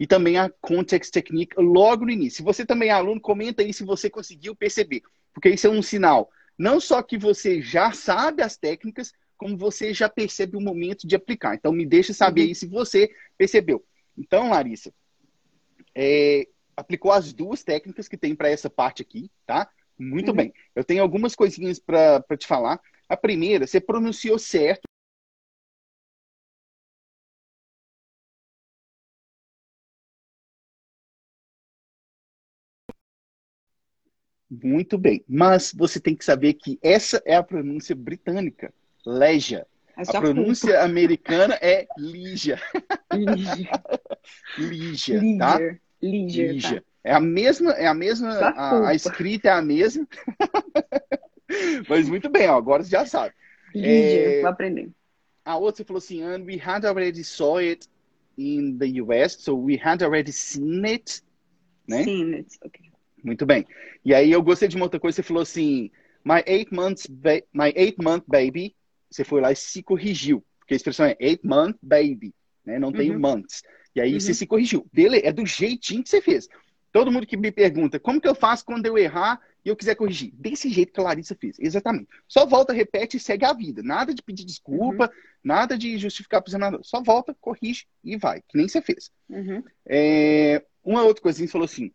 E 0.00 0.06
também 0.06 0.38
a 0.38 0.50
Context 0.60 1.12
Technique 1.12 1.54
logo 1.56 2.04
no 2.06 2.10
início. 2.10 2.38
Se 2.38 2.42
você 2.42 2.66
também 2.66 2.88
é 2.88 2.92
aluno, 2.92 3.20
comenta 3.20 3.62
aí 3.62 3.72
se 3.72 3.84
você 3.84 4.10
conseguiu 4.10 4.56
perceber. 4.56 5.02
Porque 5.32 5.50
isso 5.50 5.66
é 5.66 5.70
um 5.70 5.82
sinal. 5.82 6.30
Não 6.58 6.80
só 6.80 7.02
que 7.02 7.18
você 7.18 7.60
já 7.60 7.92
sabe 7.92 8.42
as 8.42 8.56
técnicas, 8.56 9.12
como 9.36 9.56
você 9.56 9.92
já 9.92 10.08
percebe 10.08 10.56
o 10.56 10.60
momento 10.60 11.06
de 11.06 11.16
aplicar. 11.16 11.54
Então, 11.54 11.72
me 11.72 11.84
deixa 11.84 12.12
saber 12.12 12.42
Uhum. 12.42 12.46
aí 12.48 12.54
se 12.54 12.66
você 12.66 13.10
percebeu. 13.36 13.84
Então, 14.16 14.50
Larissa, 14.50 14.92
é, 15.94 16.46
aplicou 16.76 17.12
as 17.12 17.32
duas 17.32 17.62
técnicas 17.62 18.08
que 18.08 18.16
tem 18.16 18.34
para 18.34 18.48
essa 18.48 18.70
parte 18.70 19.02
aqui, 19.02 19.30
tá? 19.46 19.68
Muito 19.98 20.28
Uhum. 20.30 20.36
bem. 20.36 20.52
Eu 20.74 20.84
tenho 20.84 21.02
algumas 21.02 21.34
coisinhas 21.34 21.78
para 21.78 22.22
te 22.38 22.46
falar. 22.46 22.80
A 23.08 23.16
primeira, 23.16 23.66
você 23.66 23.80
pronunciou 23.80 24.38
certo. 24.38 24.82
Muito 34.62 34.98
bem. 34.98 35.24
Mas 35.28 35.72
você 35.74 35.98
tem 36.00 36.14
que 36.14 36.24
saber 36.24 36.54
que 36.54 36.78
essa 36.82 37.22
é 37.24 37.34
a 37.34 37.42
pronúncia 37.42 37.94
britânica. 37.94 38.72
Leja. 39.06 39.66
É 39.96 40.02
A 40.16 40.20
pronúncia 40.20 40.82
americana 40.82 41.56
é 41.62 41.86
Lígia. 41.96 42.60
Lígia, 44.58 45.20
tá? 45.38 45.58
Leisure, 46.02 46.52
Lígia. 46.52 46.80
tá? 46.80 46.86
É 47.04 47.12
a 47.12 47.20
mesma, 47.20 47.72
é 47.72 47.86
a 47.86 47.94
mesma, 47.94 48.30
a, 48.30 48.88
a 48.88 48.94
escrita 48.94 49.48
é 49.48 49.52
a 49.52 49.62
mesma. 49.62 50.06
Mas 51.88 52.08
muito 52.08 52.28
bem, 52.30 52.48
ó, 52.48 52.56
agora 52.56 52.82
você 52.82 52.90
já 52.90 53.06
sabe. 53.06 53.34
Leisure, 53.74 54.38
É, 54.38 54.40
vou 54.40 54.50
aprender. 54.50 54.90
A 55.44 55.56
outra 55.58 55.78
você 55.78 55.84
falou 55.84 55.98
assim, 55.98 56.22
and 56.22 56.44
we 56.44 56.56
had 56.56 56.84
already 56.84 57.22
saw 57.22 57.58
it 57.58 57.86
in 58.38 58.78
the 58.78 59.00
US, 59.02 59.36
so 59.38 59.54
we 59.54 59.76
had 59.82 60.02
already 60.02 60.32
seen 60.32 60.84
it, 60.86 61.22
né? 61.86 62.02
Sim, 62.04 62.34
it's 62.34 62.58
okay. 62.64 62.83
Muito 63.24 63.46
bem. 63.46 63.66
E 64.04 64.14
aí 64.14 64.30
eu 64.30 64.42
gostei 64.42 64.68
de 64.68 64.76
uma 64.76 64.84
outra 64.84 65.00
coisa, 65.00 65.16
você 65.16 65.22
falou 65.22 65.42
assim, 65.42 65.90
my 66.24 66.42
eight 66.46 66.72
months, 66.72 67.08
my 67.52 67.72
eight 67.74 67.96
month 68.00 68.22
baby, 68.26 68.76
você 69.10 69.24
foi 69.24 69.40
lá 69.40 69.50
e 69.50 69.56
se 69.56 69.82
corrigiu, 69.82 70.44
porque 70.58 70.74
a 70.74 70.76
expressão 70.76 71.06
é 71.06 71.16
eight 71.18 71.44
month 71.46 71.76
baby, 71.82 72.34
né? 72.64 72.78
Não 72.78 72.92
tem 72.92 73.10
Uhum. 73.10 73.18
months. 73.18 73.62
E 73.96 74.00
aí 74.00 74.20
você 74.20 74.28
Uhum. 74.28 74.34
se 74.34 74.46
corrigiu. 74.46 74.86
Dele 74.92 75.20
é 75.24 75.32
do 75.32 75.46
jeitinho 75.46 76.02
que 76.02 76.10
você 76.10 76.20
fez. 76.20 76.48
Todo 76.92 77.10
mundo 77.10 77.26
que 77.26 77.36
me 77.36 77.50
pergunta, 77.50 77.98
como 77.98 78.20
que 78.20 78.28
eu 78.28 78.34
faço 78.34 78.64
quando 78.64 78.86
eu 78.86 78.96
errar 78.98 79.40
e 79.64 79.68
eu 79.68 79.74
quiser 79.76 79.94
corrigir? 79.94 80.30
Desse 80.34 80.68
jeito 80.68 80.92
que 80.92 81.00
a 81.00 81.02
Larissa 81.04 81.34
fez. 81.34 81.56
Exatamente. 81.58 82.08
Só 82.28 82.44
volta, 82.46 82.72
repete 82.72 83.16
e 83.16 83.20
segue 83.20 83.44
a 83.44 83.52
vida. 83.52 83.82
Nada 83.82 84.12
de 84.14 84.22
pedir 84.22 84.44
desculpa, 84.44 85.10
nada 85.42 85.76
de 85.78 85.96
justificar 85.98 86.42
para 86.42 86.58
nada. 86.58 86.78
Só 86.82 87.02
volta, 87.02 87.34
corrige 87.40 87.86
e 88.04 88.16
vai, 88.16 88.42
que 88.48 88.56
nem 88.56 88.68
você 88.68 88.80
fez. 88.82 89.10
Uhum. 89.28 89.62
É, 89.86 90.64
uma 90.84 91.02
outra 91.02 91.22
coisinha, 91.22 91.46
você 91.48 91.52
falou 91.52 91.64
assim, 91.64 91.92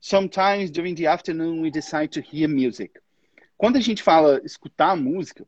sometimes 0.00 0.70
during 0.70 0.94
the 0.94 1.06
afternoon 1.06 1.60
we 1.60 1.70
decide 1.70 2.08
to 2.08 2.20
hear 2.20 2.48
music. 2.48 2.98
Quando 3.56 3.76
a 3.76 3.80
gente 3.80 4.02
fala 4.02 4.40
escutar 4.44 4.96
música, 4.96 5.46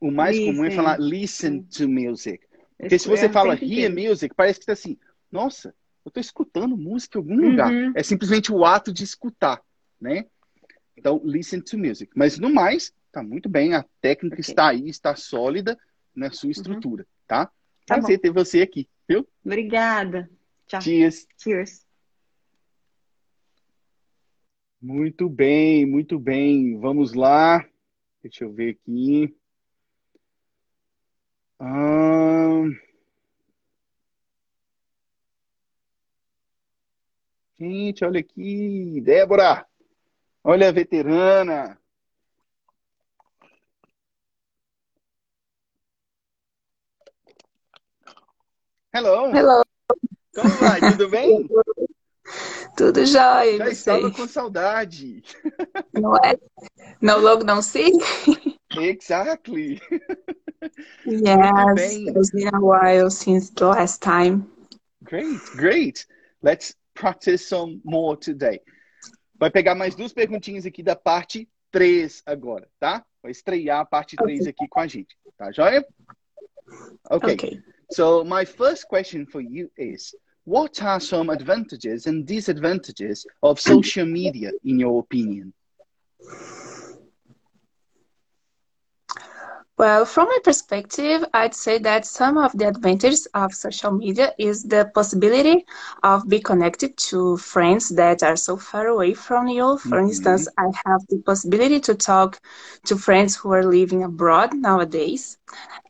o 0.00 0.10
mais 0.10 0.38
comum 0.38 0.62
é 0.64 0.66
Listen. 0.66 0.76
falar 0.76 0.98
listen 1.00 1.62
to 1.62 1.88
music. 1.88 2.46
Porque 2.78 2.98
se 2.98 3.08
você 3.08 3.26
É 3.26 3.28
o 3.28 3.32
fala 3.32 3.54
hear 3.54 3.90
music, 3.90 4.34
parece 4.34 4.60
que 4.60 4.66
tá 4.66 4.72
assim, 4.72 4.96
nossa, 5.30 5.74
eu 6.04 6.10
tô 6.10 6.20
escutando 6.20 6.76
música 6.76 7.18
em 7.18 7.22
algum 7.22 7.36
Uhum. 7.36 7.50
lugar. 7.50 7.92
É 7.96 8.02
simplesmente 8.02 8.52
o 8.52 8.64
ato 8.64 8.92
de 8.92 9.02
escutar, 9.04 9.60
né? 10.00 10.26
Então, 10.96 11.20
listen 11.24 11.60
to 11.60 11.76
music. 11.78 12.12
Mas 12.14 12.38
no 12.38 12.52
mais, 12.52 12.92
tá 13.10 13.22
muito 13.22 13.48
bem, 13.48 13.74
a 13.74 13.84
técnica 14.00 14.36
Ok. 14.40 14.52
está 14.52 14.68
aí, 14.68 14.88
está 14.88 15.16
sólida 15.16 15.78
na 16.14 16.30
sua 16.30 16.50
estrutura, 16.50 17.06
tá? 17.26 17.46
Tá 17.46 17.52
Prazer 17.86 18.18
ter 18.18 18.30
você 18.30 18.62
aqui, 18.62 18.88
viu? 19.08 19.26
Obrigada. 19.44 20.30
Tchau. 20.66 20.80
Cheers. 20.80 21.26
Cheers. 21.38 21.83
Muito 24.84 25.30
bem, 25.30 25.86
muito 25.86 26.18
bem. 26.18 26.78
Vamos 26.78 27.14
lá. 27.14 27.64
Deixa 28.22 28.44
eu 28.44 28.52
ver 28.52 28.72
aqui. 28.72 29.34
Ahn, 31.58 32.70
Gente, 37.58 38.04
olha 38.04 38.20
aqui. 38.20 39.00
Débora! 39.00 39.66
Olha 40.44 40.68
a 40.68 40.72
veterana! 40.72 41.78
Hello! 48.92 49.34
Hello! 49.34 49.64
Como 50.34 50.50
vai? 50.56 50.78
Tudo 50.78 51.08
bem? 51.08 51.48
Tudo 52.76 53.04
jóia. 53.06 53.58
Já 53.58 53.68
estava 53.68 54.10
com 54.10 54.26
saudade. 54.26 55.22
Não 55.92 56.16
é? 56.16 56.36
No 57.00 57.18
logo 57.18 57.44
não 57.44 57.62
see? 57.62 57.92
Exactly. 58.76 59.80
Yes, 61.06 61.94
it's 62.16 62.30
been 62.30 62.48
a 62.52 62.58
while 62.58 63.10
since 63.10 63.52
the 63.54 63.66
last 63.66 64.02
time. 64.02 64.44
Great, 65.02 65.40
great. 65.56 66.06
Let's 66.42 66.74
practice 66.94 67.46
some 67.46 67.80
more 67.84 68.16
today. 68.16 68.60
Vai 69.38 69.50
pegar 69.50 69.74
mais 69.74 69.94
duas 69.94 70.12
perguntinhas 70.12 70.64
aqui 70.64 70.82
da 70.82 70.96
parte 70.96 71.48
3 71.70 72.22
agora, 72.26 72.68
tá? 72.80 73.04
Vai 73.22 73.32
estrear 73.32 73.80
a 73.80 73.84
parte 73.84 74.16
3 74.16 74.40
okay. 74.40 74.50
aqui 74.50 74.68
com 74.68 74.80
a 74.80 74.86
gente. 74.86 75.16
Tá 75.36 75.52
joia? 75.52 75.86
Okay. 77.10 77.34
okay. 77.34 77.62
So 77.92 78.24
my 78.24 78.44
first 78.44 78.86
question 78.88 79.26
for 79.26 79.40
you 79.40 79.70
is 79.76 80.14
what 80.44 80.82
are 80.82 81.00
some 81.00 81.30
advantages 81.30 82.06
and 82.06 82.26
disadvantages 82.26 83.26
of 83.42 83.58
social 83.58 84.06
media 84.06 84.50
in 84.64 84.78
your 84.78 85.00
opinion? 85.00 85.52
Well, 89.76 90.04
from 90.04 90.28
my 90.28 90.38
perspective, 90.44 91.24
I'd 91.34 91.54
say 91.54 91.78
that 91.78 92.06
some 92.06 92.38
of 92.38 92.52
the 92.56 92.68
advantages 92.68 93.26
of 93.34 93.52
social 93.52 93.90
media 93.90 94.32
is 94.38 94.62
the 94.62 94.90
possibility 94.94 95.66
of 96.04 96.28
be 96.28 96.38
connected 96.38 96.96
to 97.10 97.36
friends 97.38 97.88
that 97.90 98.22
are 98.22 98.36
so 98.36 98.56
far 98.56 98.86
away 98.86 99.14
from 99.14 99.48
you. 99.48 99.78
For 99.78 99.96
mm-hmm. 99.96 100.06
instance, 100.08 100.46
I 100.58 100.66
have 100.86 101.00
the 101.08 101.18
possibility 101.26 101.80
to 101.80 101.94
talk 101.94 102.40
to 102.84 102.96
friends 102.96 103.34
who 103.34 103.52
are 103.52 103.64
living 103.64 104.04
abroad 104.04 104.54
nowadays. 104.54 105.38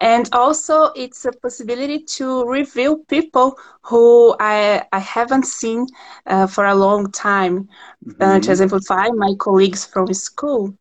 And 0.01 0.29
also 0.33 0.91
it's 0.97 1.27
a 1.27 1.33
possibility 1.33 1.99
to 2.17 2.49
review 2.49 3.05
people 3.09 3.59
who 3.83 4.35
I, 4.41 4.85
I 4.93 4.99
haven't 4.99 5.47
seen 5.47 5.87
uh, 6.27 6.47
for 6.47 6.65
a 6.65 6.75
long 6.75 7.11
time. 7.13 7.69
Mm-hmm. 8.07 8.23
Uh, 8.23 8.39
to 8.41 8.51
exemplify 8.51 9.09
my 9.09 9.35
colleagues 9.39 9.85
from 9.85 10.13
school. 10.13 10.75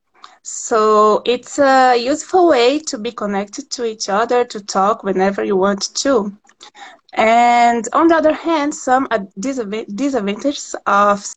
So 0.43 1.21
it's 1.25 1.57
a 1.57 1.95
useful 1.95 2.49
way 2.49 2.79
to 2.79 2.97
be 2.97 3.11
connected 3.11 3.69
to 3.71 3.85
each 3.85 4.09
other, 4.09 4.43
to 4.45 4.61
talk 4.61 5.03
whenever 5.03 5.43
you 5.43 5.55
want 5.55 5.95
to. 5.95 6.35
And 7.13 7.87
on 7.93 8.09
the 8.09 8.15
other 8.15 8.33
hand, 8.33 8.75
some 8.75 9.07
disadvantages 9.39 10.75
of 10.85 11.33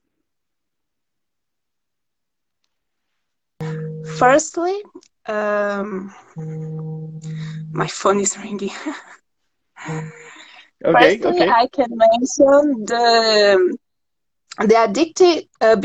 Firstly, 4.18 4.82
um, 5.26 6.12
my 7.72 7.86
phone 7.86 8.20
is 8.20 8.36
ringing. 8.38 8.70
okay, 10.84 10.92
Firstly, 11.20 11.28
okay. 11.28 11.48
I 11.48 11.68
can 11.72 11.88
mention 11.90 12.84
the 12.86 13.76
the 14.58 14.84
addicted 14.84 15.48
uh, 15.60 15.76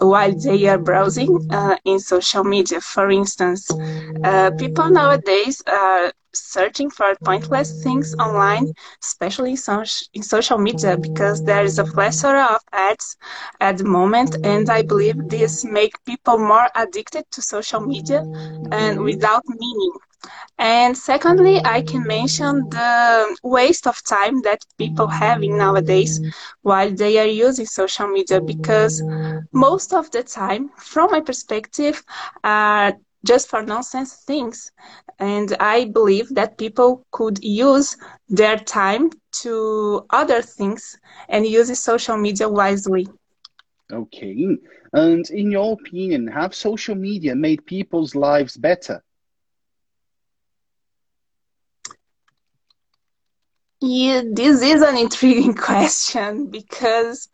while 0.00 0.32
they 0.32 0.66
are 0.66 0.78
browsing 0.78 1.38
uh, 1.50 1.76
in 1.84 1.98
social 2.00 2.44
media. 2.44 2.80
For 2.80 3.10
instance, 3.10 3.70
uh, 4.24 4.50
people 4.58 4.90
nowadays 4.90 5.62
are 5.66 6.12
searching 6.34 6.90
for 6.90 7.14
pointless 7.24 7.82
things 7.82 8.14
online, 8.18 8.66
especially 9.02 9.50
in, 9.52 9.56
so- 9.56 9.84
in 10.14 10.22
social 10.22 10.58
media, 10.58 10.96
because 10.96 11.42
there 11.44 11.64
is 11.64 11.78
a 11.78 11.84
plethora 11.84 12.44
of 12.54 12.60
ads 12.72 13.16
at 13.60 13.78
the 13.78 13.84
moment, 13.84 14.36
and 14.44 14.68
I 14.70 14.82
believe 14.82 15.16
this 15.28 15.64
make 15.64 15.92
people 16.04 16.38
more 16.38 16.68
addicted 16.74 17.24
to 17.32 17.42
social 17.42 17.80
media 17.80 18.22
and 18.70 19.00
without 19.00 19.42
meaning. 19.48 19.92
And 20.58 20.96
secondly, 20.96 21.60
I 21.64 21.82
can 21.82 22.06
mention 22.06 22.68
the 22.70 23.36
waste 23.42 23.86
of 23.86 24.02
time 24.04 24.42
that 24.42 24.60
people 24.78 25.08
having 25.08 25.56
nowadays 25.56 26.20
while 26.62 26.90
they 26.92 27.18
are 27.18 27.26
using 27.26 27.66
social 27.66 28.08
media 28.08 28.40
because 28.40 29.02
most 29.52 29.92
of 29.92 30.10
the 30.10 30.22
time, 30.22 30.70
from 30.76 31.10
my 31.10 31.20
perspective, 31.20 32.02
are 32.44 32.94
just 33.24 33.48
for 33.48 33.62
nonsense 33.62 34.14
things. 34.26 34.70
And 35.18 35.56
I 35.60 35.84
believe 35.86 36.34
that 36.34 36.58
people 36.58 37.04
could 37.12 37.38
use 37.42 37.96
their 38.28 38.56
time 38.56 39.10
to 39.42 40.06
other 40.10 40.42
things 40.42 40.98
and 41.28 41.46
use 41.46 41.78
social 41.80 42.16
media 42.16 42.48
wisely. 42.48 43.08
Okay. 43.92 44.58
And 44.92 45.30
in 45.30 45.50
your 45.52 45.72
opinion, 45.74 46.28
have 46.28 46.54
social 46.54 46.94
media 46.96 47.34
made 47.36 47.66
people's 47.66 48.14
lives 48.14 48.56
better? 48.56 49.02
Yeah, 53.86 54.22
this 54.32 54.62
is 54.62 54.82
an 54.82 54.96
intriguing 54.98 55.54
question 55.68 56.50
because 56.50 57.28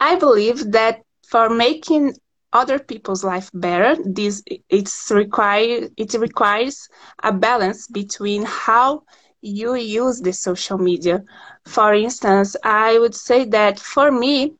I 0.00 0.16
believe 0.16 0.72
that 0.72 1.02
for 1.28 1.48
making 1.50 2.14
other 2.52 2.78
people's 2.78 3.24
life 3.24 3.50
better, 3.54 3.96
this 4.04 4.42
it's 4.68 5.10
require 5.10 5.88
it 5.96 6.14
requires 6.14 6.88
a 7.22 7.32
balance 7.32 7.86
between 7.88 8.44
how 8.46 9.02
you 9.42 9.74
use 9.74 10.20
the 10.20 10.32
social 10.32 10.78
media. 10.78 11.24
For 11.66 11.94
instance, 11.94 12.56
I 12.64 12.98
would 12.98 13.14
say 13.14 13.44
that 13.46 13.78
for 13.80 14.10
me, 14.10 14.54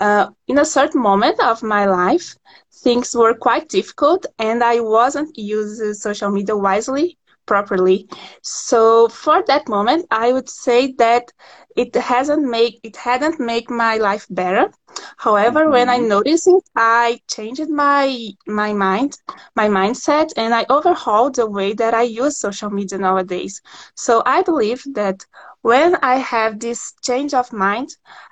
uh, 0.00 0.28
in 0.48 0.58
a 0.58 0.64
certain 0.64 1.02
moment 1.02 1.40
of 1.40 1.62
my 1.62 1.84
life, 1.86 2.36
things 2.72 3.14
were 3.14 3.34
quite 3.34 3.68
difficult, 3.68 4.26
and 4.38 4.62
I 4.64 4.80
wasn't 4.80 5.36
using 5.36 5.94
social 5.94 6.30
media 6.30 6.56
wisely 6.56 7.18
properly. 7.46 8.08
So 8.42 9.08
for 9.08 9.42
that 9.46 9.68
moment, 9.68 10.06
I 10.10 10.32
would 10.32 10.48
say 10.48 10.92
that 10.98 11.32
it 11.76 11.94
hasn't 11.94 12.42
make 12.42 12.80
it 12.82 12.96
hadn't 12.96 13.40
make 13.40 13.70
my 13.70 13.96
life 13.96 14.26
better. 14.30 14.70
However, 15.18 15.62
mm-hmm. 15.62 15.72
when 15.72 15.88
I 15.88 15.98
noticed 15.98 16.46
it, 16.48 16.62
I 16.76 17.20
changed 17.28 17.68
my 17.68 18.30
my 18.46 18.72
mind, 18.72 19.18
my 19.56 19.68
mindset, 19.68 20.30
and 20.36 20.54
I 20.54 20.64
overhauled 20.70 21.36
the 21.36 21.46
way 21.50 21.72
that 21.74 21.94
I 21.94 22.02
use 22.02 22.38
social 22.38 22.70
media 22.70 22.98
nowadays. 22.98 23.60
So 23.94 24.22
I 24.26 24.42
believe 24.42 24.82
that 24.94 25.26
when 25.62 25.96
I 25.96 26.16
have 26.16 26.60
this 26.60 26.92
change 27.02 27.34
of 27.34 27.52
mind, 27.52 27.88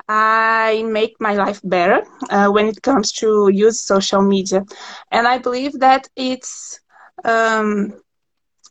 I 0.08 0.84
make 0.86 1.14
my 1.20 1.34
life 1.34 1.60
better 1.64 2.02
uh, 2.30 2.48
when 2.48 2.66
it 2.66 2.82
comes 2.82 3.12
to 3.20 3.48
use 3.52 3.80
social 3.80 4.22
media, 4.22 4.64
and 5.10 5.26
I 5.26 5.38
believe 5.38 5.78
that 5.80 6.08
it's 6.16 6.80
um, 7.24 8.01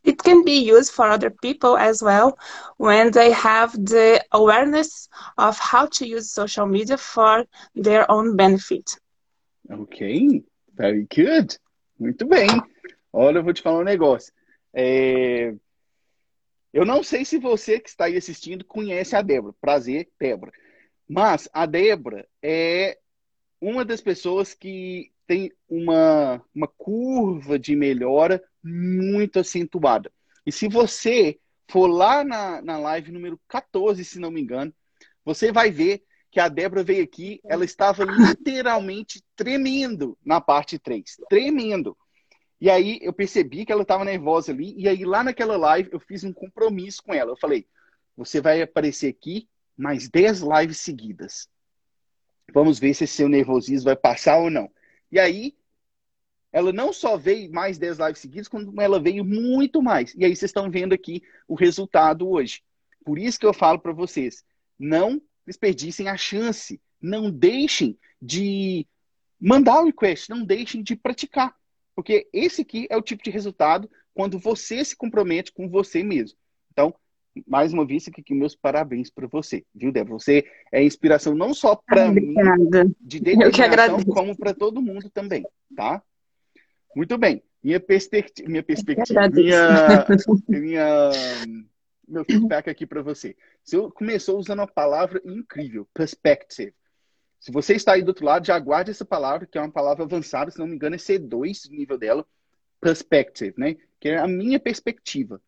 it 0.04 0.18
can 0.24 0.44
be 0.44 0.60
used 0.60 0.92
for 0.92 1.10
other 1.10 1.30
people 1.30 1.78
as 1.78 2.02
well 2.02 2.38
when 2.78 3.12
they 3.12 3.32
have 3.32 3.72
the 3.74 4.24
awareness 4.32 5.10
of 5.38 5.58
how 5.60 5.86
to 5.88 6.06
use 6.06 6.32
social 6.32 6.66
media 6.66 6.98
for 6.98 7.46
their 7.76 8.10
own 8.10 8.36
benefit. 8.36 8.98
Ok, 9.70 10.44
very 10.74 11.08
good. 11.16 11.58
Muito 12.00 12.26
bem. 12.26 12.50
Olha, 13.14 13.40
eu 13.40 13.44
vou 13.44 13.54
te 13.54 13.62
falar 13.62 13.80
um 13.80 13.84
negócio. 13.84 14.34
É... 14.74 15.54
Eu 16.74 16.86
não 16.86 17.04
sei 17.04 17.26
se 17.26 17.38
você 17.38 17.80
que 17.80 17.90
está 17.90 18.06
aí 18.06 18.18
assistindo 18.18 18.64
conhece 18.66 19.16
a 19.16 19.22
Débora. 19.22 19.54
Prazer, 19.60 20.10
Débora. 20.20 20.52
Mas 21.08 21.50
a 21.54 21.66
Débora 21.66 22.28
é 22.42 22.98
uma 23.60 23.84
das 23.84 24.02
pessoas 24.02 24.54
que 24.54 25.12
tem 25.32 25.50
uma, 25.70 26.44
uma 26.54 26.68
curva 26.68 27.58
de 27.58 27.74
melhora 27.74 28.44
muito 28.62 29.40
acentuada. 29.40 30.12
E 30.46 30.52
se 30.52 30.68
você 30.68 31.40
for 31.70 31.88
lá 31.88 32.22
na, 32.22 32.62
na 32.62 32.78
live 32.78 33.14
número 33.14 33.40
14, 33.48 34.04
se 34.04 34.20
não 34.20 34.30
me 34.30 34.42
engano, 34.42 34.74
você 35.24 35.50
vai 35.50 35.72
ver 35.72 36.04
que 36.30 36.38
a 36.38 36.50
Débora 36.50 36.84
veio 36.84 37.02
aqui, 37.02 37.40
ela 37.46 37.64
estava 37.64 38.04
literalmente 38.04 39.24
tremendo 39.34 40.18
na 40.22 40.42
parte 40.42 40.78
3. 40.78 41.16
Tremendo. 41.30 41.98
E 42.60 42.70
aí 42.70 43.00
eu 43.02 43.14
percebi 43.14 43.66
que 43.66 43.72
ela 43.72 43.84
estava 43.84 44.04
nervosa 44.04 44.52
ali, 44.52 44.76
e 44.78 44.86
aí 44.86 45.06
lá 45.06 45.24
naquela 45.24 45.56
live 45.56 45.92
eu 45.94 46.00
fiz 46.02 46.26
um 46.26 46.34
compromisso 46.34 47.02
com 47.04 47.14
ela. 47.14 47.32
Eu 47.32 47.38
falei: 47.38 47.66
você 48.18 48.42
vai 48.42 48.62
aparecer 48.62 49.08
aqui 49.08 49.48
mais 49.78 50.10
10 50.10 50.42
lives 50.42 50.82
seguidas. 50.82 51.48
Vamos 52.54 52.80
ver 52.80 52.94
se 52.94 53.08
seu 53.08 53.30
nervosismo 53.30 53.86
vai 53.86 53.96
passar 53.96 54.38
ou 54.38 54.50
não. 54.50 54.70
E 55.12 55.20
aí 55.20 55.56
ela 56.52 56.74
não 56.74 56.92
só 56.92 57.18
veio 57.18 57.52
mais 57.52 57.78
10 57.78 58.00
lives 58.00 58.20
seguidas, 58.20 58.48
como 58.48 58.82
ela 58.82 59.00
veio 59.00 59.24
muito 59.24 59.82
mais. 59.82 60.14
E 60.16 60.26
aí 60.26 60.36
vocês 60.36 60.50
estão 60.50 60.70
vendo 60.70 60.94
aqui 60.94 61.24
o 61.48 61.56
resultado 61.56 62.30
hoje. 62.30 62.62
Por 63.06 63.18
isso 63.18 63.40
que 63.40 63.46
eu 63.46 63.54
falo 63.54 63.80
para 63.80 63.94
vocês, 63.94 64.44
não 64.78 65.22
desperdicem 65.46 66.08
a 66.08 66.18
chance, 66.18 66.82
não 67.02 67.32
deixem 67.32 67.98
de 68.22 68.86
mandar 69.40 69.82
o 69.82 69.86
request, 69.86 70.30
não 70.30 70.44
deixem 70.44 70.84
de 70.84 70.96
praticar. 70.96 71.56
Porque 71.96 72.28
esse 72.32 72.62
aqui 72.62 72.88
é 72.90 72.98
o 72.98 73.02
tipo 73.02 73.24
de 73.24 73.32
resultado 73.32 73.90
quando 74.14 74.38
você 74.38 74.84
se 74.84 74.96
compromete 74.96 75.52
com 75.52 75.70
você 75.70 76.04
mesmo. 76.04 76.38
Então, 76.72 76.94
mais 77.48 77.72
uma 77.72 77.86
vez, 77.86 78.08
aqui 78.08 78.34
meus 78.34 78.56
parabéns 78.56 79.10
para 79.10 79.28
você, 79.28 79.64
viu, 79.74 79.92
Débora? 79.92 80.20
Você 80.20 80.46
é 80.72 80.84
inspiração 80.84 81.34
não 81.34 81.54
só 81.54 81.76
para 81.76 82.12
mim, 82.12 82.34
de 83.00 83.20
determinação, 83.20 84.04
como 84.04 84.36
para 84.36 84.54
todo 84.54 84.82
mundo 84.82 85.10
também, 85.10 85.46
tá? 85.76 86.02
Muito 86.96 87.18
bem. 87.18 87.42
Minha 87.64 87.80
perspectiva, 87.80 88.50
minha 88.50 88.64
perspectiva, 88.64 89.30
minha, 89.30 90.06
minha, 90.50 91.10
meu 92.08 92.26
feedback 92.26 92.70
aqui 92.70 92.86
para 92.86 93.02
você. 93.02 93.36
Você 93.64 93.78
começou 93.94 94.38
usando 94.38 94.62
a 94.62 94.68
palavra 94.68 95.22
incrível, 95.24 95.88
perspective. 95.94 96.74
Se 97.40 97.52
você 97.52 97.76
está 97.76 97.94
aí 97.94 98.04
do 98.04 98.10
outro 98.10 98.26
lado, 98.26 98.46
já 98.46 98.56
aguarde 98.56 98.92
essa 98.92 99.06
palavra, 99.06 99.48
que 99.48 99.58
é 99.58 99.62
uma 99.62 99.72
palavra 99.72 100.04
avançada, 100.04 100.52
se 100.52 100.60
não 100.60 100.68
me 100.68 100.76
engano, 100.76 100.96
é 100.96 100.98
C2 100.98 101.70
o 101.70 101.74
nível 101.74 101.98
dela, 101.98 102.26
perspective, 102.80 103.54
né? 103.58 103.78
Que 104.00 104.10
é 104.10 104.18
a 104.18 104.28
minha 104.28 104.60
perspectiva. 104.60 105.42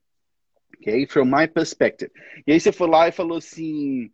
Ok? 0.80 1.08
From 1.08 1.26
my 1.26 1.48
perspective. 1.48 2.12
E 2.46 2.52
aí 2.52 2.60
você 2.60 2.72
foi 2.72 2.88
lá 2.88 3.08
e 3.08 3.12
falou 3.12 3.38
assim, 3.38 4.12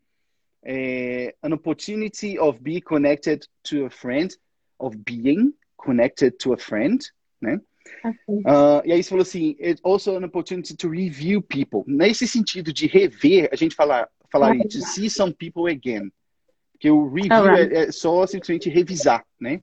é, 0.64 1.34
an 1.44 1.54
opportunity 1.54 2.38
of 2.38 2.60
being 2.62 2.82
connected 2.82 3.48
to 3.64 3.86
a 3.86 3.90
friend, 3.90 4.36
of 4.80 4.98
being 5.06 5.54
connected 5.78 6.38
to 6.38 6.54
a 6.54 6.58
friend, 6.58 7.00
né? 7.42 7.60
Okay. 8.04 8.44
Uh, 8.46 8.82
e 8.86 8.92
aí 8.92 9.04
você 9.04 9.10
falou 9.10 9.24
assim, 9.24 9.56
it's 9.60 9.82
also 9.84 10.16
an 10.16 10.26
opportunity 10.26 10.76
to 10.76 10.90
review 10.90 11.42
people. 11.42 11.84
Nesse 11.88 12.28
sentido 12.28 12.72
de 12.72 12.88
rever, 12.88 13.50
a 13.52 13.56
gente 13.56 13.76
falar, 13.76 14.08
falaria 14.32 14.64
to 14.68 14.82
see 14.82 15.10
some 15.10 15.34
people 15.34 15.72
again. 15.72 16.12
Porque 16.74 16.90
o 16.90 17.10
review 17.10 17.44
right. 17.44 17.74
é, 17.74 17.84
é, 17.86 17.92
só 17.92 18.26
simplesmente 18.26 18.70
revisar, 18.70 19.26
né? 19.40 19.62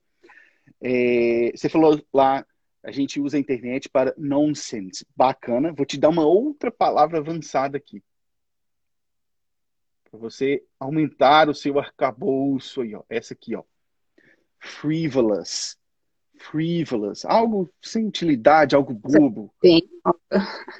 É, 0.82 1.53
você 1.55 1.68
falou 1.68 2.03
lá, 2.12 2.44
a 2.87 2.93
gente 2.93 3.20
usa 3.20 3.37
a 3.37 3.41
internet 3.41 3.89
para 3.89 4.14
nonsense. 4.16 5.05
Bacana. 5.16 5.72
Vou 5.72 5.84
te 5.84 5.99
dar 5.99 6.09
uma 6.09 6.24
outra 6.24 6.70
palavra 6.70 7.18
avançada 7.18 7.76
aqui. 7.76 8.01
Para 10.09 10.20
você 10.20 10.62
aumentar 10.78 11.49
o 11.49 11.55
seu 11.55 11.80
arcabouço 11.80 12.82
aí, 12.82 12.95
ó. 12.95 13.03
Essa 13.11 13.34
aqui, 13.34 13.57
ó. 13.57 13.64
Frivolous. 14.61 15.76
Frivolous. 16.39 17.24
Algo 17.24 17.68
sem 17.82 18.07
utilidade, 18.07 18.76
algo 18.76 18.95
bobo. 18.95 19.53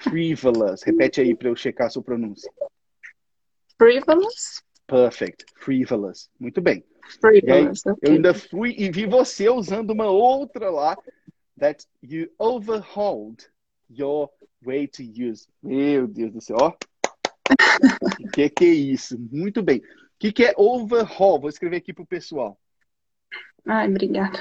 Frivolous. 0.03 0.85
Repete 0.85 1.21
aí 1.21 1.35
para 1.35 1.49
eu 1.49 1.57
checar 1.57 1.89
a 1.89 1.91
sua 1.91 2.05
pronúncia. 2.05 2.53
Frivolous? 3.77 4.63
Perfect. 4.87 5.45
Frivolous. 5.57 6.31
Muito 6.39 6.63
bem. 6.63 6.85
Frivolous. 7.21 7.85
Aí, 7.85 7.93
okay. 7.95 8.11
Eu 8.11 8.15
ainda 8.15 8.33
fui 8.33 8.77
e 8.79 8.93
vi 8.93 9.07
você 9.07 9.51
usando 9.51 9.91
uma 9.91 10.07
outra 10.07 10.71
lá 10.71 10.97
that 11.59 11.87
you 12.03 12.31
overhauled 12.39 13.49
your 13.89 14.31
way 14.63 14.87
to 14.87 15.03
use. 15.03 15.49
Meu 15.63 16.07
Deus 16.07 16.33
do 16.33 16.41
céu, 16.41 16.57
ó. 16.61 16.73
O 18.21 18.29
que, 18.33 18.49
que 18.51 18.65
é 18.65 18.69
isso? 18.69 19.19
Muito 19.19 19.63
bem. 19.63 19.79
O 19.79 20.19
que, 20.19 20.33
que 20.33 20.45
é 20.45 20.55
overhaul? 20.57 21.41
Vou 21.41 21.49
escrever 21.49 21.77
aqui 21.77 21.93
para 21.93 22.03
o 22.03 22.07
pessoal. 22.07 22.59
Ai, 23.67 23.89
obrigada. 23.89 24.39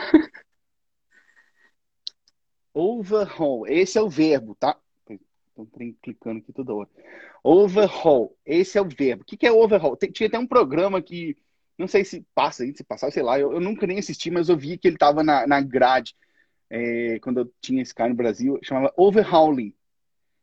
Overhaul. 2.73 3.67
Esse 3.67 3.97
é 3.97 4.01
o 4.01 4.09
verbo, 4.09 4.55
tá? 4.55 4.77
Estou 5.09 5.67
clicando 6.01 6.39
aqui 6.39 6.51
toda 6.51 6.73
hora. 6.73 6.89
Overhaul. 7.43 8.37
Esse 8.45 8.77
é 8.77 8.81
o 8.81 8.89
verbo. 8.89 9.23
O 9.23 9.25
que, 9.25 9.37
que 9.37 9.47
é 9.47 9.51
overhaul? 9.51 9.95
Tem, 9.95 10.11
tinha 10.11 10.27
até 10.27 10.37
um 10.37 10.47
programa 10.47 11.01
que, 11.01 11.37
não 11.77 11.87
sei 11.87 12.03
se 12.03 12.25
passa 12.33 12.63
aí, 12.63 12.75
se 12.75 12.83
passar, 12.83 13.11
sei 13.11 13.23
lá. 13.23 13.39
Eu, 13.39 13.53
eu 13.53 13.61
nunca 13.61 13.87
nem 13.87 13.99
assisti, 13.99 14.29
mas 14.29 14.49
eu 14.49 14.57
vi 14.57 14.77
que 14.77 14.87
ele 14.87 14.95
estava 14.95 15.23
na, 15.23 15.47
na 15.47 15.61
grade 15.61 16.13
é, 16.69 17.19
quando 17.19 17.39
eu 17.39 17.53
tinha 17.61 17.81
esse 17.81 17.93
cara 17.93 18.09
no 18.09 18.15
Brasil, 18.15 18.59
chamava 18.63 18.93
Overhauling, 18.97 19.73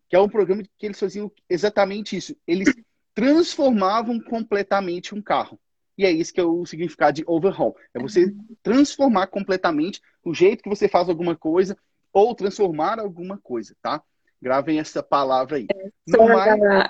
que 0.08 0.16
é 0.16 0.20
um 0.20 0.28
programa 0.28 0.62
que 0.78 0.86
eles 0.86 1.00
faziam 1.00 1.30
exatamente 1.48 2.16
isso. 2.16 2.36
Eles 2.46 2.74
transformavam 3.14 4.20
completamente 4.20 5.14
um 5.14 5.22
carro. 5.22 5.58
E 5.96 6.04
é 6.04 6.10
isso 6.10 6.32
que 6.32 6.40
é 6.40 6.44
o 6.44 6.64
significado 6.64 7.16
de 7.16 7.24
overhaul. 7.26 7.76
É 7.94 8.00
você 8.00 8.34
transformar 8.62 9.26
completamente 9.26 10.00
o 10.24 10.34
jeito 10.34 10.62
que 10.62 10.68
você 10.68 10.88
faz 10.88 11.08
alguma 11.08 11.36
coisa 11.36 11.76
ou 12.12 12.34
transformar 12.34 12.98
alguma 12.98 13.38
coisa, 13.38 13.74
tá? 13.82 14.02
Gravem 14.40 14.78
essa 14.78 15.02
palavra 15.02 15.56
aí. 15.56 15.66
É, 15.72 15.90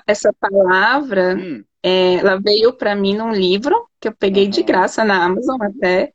essa 0.07 0.33
palavra, 0.33 1.35
hum. 1.37 1.63
é, 1.83 2.15
ela 2.15 2.39
veio 2.39 2.73
para 2.73 2.95
mim 2.95 3.15
num 3.15 3.31
livro 3.31 3.87
que 3.99 4.07
eu 4.07 4.15
peguei 4.15 4.45
uhum. 4.45 4.49
de 4.49 4.63
graça 4.63 5.03
na 5.03 5.23
Amazon 5.23 5.61
até. 5.61 6.13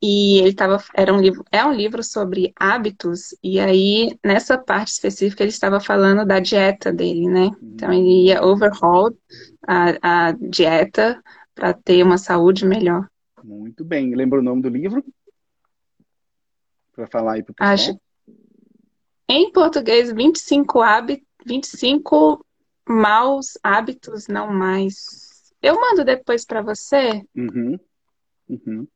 E 0.00 0.38
ele 0.38 0.54
tava, 0.54 0.82
era 0.94 1.12
um 1.12 1.20
livro, 1.20 1.44
é 1.50 1.64
um 1.64 1.72
livro 1.72 2.04
sobre 2.04 2.52
hábitos, 2.54 3.36
e 3.42 3.58
aí 3.58 4.16
nessa 4.24 4.56
parte 4.56 4.88
específica 4.88 5.42
ele 5.42 5.50
estava 5.50 5.80
falando 5.80 6.24
da 6.24 6.38
dieta 6.38 6.92
dele, 6.92 7.28
né? 7.28 7.50
Então 7.60 7.92
ele 7.92 8.26
ia 8.26 8.44
overhaul 8.44 9.16
a, 9.66 10.28
a 10.28 10.32
dieta 10.32 11.20
para 11.52 11.72
ter 11.72 12.04
uma 12.04 12.16
saúde 12.16 12.64
melhor. 12.64 13.08
Muito 13.42 13.84
bem. 13.84 14.14
Lembra 14.14 14.38
o 14.38 14.42
nome 14.42 14.62
do 14.62 14.68
livro? 14.68 15.04
Para 16.92 17.06
falar 17.08 17.34
aí 17.34 17.42
para 17.42 17.52
o 17.52 17.54
pessoal. 17.54 17.74
Acho... 17.74 18.00
Em 19.28 19.52
português, 19.52 20.12
25 20.12 20.80
hábitos, 20.80 21.26
25 21.44 22.44
maus 22.88 23.58
hábitos, 23.62 24.28
não 24.28 24.52
mais. 24.52 25.52
Eu 25.60 25.80
mando 25.80 26.04
depois 26.04 26.44
para 26.44 26.62
você. 26.62 27.22
Uhum. 27.36 27.78
Uhum. 28.48 28.86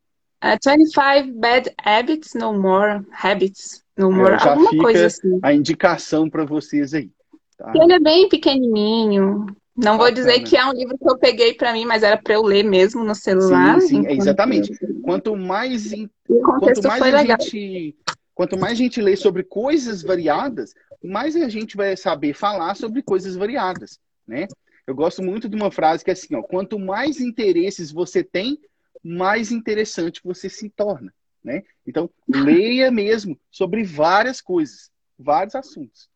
Uh, 0.42 0.58
25 0.60 1.38
Bad 1.38 1.72
Habits 1.84 2.34
No 2.34 2.52
More. 2.52 3.04
Habits 3.12 3.84
No 3.96 4.10
é, 4.10 4.14
More. 4.14 4.34
É, 4.34 4.48
alguma 4.48 4.76
coisa 4.76 5.06
assim. 5.06 5.38
A 5.42 5.52
indicação 5.52 6.28
para 6.28 6.44
vocês 6.44 6.92
aí. 6.94 7.10
Tá? 7.56 7.72
Ele 7.76 7.92
é 7.92 8.00
bem 8.00 8.28
pequenininho. 8.28 9.46
Não 9.74 9.96
Bacana. 9.96 9.98
vou 9.98 10.12
dizer 10.12 10.40
que 10.40 10.56
é 10.56 10.66
um 10.66 10.72
livro 10.72 10.98
que 10.98 11.08
eu 11.08 11.16
peguei 11.16 11.54
para 11.54 11.72
mim, 11.72 11.86
mas 11.86 12.02
era 12.02 12.16
para 12.16 12.34
eu 12.34 12.42
ler 12.42 12.64
mesmo 12.64 13.04
no 13.04 13.14
celular. 13.14 13.80
Sim, 13.80 14.02
sim, 14.02 14.06
é 14.06 14.14
exatamente. 14.14 14.76
Quanto 15.02 15.34
mais, 15.36 15.92
in... 15.92 16.10
quanto 16.26 16.82
mais 16.86 17.02
a 17.02 17.06
legal. 17.06 17.38
gente, 17.40 17.96
quanto 18.34 18.58
mais 18.58 18.72
a 18.72 18.76
gente 18.76 19.00
lê 19.00 19.16
sobre 19.16 19.44
coisas 19.44 20.02
variadas, 20.02 20.74
mais 21.02 21.36
a 21.36 21.48
gente 21.48 21.76
vai 21.76 21.96
saber 21.96 22.34
falar 22.34 22.74
sobre 22.74 23.02
coisas 23.02 23.34
variadas, 23.34 23.98
né? 24.26 24.46
Eu 24.86 24.94
gosto 24.94 25.22
muito 25.22 25.48
de 25.48 25.56
uma 25.56 25.70
frase 25.70 26.04
que 26.04 26.10
é 26.10 26.12
assim, 26.12 26.34
ó, 26.34 26.42
quanto 26.42 26.78
mais 26.78 27.20
interesses 27.20 27.92
você 27.92 28.22
tem, 28.22 28.58
mais 29.02 29.50
interessante 29.50 30.20
você 30.22 30.48
se 30.48 30.68
torna, 30.70 31.12
né? 31.42 31.62
Então, 31.86 32.08
leia 32.28 32.90
mesmo 32.92 33.38
sobre 33.50 33.84
várias 33.84 34.40
coisas, 34.40 34.90
vários 35.18 35.54
assuntos, 35.54 36.08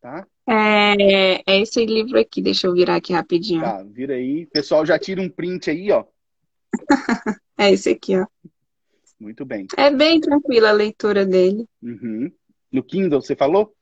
tá? 0.00 0.26
É, 0.46 1.36
é 1.50 1.60
esse 1.60 1.84
livro 1.86 2.18
aqui, 2.18 2.42
deixa 2.42 2.66
eu 2.66 2.74
virar 2.74 2.96
aqui 2.96 3.12
rapidinho. 3.12 3.62
Tá, 3.62 3.82
vira 3.82 4.14
aí. 4.14 4.46
Pessoal, 4.46 4.84
já 4.84 4.98
tira 4.98 5.20
um 5.22 5.28
print 5.28 5.70
aí, 5.70 5.90
ó. 5.90 6.04
é 7.58 7.72
esse 7.72 7.90
aqui, 7.90 8.16
ó. 8.18 8.26
Muito 9.18 9.44
bem. 9.44 9.66
É 9.76 9.90
bem 9.90 10.20
tranquila 10.20 10.68
a 10.68 10.72
leitura 10.72 11.24
dele. 11.24 11.66
Uhum. 11.82 12.30
No 12.70 12.82
Kindle, 12.82 13.22
você 13.22 13.34
falou? 13.34 13.74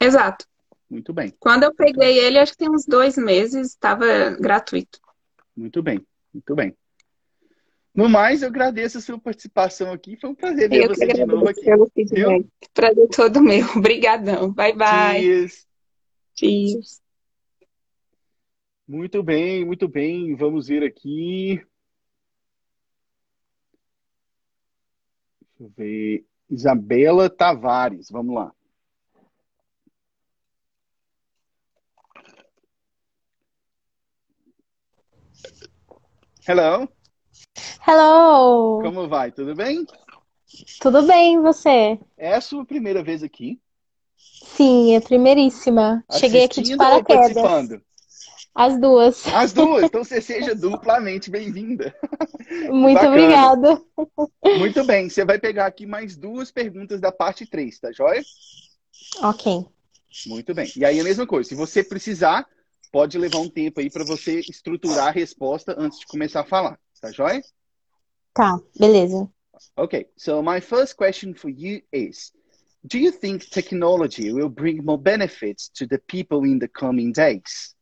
Exato. 0.00 0.46
Muito 0.88 1.12
bem. 1.12 1.32
Quando 1.38 1.62
eu 1.62 1.74
peguei 1.74 2.18
ele, 2.18 2.38
acho 2.38 2.52
que 2.52 2.58
tem 2.58 2.70
uns 2.70 2.84
dois 2.84 3.16
meses, 3.16 3.68
estava 3.68 4.30
gratuito. 4.30 4.98
Muito 5.56 5.80
bem, 5.80 6.04
muito 6.34 6.54
bem. 6.56 6.74
No 8.00 8.08
mais, 8.08 8.40
eu 8.40 8.48
agradeço 8.48 8.96
a 8.96 9.00
sua 9.02 9.18
participação 9.18 9.92
aqui. 9.92 10.16
Foi 10.16 10.30
um 10.30 10.34
prazer 10.34 10.70
ver 10.70 10.84
eu 10.84 10.88
você 10.88 11.06
de 11.06 11.22
novo 11.26 11.46
aqui. 11.46 11.60
Feedback. 11.92 12.46
Prazer 12.72 13.08
todo 13.08 13.42
meu. 13.42 13.66
Obrigadão. 13.76 14.50
Bye, 14.54 14.72
bye. 14.74 15.20
Cheers. 15.20 15.66
Cheers. 16.34 17.02
Muito 18.88 19.22
bem, 19.22 19.66
muito 19.66 19.86
bem. 19.86 20.34
Vamos 20.34 20.68
ver 20.68 20.82
aqui. 20.82 21.62
Deixa 25.58 25.60
eu 25.60 25.72
ver. 25.76 26.24
Isabela 26.48 27.28
Tavares. 27.28 28.08
Vamos 28.10 28.34
lá. 28.34 28.50
Hello. 36.48 36.88
Hello! 37.86 38.82
Como 38.82 39.08
vai? 39.08 39.32
Tudo 39.32 39.54
bem? 39.54 39.86
Tudo 40.80 41.06
bem, 41.06 41.40
você? 41.40 41.98
É 42.16 42.34
a 42.34 42.40
sua 42.40 42.64
primeira 42.64 43.02
vez 43.02 43.22
aqui? 43.22 43.58
Sim, 44.16 44.94
é 44.94 45.00
primeiríssima. 45.00 46.04
Assistindo 46.08 46.30
Cheguei 46.30 46.44
aqui 46.44 46.62
de 46.62 46.76
paraquedas. 46.76 47.34
participando? 47.34 47.82
As 48.54 48.78
duas. 48.78 49.26
As 49.28 49.52
duas, 49.52 49.84
então 49.84 50.04
você 50.04 50.20
seja 50.22 50.54
duplamente 50.54 51.30
bem-vinda. 51.30 51.94
Muito 52.70 53.00
obrigada. 53.00 53.80
Muito 54.58 54.84
bem, 54.84 55.08
você 55.08 55.24
vai 55.24 55.38
pegar 55.38 55.66
aqui 55.66 55.86
mais 55.86 56.16
duas 56.16 56.50
perguntas 56.50 57.00
da 57.00 57.12
parte 57.12 57.46
3, 57.46 57.78
tá 57.78 57.92
joia? 57.92 58.22
Ok. 59.22 59.66
Muito 60.26 60.52
bem. 60.52 60.70
E 60.76 60.84
aí 60.84 61.00
a 61.00 61.04
mesma 61.04 61.26
coisa, 61.26 61.48
se 61.48 61.54
você 61.54 61.82
precisar, 61.82 62.46
pode 62.92 63.16
levar 63.16 63.38
um 63.38 63.48
tempo 63.48 63.80
aí 63.80 63.88
para 63.88 64.04
você 64.04 64.40
estruturar 64.40 65.08
a 65.08 65.12
resposta 65.12 65.74
antes 65.78 66.00
de 66.00 66.06
começar 66.06 66.40
a 66.40 66.44
falar. 66.44 66.78
Tá 67.00 67.10
joia? 67.12 67.40
Tá, 68.32 68.60
beleza. 68.78 69.28
Okay, 69.78 70.06
so 70.16 70.42
my 70.42 70.60
first 70.60 70.96
question 70.96 71.34
for 71.34 71.48
you 71.48 71.80
is 71.92 72.32
Do 72.86 72.98
you 72.98 73.10
think 73.10 73.48
technology 73.50 74.32
will 74.32 74.48
bring 74.48 74.84
more 74.84 74.98
benefits 74.98 75.68
to 75.76 75.86
the 75.86 75.98
people 75.98 76.44
in 76.44 76.58
the 76.58 76.68
coming 76.68 77.12
days? 77.12 77.74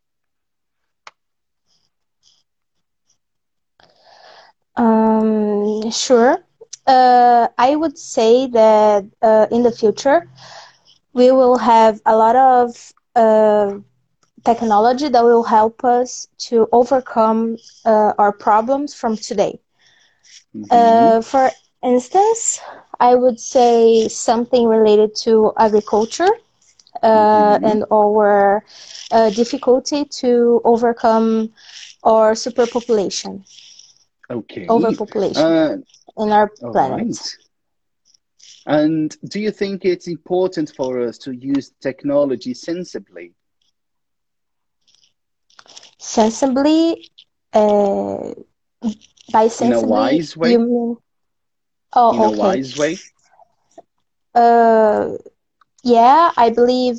Um, 4.77 5.91
sure. 5.91 6.39
Uh, 6.87 7.49
I 7.59 7.77
would 7.77 7.99
say 7.99 8.47
that 8.49 9.05
uh, 9.23 9.47
in 9.51 9.63
the 9.63 9.73
future, 9.73 10.29
we 11.13 11.31
will 11.33 11.59
have 11.59 12.01
a 12.07 12.17
lot 12.17 12.37
of 12.37 12.93
uh, 13.15 13.79
technology 14.45 15.09
that 15.09 15.25
will 15.25 15.45
help 15.45 15.85
us 15.85 16.29
to 16.49 16.69
overcome 16.73 17.57
uh, 17.85 18.13
our 18.19 18.33
problems 18.33 18.95
from 18.95 19.17
today. 19.17 19.61
Mm-hmm. 20.55 21.21
for 21.23 21.51
instance, 21.83 22.61
I 22.99 23.15
would 23.15 23.39
say 23.39 24.09
something 24.09 24.67
related 24.67 25.15
to 25.25 25.53
agriculture 25.57 26.29
uh, 27.03 27.59
mm-hmm. 27.59 27.65
and 27.65 27.85
our 27.93 28.65
uh, 29.11 29.31
difficulty 29.31 30.05
to 30.05 30.61
overcome 30.65 31.51
our 32.03 32.33
superpopulation. 32.33 33.45
Okay. 34.31 34.67
Overpopulation 34.69 35.43
uh, 35.43 35.77
in 36.19 36.31
our 36.33 36.49
planet. 36.49 37.17
Right. 37.17 37.37
And 38.67 39.17
do 39.29 39.41
you 39.41 39.51
think 39.51 39.85
it's 39.85 40.09
important 40.09 40.73
for 40.77 41.01
us 41.01 41.17
to 41.19 41.33
use 41.33 41.73
technology 41.81 42.53
sensibly? 42.53 43.33
Sensibly, 45.99 47.11
uh, 47.53 48.35
by 49.33 49.49
sensibly, 49.49 49.79
in 49.79 49.85
a 49.85 49.89
wise 49.89 50.37
way. 50.37 50.53
You 50.53 50.59
mean, 50.59 50.97
oh, 51.93 52.15
in 52.15 52.21
okay. 52.21 52.35
a 52.35 52.39
wise 52.39 52.77
way. 52.77 52.99
Uh, 54.35 55.11
yeah, 55.83 56.33
I 56.37 56.51
believe 56.51 56.97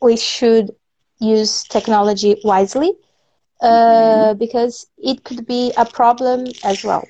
we 0.00 0.16
should 0.16 0.70
use 1.18 1.64
technology 1.64 2.36
wisely 2.44 2.92
uh, 3.60 3.66
mm-hmm. 3.66 4.38
because 4.38 4.86
it 4.98 5.24
could 5.24 5.46
be 5.46 5.72
a 5.76 5.84
problem 5.84 6.46
as 6.64 6.84
well. 6.84 7.06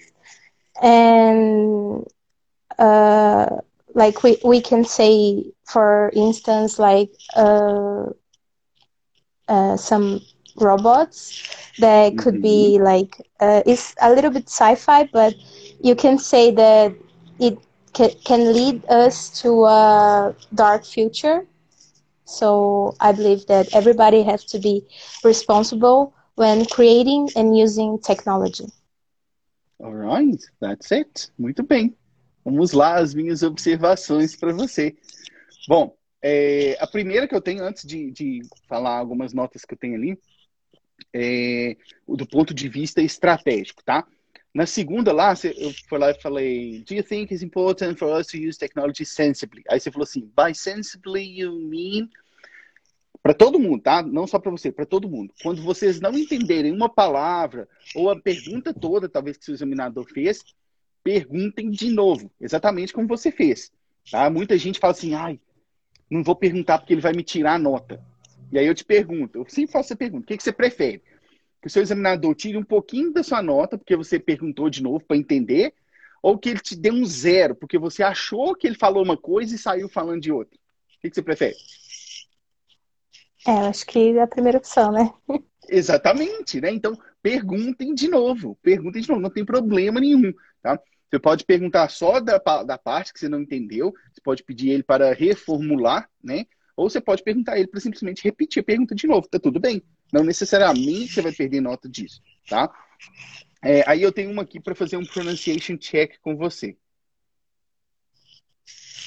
And 0.83 2.05
uh, 2.79 3.47
like 3.95 4.23
we, 4.23 4.39
we 4.45 4.61
can 4.61 4.85
say, 4.85 5.45
for 5.65 6.11
instance, 6.15 6.79
like 6.79 7.11
uh, 7.35 8.07
uh 9.49 9.77
some 9.77 10.21
robots 10.61 11.43
that 11.79 12.17
could 12.19 12.35
mm-hmm. 12.35 12.43
be 12.43 12.79
like, 12.81 13.21
uh, 13.41 13.63
it's 13.67 13.95
a 14.01 14.13
little 14.13 14.31
bit 14.31 14.49
sci 14.49 14.75
fi, 14.75 15.05
but 15.13 15.35
you 15.81 15.95
can 15.95 16.19
say 16.19 16.51
that 16.51 16.95
it 17.39 17.59
can 18.25 18.53
lead 18.53 18.85
us 18.87 19.41
to 19.41 19.65
a 19.65 20.35
dark 20.55 20.85
future. 20.85 21.47
So 22.25 22.95
I 23.01 23.13
believe 23.13 23.47
that 23.47 23.75
everybody 23.75 24.23
has 24.25 24.45
to 24.47 24.59
be 24.59 24.85
responsible 25.25 26.13
when 26.35 26.67
creating 26.67 27.31
and 27.37 27.57
using 27.57 27.99
technology. 27.99 28.67
All 29.79 29.95
right, 29.95 30.43
that's 30.61 30.91
it. 30.91 31.31
Muito 31.39 31.63
bem. 31.63 31.97
Vamos 32.45 32.73
lá, 32.73 32.97
as 32.97 33.15
minhas 33.15 33.43
observações 33.43 34.37
para 34.37 34.53
você. 34.53 34.97
Bom, 35.69 35.97
é, 36.23 36.77
a 36.81 36.87
primeira 36.87 37.27
que 37.27 37.35
eu 37.35 37.41
tenho, 37.41 37.65
antes 37.65 37.85
de, 37.85 38.11
de 38.11 38.43
falar 38.69 38.99
algumas 38.99 39.33
notas 39.33 39.65
que 39.65 39.75
eu 39.75 39.79
tenho 39.79 39.95
ali, 39.95 40.19
é 41.13 41.77
do 42.07 42.27
ponto 42.27 42.55
de 42.55 42.69
vista 42.69 43.03
estratégico, 43.03 43.83
tá? 43.85 44.07
Na 44.55 44.65
segunda 44.65 45.13
lá, 45.13 45.35
eu 45.59 45.73
fui 45.89 45.99
lá 45.99 46.11
e 46.11 46.21
falei, 46.21 46.83
do 46.89 46.95
you 46.95 47.03
think 47.03 47.33
it's 47.33 47.43
important 47.43 47.99
for 47.99 48.19
us 48.19 48.27
to 48.29 48.39
use 48.39 48.59
technology 48.59 49.05
sensibly? 49.05 49.63
Aí 49.69 49.79
você 49.79 49.91
falou 49.91 50.05
assim, 50.05 50.23
by 50.35 50.55
sensibly 50.55 51.41
you 51.41 51.53
mean 51.61 52.09
para 53.23 53.35
todo 53.35 53.59
mundo, 53.59 53.83
tá? 53.83 54.03
Não 54.03 54.27
só 54.27 54.39
para 54.39 54.53
você, 54.53 54.71
para 54.71 54.87
todo 54.87 55.09
mundo. 55.09 55.35
Quando 55.43 55.61
vocês 55.61 56.01
não 56.01 56.17
entenderem 56.17 56.73
uma 56.73 56.89
palavra 56.89 57.69
ou 57.95 58.09
a 58.09 58.19
pergunta 58.19 58.73
toda, 58.73 59.09
talvez 59.09 59.37
que 59.37 59.43
o 59.43 59.47
seu 59.47 59.55
examinador 59.55 60.07
fez, 60.07 60.45
perguntem 61.03 61.69
de 61.71 61.91
novo, 61.91 62.31
exatamente 62.41 62.93
como 62.93 63.09
você 63.09 63.31
fez. 63.31 63.73
Tá? 64.11 64.31
Muita 64.31 64.57
gente 64.57 64.79
fala 64.79 64.93
assim, 64.93 65.15
ai, 65.15 65.41
não 66.09 66.23
vou 66.23 66.37
perguntar 66.37 66.79
porque 66.79 66.95
ele 66.95 67.01
vai 67.01 67.13
me 67.13 67.23
tirar 67.23 67.55
a 67.55 67.59
nota. 67.59 68.01
E 68.53 68.59
aí 68.59 68.67
eu 68.67 68.75
te 68.75 68.85
pergunto, 68.85 69.39
eu 69.39 69.47
sempre 69.49 69.73
faço 69.73 69.89
essa 69.89 69.97
pergunta, 69.97 70.25
o 70.25 70.27
que, 70.27 70.37
que 70.37 70.43
você 70.43 70.53
prefere? 70.53 71.03
que 71.67 71.69
o 71.69 71.71
seu 71.71 71.83
examinador 71.83 72.33
tire 72.35 72.57
um 72.57 72.63
pouquinho 72.63 73.13
da 73.13 73.25
sua 73.25 73.43
nota, 73.43 73.77
porque 73.77 73.97
você 73.97 74.21
perguntou 74.21 74.71
de 74.71 74.81
novo 74.81 75.05
para 75.05 75.17
entender, 75.17 75.75
ou 76.23 76.39
que 76.39 76.49
ele 76.49 76.61
te 76.61 76.77
dê 76.77 76.93
um 76.93 77.05
zero, 77.05 77.57
porque 77.57 77.77
você 77.77 78.05
achou 78.05 78.55
que 78.55 78.69
ele 78.69 78.77
falou 78.77 79.03
uma 79.03 79.17
coisa 79.17 79.55
e 79.55 79.59
saiu 79.59 79.89
falando 79.89 80.21
de 80.21 80.31
outra? 80.31 80.57
O 80.57 81.01
que, 81.01 81.11
que 81.11 81.15
você 81.15 81.23
prefere? 81.23 81.57
É, 83.47 83.51
acho 83.51 83.85
que 83.85 83.99
é 83.99 84.23
a 84.23 84.29
primeira 84.29 84.59
opção, 84.59 84.93
né? 84.93 85.13
Exatamente, 85.69 86.61
né? 86.61 86.71
Então, 86.71 86.97
perguntem 87.21 87.93
de 87.95 88.07
novo, 88.07 88.57
perguntem 88.63 89.03
de 89.03 89.09
novo, 89.09 89.21
não 89.21 89.31
tem 89.31 89.45
problema 89.45 90.01
nenhum, 90.01 90.33
tá? 90.63 90.79
Você 91.11 91.19
pode 91.19 91.45
perguntar 91.45 91.89
só 91.89 92.21
da, 92.21 92.39
da 92.39 92.79
parte 92.79 93.13
que 93.13 93.19
você 93.19 93.29
não 93.29 93.41
entendeu, 93.41 93.93
você 94.13 94.21
pode 94.23 94.45
pedir 94.45 94.71
ele 94.71 94.83
para 94.85 95.13
reformular, 95.13 96.09
né? 96.23 96.47
Ou 96.77 96.91
você 96.91 97.01
pode 97.01 97.23
perguntar 97.23 97.59
ele 97.59 97.69
para 97.69 97.81
simplesmente 97.81 98.23
repetir 98.23 98.61
a 98.61 98.65
pergunta 98.65 98.95
de 98.95 99.07
novo, 99.07 99.27
tá 99.29 99.39
tudo 99.39 99.59
bem. 99.59 99.83
Não 100.13 100.23
necessariamente 100.23 101.15
você 101.15 101.23
vai 101.23 101.33
perder 101.33 101.61
nota 101.61 101.89
disso, 101.89 102.23
tá? 102.49 102.71
É, 103.63 103.83
aí 103.89 104.03
eu 104.03 104.13
tenho 104.13 104.31
uma 104.31 104.43
aqui 104.43 104.61
para 104.61 104.75
fazer 104.75 104.97
um 104.97 105.07
pronunciation 105.07 105.77
check 105.79 106.19
com 106.21 106.37
você. 106.37 106.77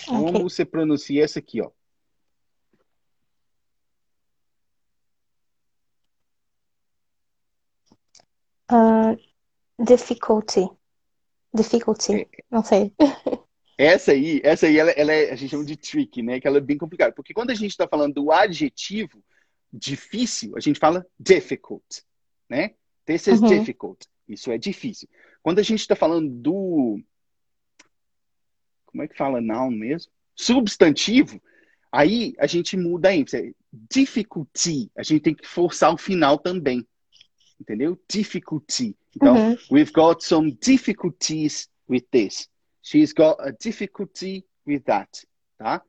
Como 0.08 0.30
okay. 0.30 0.42
você 0.42 0.66
pronuncia 0.66 1.24
essa 1.24 1.38
aqui, 1.38 1.62
ó? 1.62 1.70
Uh, 8.72 9.18
difficulty. 9.84 10.68
Difficulty. 11.54 12.22
É. 12.22 12.28
Não 12.50 12.64
sei. 12.64 12.94
Essa 13.80 14.12
aí, 14.12 14.42
essa 14.44 14.68
aí 14.68 14.78
ela, 14.78 14.92
ela 14.92 15.14
é, 15.14 15.32
a 15.32 15.36
gente 15.38 15.52
chama 15.52 15.64
de 15.64 15.78
trick, 15.78 16.22
né? 16.22 16.38
Que 16.38 16.46
ela 16.46 16.58
é 16.58 16.62
bem 16.62 16.78
complicada. 16.78 17.14
Porque 17.14 17.34
quando 17.34 17.52
a 17.52 17.54
gente 17.54 17.72
está 17.72 17.88
falando 17.88 18.16
do 18.16 18.30
adjetivo, 18.30 19.24
difícil, 19.72 20.52
a 20.58 20.60
gente 20.60 20.78
fala 20.78 21.08
difficult, 21.18 22.04
né? 22.50 22.72
This 23.06 23.28
is 23.28 23.40
uhum. 23.40 23.48
difficult. 23.48 24.06
Isso 24.28 24.52
é 24.52 24.58
difícil. 24.58 25.08
Quando 25.42 25.60
a 25.60 25.64
gente 25.64 25.80
está 25.80 25.96
falando 25.96 26.30
do. 26.30 27.00
Como 28.86 29.02
é 29.02 29.08
que 29.08 29.16
fala 29.16 29.40
noun 29.40 29.72
mesmo? 29.72 30.12
Substantivo, 30.36 31.42
aí 31.90 32.34
a 32.38 32.48
gente 32.48 32.76
muda 32.76 33.08
a 33.08 33.16
ênfase. 33.16 33.56
Difficulty. 33.72 34.92
A 34.94 35.04
gente 35.04 35.22
tem 35.22 35.34
que 35.34 35.48
forçar 35.48 35.94
o 35.94 35.98
final 35.98 36.38
também. 36.38 36.86
Entendeu? 37.58 37.98
Difficulty. 38.12 38.94
Então, 39.16 39.36
uhum. 39.36 39.58
we've 39.72 39.94
got 39.94 40.22
some 40.22 40.52
difficulties 40.62 41.70
with 41.88 42.04
this. 42.12 42.50
She's 42.90 43.14
got 43.14 43.36
a 43.40 43.52
difficulty 43.52 44.46
with 44.66 44.84
that. 44.86 45.28
Tá? 45.58 45.82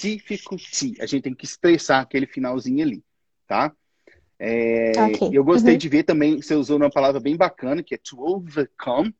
Difficulty. 0.00 0.94
A 1.00 1.06
gente 1.06 1.22
tem 1.22 1.34
que 1.34 1.44
expressar 1.44 2.00
aquele 2.00 2.26
finalzinho 2.26 2.82
ali 2.82 3.04
tá? 3.52 3.72
É, 4.38 4.92
okay. 4.96 5.30
Eu 5.32 5.44
gostei 5.44 5.74
uhum. 5.74 5.78
de 5.78 5.88
ver 5.88 6.04
também, 6.04 6.40
você 6.40 6.54
usou 6.54 6.78
uma 6.78 6.90
palavra 6.90 7.20
bem 7.20 7.36
bacana, 7.36 7.82
que 7.82 7.94
é 7.94 7.98
to 7.98 8.18
overcome, 8.18 9.14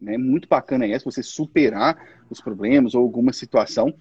né? 0.00 0.18
Muito 0.18 0.46
bacana 0.46 0.86
essa, 0.86 1.06
você 1.06 1.22
superar 1.22 1.96
os 2.28 2.40
problemas 2.40 2.94
ou 2.94 3.02
alguma 3.02 3.32
situação. 3.32 3.96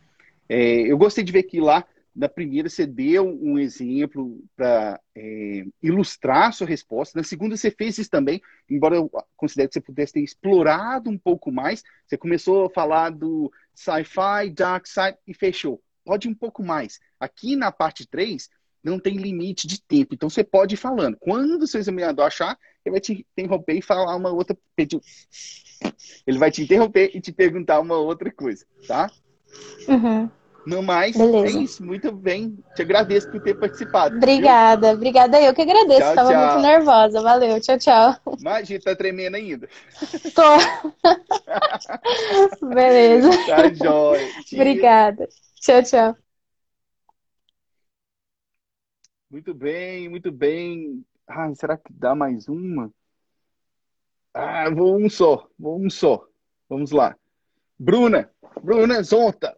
É, 0.50 0.82
eu 0.82 0.98
gostei 0.98 1.24
de 1.24 1.32
ver 1.32 1.44
que 1.44 1.62
lá, 1.62 1.86
na 2.16 2.30
primeira, 2.30 2.70
você 2.70 2.86
deu 2.86 3.28
um 3.28 3.60
exemplo 3.60 4.42
para 4.56 5.00
é, 5.14 5.66
ilustrar 5.84 6.48
a 6.48 6.52
sua 6.54 6.66
resposta. 6.66 7.20
Na 7.20 7.24
segunda, 7.24 7.58
você 7.58 7.70
fez 7.70 7.98
isso 7.98 8.10
também, 8.10 8.42
embora 8.70 8.96
eu 8.96 9.12
considere 9.36 9.68
que 9.68 9.74
você 9.74 9.82
pudesse 9.82 10.14
ter 10.14 10.22
explorado 10.22 11.10
um 11.10 11.18
pouco 11.18 11.52
mais. 11.52 11.84
Você 12.08 12.18
começou 12.18 12.68
a 12.68 12.70
falar 12.70 13.10
do 13.10 13.52
sci-fi, 13.74 14.50
dark 14.54 14.88
side 14.88 15.18
e 15.28 15.34
fechou. 15.34 15.82
Pode 16.06 16.30
um 16.30 16.34
pouco 16.34 16.64
mais. 16.64 17.00
Aqui 17.20 17.56
na 17.56 17.70
parte 17.70 18.08
3, 18.08 18.50
não 18.82 18.98
tem 18.98 19.18
limite 19.18 19.68
de 19.68 19.82
tempo. 19.82 20.14
Então 20.14 20.30
você 20.30 20.44
pode 20.44 20.76
ir 20.76 20.78
falando. 20.78 21.18
Quando 21.20 21.64
o 21.64 21.68
seu 21.68 21.82
examinador 21.82 22.28
achar, 22.28 22.58
ele 22.86 22.94
vai 22.94 23.02
te 23.02 23.26
interromper 23.36 23.74
e 23.74 23.82
falar 23.82 24.16
uma 24.16 24.30
outra. 24.30 24.56
Ele 26.26 26.38
vai 26.38 26.50
te 26.50 26.62
interromper 26.62 27.12
e 27.14 27.20
te 27.20 27.34
perguntar 27.34 27.82
uma 27.82 27.98
outra 27.98 28.32
coisa, 28.32 28.66
tá? 28.88 29.12
Uhum. 29.90 30.30
No 30.66 30.82
mais, 30.82 31.16
Beleza. 31.16 31.58
é 31.58 31.62
isso. 31.62 31.86
Muito 31.86 32.12
bem. 32.12 32.58
Te 32.76 32.82
agradeço 32.82 33.30
por 33.30 33.42
ter 33.42 33.54
participado. 33.54 34.18
Obrigada, 34.18 34.88
viu? 34.90 34.96
obrigada. 34.98 35.40
Eu 35.40 35.54
que 35.54 35.62
agradeço. 35.62 36.00
Tchau, 36.00 36.10
Estava 36.10 36.32
tchau. 36.32 36.46
muito 36.54 36.62
nervosa. 36.64 37.22
Valeu. 37.22 37.62
Tchau, 37.62 37.78
tchau. 37.78 38.16
Imagina, 38.40 38.80
tá 38.82 38.96
tremendo 38.96 39.36
ainda. 39.36 39.70
Tô. 40.34 40.42
Beleza. 42.68 43.30
Tá 43.46 43.74
jóia. 43.74 44.28
Obrigada. 44.54 45.30
Tchau, 45.62 45.84
tchau. 45.84 46.18
Muito 49.30 49.54
bem, 49.54 50.10
muito 50.10 50.32
bem. 50.32 51.06
Ah, 51.28 51.54
será 51.56 51.78
que 51.78 51.92
dá 51.94 52.16
mais 52.16 52.48
uma? 52.48 52.92
Ah, 54.34 54.70
vou 54.70 54.98
um 54.98 55.10
só, 55.10 55.48
vou 55.58 55.80
um 55.80 55.90
só. 55.90 56.26
Vamos 56.70 56.92
lá. 56.92 57.16
Bruna, 57.78 58.30
Bruna 58.64 59.02
Zonta. 59.04 59.56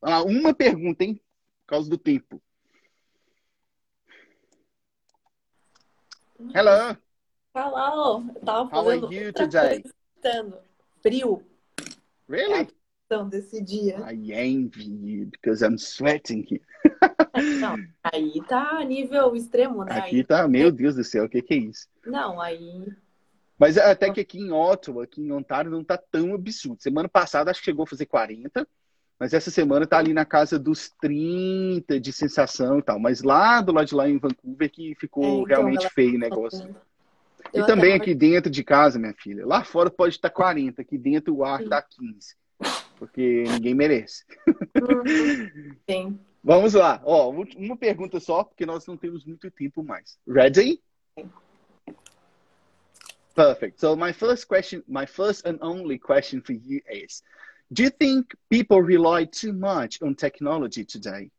Uma 0.00 0.54
pergunta, 0.54 1.04
hein? 1.04 1.14
Por 1.14 1.66
causa 1.66 1.90
do 1.90 1.98
tempo. 1.98 2.40
Hello. 6.54 6.96
Hello. 7.54 8.24
Eu 8.34 8.40
tava 8.44 8.76
How 8.76 8.88
are 8.88 9.14
you 9.14 9.32
today? 9.32 9.82
Frio. 11.02 11.42
Really? 12.28 12.68
Então, 13.06 13.28
desse 13.28 13.62
dia. 13.62 13.98
I 14.10 14.32
envy 14.32 14.84
you 14.84 15.26
because 15.26 15.64
I'm 15.64 15.78
sweating 15.78 16.46
here. 16.48 16.62
Não, 17.60 17.76
aí 18.02 18.40
tá 18.46 18.84
nível 18.84 19.34
extremo, 19.34 19.84
né? 19.84 19.98
Aqui 19.98 20.16
Aí, 20.16 20.24
tá, 20.24 20.46
meu 20.46 20.70
Deus 20.70 20.96
do 20.96 21.04
céu, 21.04 21.24
o 21.24 21.28
que 21.28 21.40
que 21.40 21.54
é 21.54 21.56
isso? 21.56 21.88
não, 22.04 22.40
aí. 22.40 22.86
Mas 23.58 23.78
até 23.78 24.12
que 24.12 24.20
aqui 24.20 24.38
em 24.38 24.52
Ottawa, 24.52 25.04
aqui 25.04 25.20
em 25.20 25.32
Ontário, 25.32 25.70
não 25.70 25.82
tá 25.82 25.96
tão 25.96 26.34
absurdo. 26.34 26.82
Semana 26.82 27.08
passada 27.08 27.50
acho 27.50 27.60
que 27.60 27.66
chegou 27.66 27.84
a 27.84 27.86
fazer 27.86 28.06
40, 28.06 28.66
mas 29.18 29.34
essa 29.34 29.50
semana 29.50 29.86
tá 29.86 29.98
ali 29.98 30.12
na 30.14 30.24
casa 30.24 30.58
dos 30.58 30.90
30 31.00 31.98
de 31.98 32.12
sensação 32.12 32.78
e 32.78 32.82
tal. 32.82 32.98
Mas 32.98 33.22
lá 33.22 33.60
do 33.60 33.72
lado 33.72 33.86
de 33.86 33.94
lá 33.94 34.08
em 34.08 34.18
Vancouver 34.18 34.70
que 34.70 34.94
ficou 34.94 35.24
É, 35.24 35.28
então, 35.28 35.44
realmente 35.44 35.80
ela- 35.82 35.90
feio 35.90 36.14
o 36.14 36.18
negócio. 36.18 36.76
Eu 37.52 37.64
E 37.64 37.66
também 37.66 37.94
aqui 37.94 38.14
dentro 38.14 38.50
de 38.50 38.62
casa, 38.62 38.98
minha 38.98 39.14
filha. 39.14 39.46
Lá 39.46 39.64
fora 39.64 39.88
pode 39.90 40.14
estar 40.14 40.28
40, 40.30 40.82
aqui 40.82 40.98
dentro 40.98 41.34
o 41.34 41.44
ar 41.44 41.62
tá 41.64 41.80
15. 41.82 42.36
Porque 42.98 43.44
ninguém 43.48 43.74
merece. 43.74 44.24
Uhum. 44.76 45.74
Sim. 45.88 46.18
Vamos 46.42 46.74
lá. 46.74 47.00
Ó, 47.04 47.30
uma 47.56 47.76
pergunta 47.76 48.20
só, 48.20 48.42
porque 48.44 48.66
nós 48.66 48.86
não 48.86 48.96
temos 48.96 49.24
muito 49.24 49.50
tempo 49.50 49.82
mais. 49.82 50.18
Ready? 50.26 50.80
Perfect. 53.34 53.80
So 53.80 53.96
my 53.96 54.12
first 54.12 54.46
question, 54.48 54.82
my 54.88 55.06
first 55.06 55.46
and 55.46 55.58
only 55.60 55.98
question 55.98 56.40
for 56.42 56.52
you 56.54 56.80
is, 56.90 57.22
do 57.72 57.82
you 57.82 57.90
think 57.90 58.34
people 58.50 58.80
rely 58.80 59.24
too 59.24 59.52
much 59.52 60.00
on 60.02 60.14
technology 60.14 60.84
today? 60.84 61.30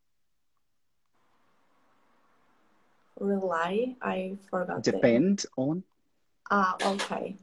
Rely, 3.20 3.96
I 4.02 4.38
forgot. 4.50 4.84
Depend 4.84 5.46
on? 5.58 5.84
Ah, 6.50 6.76
okay. 6.82 7.36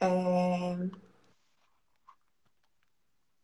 Um, 0.00 0.92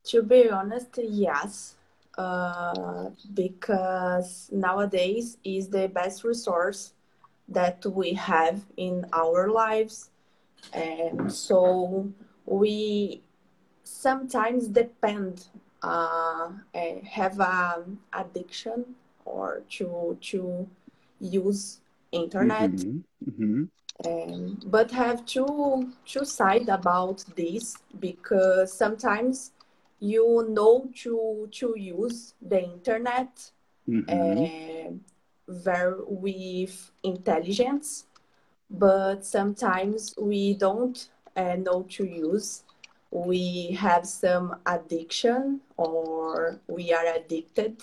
to 0.05 0.23
be 0.23 0.49
honest, 0.51 0.99
yes. 1.03 1.75
Uh, 2.17 3.11
because 3.33 4.49
nowadays 4.53 5.39
is 5.45 5.69
the 5.69 5.87
best 5.89 6.25
resource 6.25 6.93
that 7.49 7.85
we 7.87 8.13
have 8.13 8.65
in 8.77 9.07
our 9.13 9.49
lives. 9.51 10.11
And 10.73 11.33
so 11.33 12.13
we 12.45 13.23
sometimes 13.89 14.69
depend, 14.69 15.47
uh, 15.83 16.51
eh, 16.75 17.01
have 17.05 17.41
an 17.41 17.99
addiction 18.13 18.97
or 19.25 19.63
to 19.71 20.19
to 20.21 20.69
use 21.21 21.81
internet 22.13 22.87
Mhm, 22.87 23.05
mhm. 23.21 23.69
um, 24.05 24.59
but 24.67 24.91
have 24.93 25.25
two 25.27 25.93
two 26.05 26.25
side 26.25 26.69
about 26.69 27.25
this 27.37 27.77
because 27.99 28.73
sometimes 28.73 29.53
you 30.01 30.47
know 30.49 30.89
to 30.95 31.49
to 31.53 31.75
use 31.79 32.35
the 32.41 32.63
internet 32.63 33.51
Mhm. 33.87 34.09
uh, 34.09 34.91
very 35.49 36.01
with 36.07 36.91
intelligence 37.03 38.07
but 38.71 39.25
sometimes 39.25 40.15
we 40.21 40.55
don't 40.55 41.09
uh, 41.37 41.57
know 41.57 41.85
to 41.89 42.05
use 42.05 42.63
we 43.11 43.73
have 43.73 44.07
some 44.07 44.57
addiction 44.67 45.61
or 45.77 46.61
we 46.67 46.93
are 46.93 47.07
addicted 47.07 47.83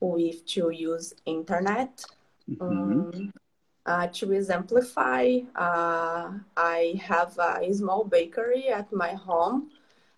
with 0.00 0.44
to 0.46 0.70
use 0.70 1.14
internet 1.26 2.04
Mhm. 2.48 2.60
um, 2.60 3.32
uh, 3.84 4.06
to 4.08 4.32
exemplify, 4.32 5.38
uh, 5.56 6.30
I 6.56 7.00
have 7.02 7.36
a 7.38 7.72
small 7.74 8.04
bakery 8.04 8.68
at 8.68 8.92
my 8.92 9.12
home, 9.14 9.70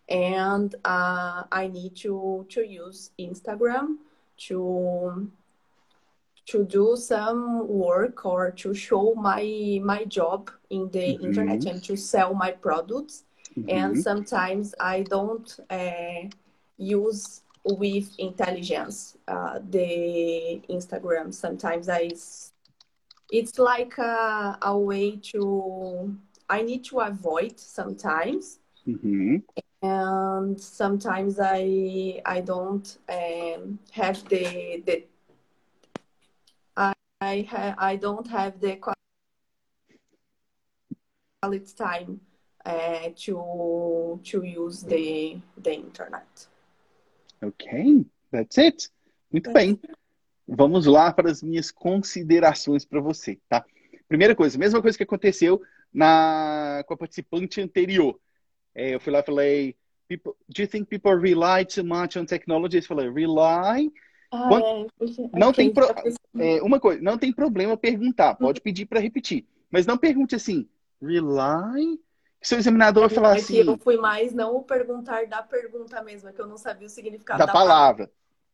and 0.09 0.75
uh, 0.85 1.45
I 1.51 1.69
need 1.69 1.97
to 1.97 2.47
to 2.51 2.61
use 2.63 3.11
Instagram 3.19 3.97
to 4.49 5.31
to 6.47 6.65
do 6.65 6.95
some 6.97 7.67
work 7.69 8.27
or 8.27 8.51
to 8.51 8.75
show 8.75 9.15
my 9.15 9.81
my 9.83 10.05
job 10.05 10.51
in 10.69 10.91
the 10.91 11.13
Mhm. 11.13 11.25
internet 11.25 11.65
and 11.67 11.83
to 11.85 11.97
sell 11.97 12.35
my 12.35 12.53
products. 12.53 13.25
And 13.69 13.97
Mhm. 13.97 13.99
sometimes 13.99 14.75
I 14.81 15.03
don't 15.03 15.49
uh, 15.71 16.29
use 16.77 17.43
with 17.65 18.11
intelligence 18.19 19.17
uh, 19.27 19.59
the 19.71 20.61
Instagram. 20.69 21.33
Sometimes 21.33 21.89
I 21.89 22.11
it's 23.31 23.59
like 23.59 23.99
a, 23.99 24.59
a 24.63 24.79
way 24.79 25.17
to 25.33 26.17
I 26.49 26.63
need 26.63 26.85
to 26.85 27.01
avoid 27.01 27.59
sometimes 27.59 28.59
Mhm. 28.87 29.43
and 29.83 30.61
sometimes 30.61 31.39
I 31.41 32.21
I 32.25 32.41
don't 32.41 32.87
um, 33.09 33.79
have 33.93 34.29
the 34.29 34.83
the 34.87 35.05
I 36.77 36.93
I, 37.21 37.47
ha, 37.51 37.75
I 37.79 37.97
don't 37.97 38.27
have 38.29 38.61
the 38.61 38.77
quality 38.77 38.95
time 41.77 42.21
uh, 42.67 43.11
to 43.15 44.21
to 44.23 44.45
use 44.45 44.85
the 44.87 45.39
the 45.63 45.73
internet. 45.75 46.49
Ok, 47.43 48.05
that's 48.31 48.59
it. 48.59 48.89
Muito 49.33 49.53
bem. 49.53 49.79
Vamos 50.47 50.87
lá 50.87 51.13
para 51.13 51.31
as 51.31 51.43
minhas 51.43 51.71
considerações 51.71 52.85
para 52.85 53.01
você, 53.01 53.39
tá? 53.49 53.65
Primeira 54.09 54.35
coisa, 54.35 54.59
mesma 54.59 54.81
coisa 54.83 54.97
que 54.97 55.05
aconteceu 55.05 55.61
na 55.93 56.85
com 56.87 56.95
a 56.95 56.97
participante 56.97 57.61
anterior. 57.61 58.19
É, 58.75 58.95
eu 58.95 59.01
fui 59.01 59.13
lá 59.13 59.21
e 59.21 59.23
falei, 59.25 59.77
people, 60.09 60.33
do 60.49 60.63
you 60.63 60.69
think 60.69 60.87
people 60.87 61.17
rely 61.17 61.65
too 61.65 61.85
much 61.85 62.17
on 62.19 62.25
technology? 62.27 62.79
Eu 62.79 62.83
falei, 62.83 63.09
rely. 63.11 63.91
Ah, 64.31 64.49
Quando- 64.49 64.65
é, 64.67 64.87
porque- 64.99 65.39
Não 65.39 65.49
ok, 65.49 65.53
tem 65.65 65.73
pro- 65.73 65.95
é, 66.39 66.63
uma 66.63 66.81
coisa, 66.81 67.01
não 67.01 67.17
tem 67.17 67.33
problema 67.33 67.77
perguntar, 67.77 68.35
pode 68.35 68.61
pedir 68.61 68.85
para 68.87 68.99
repetir, 69.01 69.47
mas 69.71 69.87
não 69.87 69.97
pergunte 69.97 70.35
assim, 70.35 70.69
rely. 71.01 71.99
Seu 72.45 72.59
examinador 72.59 73.09
vai 73.09 73.15
falar 73.15 73.39
É 73.39 73.43
que 73.43 73.57
eu 73.59 73.71
assim, 73.73 73.79
fui 73.79 73.97
mais 73.97 74.33
não 74.35 74.63
perguntar 74.63 75.27
da 75.27 75.43
pergunta 75.43 76.03
mesmo, 76.03 76.29
é 76.29 76.33
que 76.33 76.41
eu 76.41 76.47
não 76.47 76.59
sabia 76.59 76.87
o 76.87 76.91
significado 76.91 77.39
da 77.39 77.51
palavra. 77.51 78.11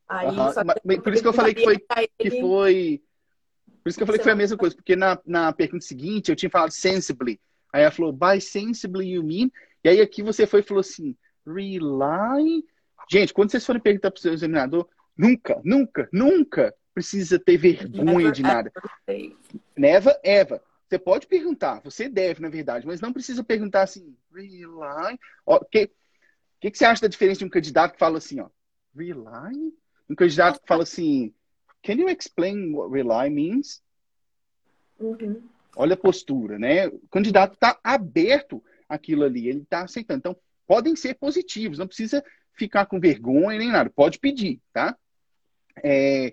Aí, 0.09 0.28
Aham, 0.28 0.53
só 0.53 0.62
mas- 0.64 0.76
por 1.03 1.12
isso 1.12 1.22
que 1.22 1.28
eu 1.28 1.32
falei 1.32 1.55
que 1.55 1.64
foi 1.64 1.78
pra 1.78 2.03
que 2.03 2.11
ele- 2.18 2.41
foi. 2.41 3.03
Por 3.82 3.88
isso 3.88 3.99
que 3.99 4.03
eu 4.03 4.07
falei 4.07 4.18
que 4.18 4.24
foi 4.24 4.32
a 4.32 4.36
mesma 4.36 4.57
coisa, 4.57 4.76
porque 4.76 4.95
na, 4.95 5.18
na 5.26 5.53
pergunta 5.53 5.84
seguinte 5.84 6.30
eu 6.30 6.36
tinha 6.36 6.51
falado 6.51 6.70
sensibly. 6.70 7.41
Aí 7.72 7.82
ela 7.82 7.91
falou, 7.91 8.12
by 8.12 8.41
sensibly 8.41 9.12
you 9.12 9.22
mean? 9.24 9.51
E 9.82 9.88
aí 9.88 10.01
aqui 10.01 10.22
você 10.22 10.47
foi 10.47 10.61
e 10.61 10.62
falou 10.64 10.80
assim, 10.80 11.16
rely. 11.47 12.64
Gente, 13.11 13.32
quando 13.34 13.51
vocês 13.51 13.64
forem 13.64 13.80
perguntar 13.82 14.11
pro 14.11 14.20
seu 14.20 14.32
examinador, 14.32 14.86
nunca, 15.16 15.61
nunca, 15.64 16.09
nunca 16.12 16.74
precisa 16.95 17.38
ter 17.38 17.57
vergonha 17.57 18.05
Never 18.05 18.32
de 18.32 18.43
nada. 18.43 18.72
ever. 19.09 19.36
Never, 19.76 20.20
ever. 20.22 20.61
Você 20.91 20.99
pode 20.99 21.28
perguntar, 21.28 21.80
você 21.84 22.09
deve, 22.09 22.43
na 22.43 22.49
verdade, 22.49 22.84
mas 22.84 23.01
não 23.01 23.12
precisa 23.12 23.45
perguntar 23.45 23.82
assim, 23.82 24.16
rely. 24.34 25.16
O 25.47 25.61
que, 25.61 25.88
que, 26.61 26.68
que 26.68 26.76
você 26.76 26.84
acha 26.84 27.03
da 27.03 27.07
diferença 27.07 27.38
de 27.38 27.45
um 27.45 27.49
candidato 27.49 27.93
que 27.93 27.99
fala 28.01 28.18
assim, 28.18 28.41
ó, 28.41 28.49
rely? 28.93 29.72
Um 30.09 30.16
candidato 30.16 30.61
que 30.61 30.66
fala 30.66 30.82
assim, 30.82 31.32
can 31.80 31.93
you 31.93 32.09
explain 32.09 32.74
what 32.74 32.93
rely 32.93 33.30
means? 33.30 33.80
Uhum. 34.99 35.41
Olha 35.76 35.95
a 35.95 35.97
postura, 35.97 36.59
né? 36.59 36.88
O 36.88 37.07
candidato 37.09 37.55
está 37.55 37.78
aberto 37.84 38.61
àquilo 38.88 39.22
ali, 39.22 39.49
ele 39.49 39.61
está 39.62 39.84
aceitando. 39.84 40.18
Então, 40.18 40.36
podem 40.66 40.97
ser 40.97 41.14
positivos, 41.14 41.78
não 41.78 41.86
precisa 41.86 42.20
ficar 42.55 42.86
com 42.86 42.99
vergonha 42.99 43.61
nem 43.61 43.70
nada, 43.70 43.88
pode 43.91 44.18
pedir, 44.18 44.61
tá? 44.72 44.99
É, 45.84 46.32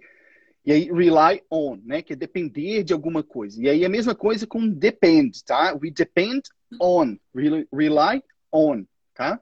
e 0.67 0.71
aí, 0.73 0.91
rely 0.91 1.41
on, 1.49 1.79
né? 1.81 2.01
Que 2.01 2.11
é 2.11 2.15
depender 2.17 2.83
de 2.83 2.91
alguma 2.91 3.23
coisa. 3.23 3.57
E 3.63 3.69
aí, 3.69 3.85
a 3.85 3.89
mesma 3.89 4.13
coisa 4.13 4.45
com 4.45 4.67
depend, 4.67 5.41
tá? 5.45 5.73
We 5.73 5.91
depend 5.91 6.41
on, 6.81 7.15
rely, 7.33 8.21
on, 8.51 8.85
tá? 9.13 9.41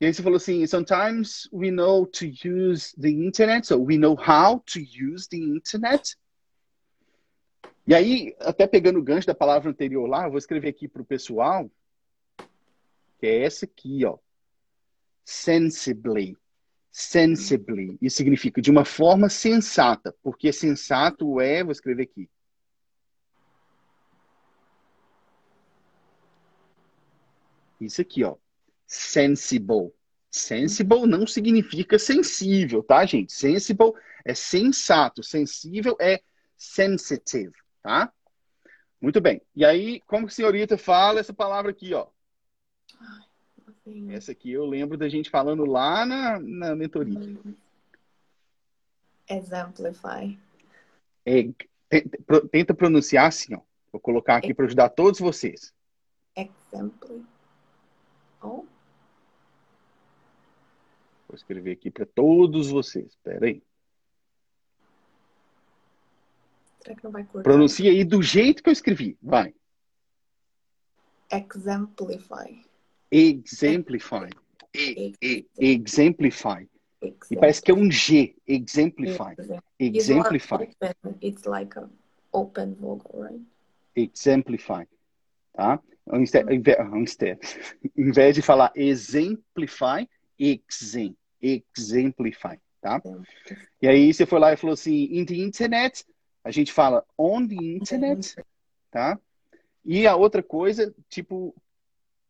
E 0.00 0.06
aí 0.06 0.14
você 0.14 0.22
falou 0.22 0.38
assim, 0.38 0.66
sometimes 0.66 1.46
we 1.52 1.70
know 1.70 2.06
to 2.06 2.24
use 2.24 2.98
the 2.98 3.10
internet, 3.10 3.66
so 3.66 3.76
we 3.76 3.98
know 3.98 4.16
how 4.16 4.60
to 4.60 4.78
use 4.78 5.28
the 5.28 5.36
internet. 5.36 6.16
E 7.86 7.94
aí, 7.94 8.34
até 8.40 8.66
pegando 8.66 8.98
o 9.00 9.02
gancho 9.02 9.26
da 9.26 9.34
palavra 9.34 9.70
anterior 9.70 10.06
lá, 10.06 10.24
eu 10.24 10.30
vou 10.30 10.38
escrever 10.38 10.70
aqui 10.70 10.88
para 10.88 11.02
o 11.02 11.04
pessoal, 11.04 11.70
que 13.18 13.26
é 13.26 13.42
essa 13.42 13.66
aqui, 13.66 14.06
ó. 14.06 14.16
Sensibly. 15.22 16.34
Sensibly. 16.90 17.96
Isso 18.00 18.16
significa 18.16 18.60
de 18.60 18.70
uma 18.70 18.84
forma 18.84 19.28
sensata, 19.28 20.14
porque 20.22 20.52
sensato 20.52 21.40
é, 21.40 21.62
vou 21.62 21.72
escrever 21.72 22.04
aqui. 22.04 22.28
Isso 27.80 28.00
aqui, 28.00 28.24
ó. 28.24 28.36
Sensible. 28.86 29.92
Sensible 30.30 31.06
não 31.06 31.26
significa 31.26 31.98
sensível, 31.98 32.82
tá, 32.82 33.04
gente? 33.06 33.32
Sensible 33.32 33.92
é 34.24 34.34
sensato. 34.34 35.22
Sensível 35.22 35.96
é 36.00 36.20
sensitive, 36.56 37.54
tá? 37.82 38.12
Muito 39.00 39.20
bem. 39.20 39.40
E 39.54 39.64
aí, 39.64 40.00
como 40.06 40.26
que 40.26 40.34
senhorita 40.34 40.76
fala 40.76 41.20
essa 41.20 41.32
palavra 41.32 41.70
aqui, 41.70 41.94
ó? 41.94 42.08
Sim. 43.88 44.12
Essa 44.12 44.32
aqui 44.32 44.52
eu 44.52 44.66
lembro 44.66 44.98
da 44.98 45.08
gente 45.08 45.30
falando 45.30 45.64
lá 45.64 46.04
na, 46.04 46.38
na 46.38 46.76
mentoria. 46.76 47.18
Exemplify. 49.28 50.38
É, 51.24 51.42
tenta, 51.88 52.18
pro- 52.26 52.48
tenta 52.48 52.74
pronunciar 52.74 53.26
assim, 53.28 53.54
ó. 53.54 53.60
Vou 53.90 54.00
colocar 54.00 54.36
aqui 54.36 54.52
para 54.52 54.66
ajudar 54.66 54.90
todos 54.90 55.18
vocês. 55.20 55.72
Exempli. 56.36 57.24
Oh, 58.42 58.64
Vou 61.26 61.34
escrever 61.34 61.72
aqui 61.72 61.90
para 61.90 62.06
todos 62.06 62.70
vocês. 62.70 63.06
Espera 63.06 63.46
aí. 63.46 63.62
será 66.82 66.94
que 66.94 67.04
não 67.04 67.10
vai 67.10 67.24
cortar? 67.24 67.42
Pronuncia 67.42 67.90
aí 67.90 68.04
do 68.04 68.22
jeito 68.22 68.62
que 68.62 68.68
eu 68.68 68.72
escrevi. 68.72 69.18
Vai. 69.22 69.54
Exemplify. 71.30 72.67
Exemplify. 73.10 74.28
E, 74.74 75.12
e, 75.22 75.46
exemplify. 75.58 76.68
E 77.30 77.36
parece 77.36 77.62
que 77.62 77.70
é 77.70 77.74
um 77.74 77.90
G. 77.90 78.36
Exemplify. 78.46 79.34
Exemplify. 79.78 80.68
It's, 81.22 81.44
like 81.44 81.78
a 81.78 81.88
open 82.32 82.74
vocal, 82.74 83.22
right? 83.22 83.42
Exemplify. 83.94 84.86
Tá? 85.54 85.80
Ao 86.06 86.18
Em 87.96 88.12
vez 88.12 88.34
de 88.34 88.42
falar 88.42 88.72
exemplify, 88.74 90.08
exem. 90.38 91.16
Exemplify. 91.40 92.58
Tá? 92.80 93.02
E 93.82 93.88
aí 93.88 94.12
você 94.12 94.24
foi 94.24 94.38
lá 94.38 94.52
e 94.52 94.56
falou 94.56 94.74
assim, 94.74 95.08
in 95.10 95.24
the 95.24 95.36
internet, 95.36 96.04
a 96.44 96.50
gente 96.50 96.72
fala 96.72 97.04
on 97.16 97.46
the 97.46 97.56
internet, 97.56 98.36
tá? 98.90 99.18
E 99.84 100.06
a 100.06 100.16
outra 100.16 100.42
coisa, 100.42 100.94
tipo, 101.08 101.54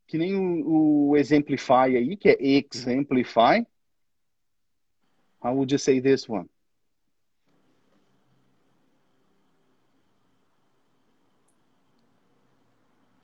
que 0.08 0.16
nem 0.16 0.34
o, 0.34 1.10
o 1.10 1.16
exemplify 1.16 1.94
aí, 1.96 2.16
que 2.16 2.30
é 2.30 2.36
exemplify. 2.40 3.64
How 5.40 5.54
would 5.54 5.72
you 5.72 5.78
say 5.78 6.00
this 6.00 6.28
one? 6.28 6.48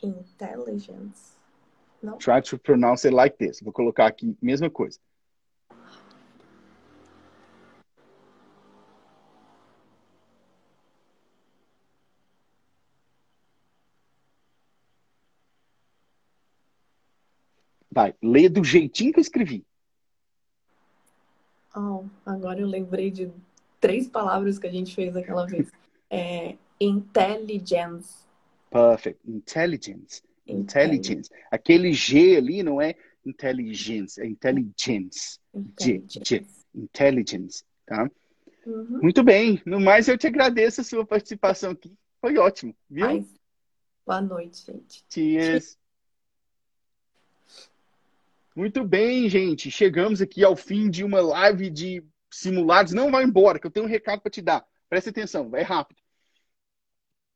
Intelligence. 0.03 1.33
Não? 2.03 2.19
Try 2.19 2.43
to 2.43 2.59
pronounce 2.59 3.07
it 3.07 3.15
like 3.15 3.39
this. 3.39 3.61
Vou 3.61 3.73
colocar 3.73 4.07
aqui, 4.07 4.37
mesma 4.41 4.69
coisa. 4.69 5.01
Vai, 17.95 18.13
lê 18.21 18.49
do 18.49 18.65
jeitinho 18.65 19.13
que 19.13 19.21
eu 19.21 19.23
escrevi. 19.23 19.65
Oh, 21.77 22.05
agora 22.27 22.61
eu 22.61 22.67
lembrei 22.67 23.09
de 23.09 23.31
três 23.81 24.09
palavras 24.09 24.59
que 24.59 24.67
a 24.67 24.71
gente 24.71 24.93
fez 24.93 25.17
aquela 25.17 25.47
vez. 25.47 25.71
É, 26.11 26.57
intelligence. 26.81 28.25
Perfect. 28.69 29.21
Intelligence. 29.25 30.25
Intelligence. 30.45 31.31
Aquele 31.53 31.93
G 31.93 32.37
ali 32.37 32.65
não 32.65 32.83
é 32.83 32.97
intelligence, 33.25 34.21
é 34.21 34.27
intelligence. 34.27 35.39
G, 35.81 36.03
G. 36.09 36.45
Intelligence, 36.75 37.65
tá? 37.87 38.11
Uhum. 38.67 39.03
Muito 39.03 39.23
bem. 39.23 39.63
No 39.65 39.79
mais, 39.79 40.09
eu 40.09 40.19
te 40.19 40.27
agradeço 40.27 40.81
a 40.81 40.85
sua 40.85 41.07
participação 41.07 41.71
aqui. 41.71 41.93
Foi 42.21 42.37
ótimo, 42.39 42.75
viu? 42.91 43.07
Mas, 43.07 43.27
boa 44.05 44.21
noite, 44.21 44.67
gente. 44.67 45.05
Cheers. 45.09 45.79
Muito 48.55 48.85
bem, 48.85 49.29
gente. 49.29 49.69
Chegamos 49.71 50.23
aqui 50.23 50.45
ao 50.45 50.55
fim 50.55 50.89
de 50.89 51.03
uma 51.03 51.21
live 51.21 51.69
de 51.71 52.05
simulados. 52.31 52.93
Não 52.93 53.11
vai 53.11 53.25
embora, 53.25 53.59
que 53.59 53.67
eu 53.67 53.71
tenho 53.71 53.87
um 53.87 53.89
recado 53.89 54.21
para 54.21 54.31
te 54.31 54.41
dar. 54.41 54.65
Presta 54.89 55.11
atenção, 55.11 55.51
vai 55.51 55.63
rápido. 55.63 56.01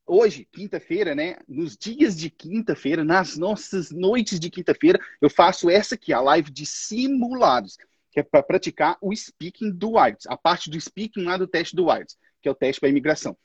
Hoje, 0.07 0.49
quinta-feira, 0.53 1.14
né? 1.14 1.37
Nos 1.47 1.77
dias 1.77 2.16
de 2.16 2.31
quinta-feira, 2.31 3.05
nas 3.05 3.37
nossas 3.37 3.91
noites 3.91 4.39
de 4.39 4.49
quinta-feira, 4.49 4.99
eu 5.21 5.29
faço 5.29 5.69
essa 5.69 5.97
aqui, 5.97 6.12
a 6.12 6.21
live 6.21 6.51
de 6.51 6.64
simulados, 6.64 7.77
que 8.12 8.21
é 8.21 8.23
para 8.23 8.43
praticar 8.43 8.97
o 9.03 9.14
speaking 9.14 9.73
do 9.73 9.99
IELTS, 9.99 10.27
a 10.29 10.37
parte 10.37 10.71
do 10.71 10.81
speaking 10.81 11.25
lá 11.25 11.37
do 11.37 11.49
teste 11.49 11.75
do 11.75 11.93
IELTS, 11.93 12.16
que 12.41 12.49
é 12.49 12.53
o 12.53 12.55
teste 12.55 12.81
para 12.81 12.89
imigração. 12.89 13.37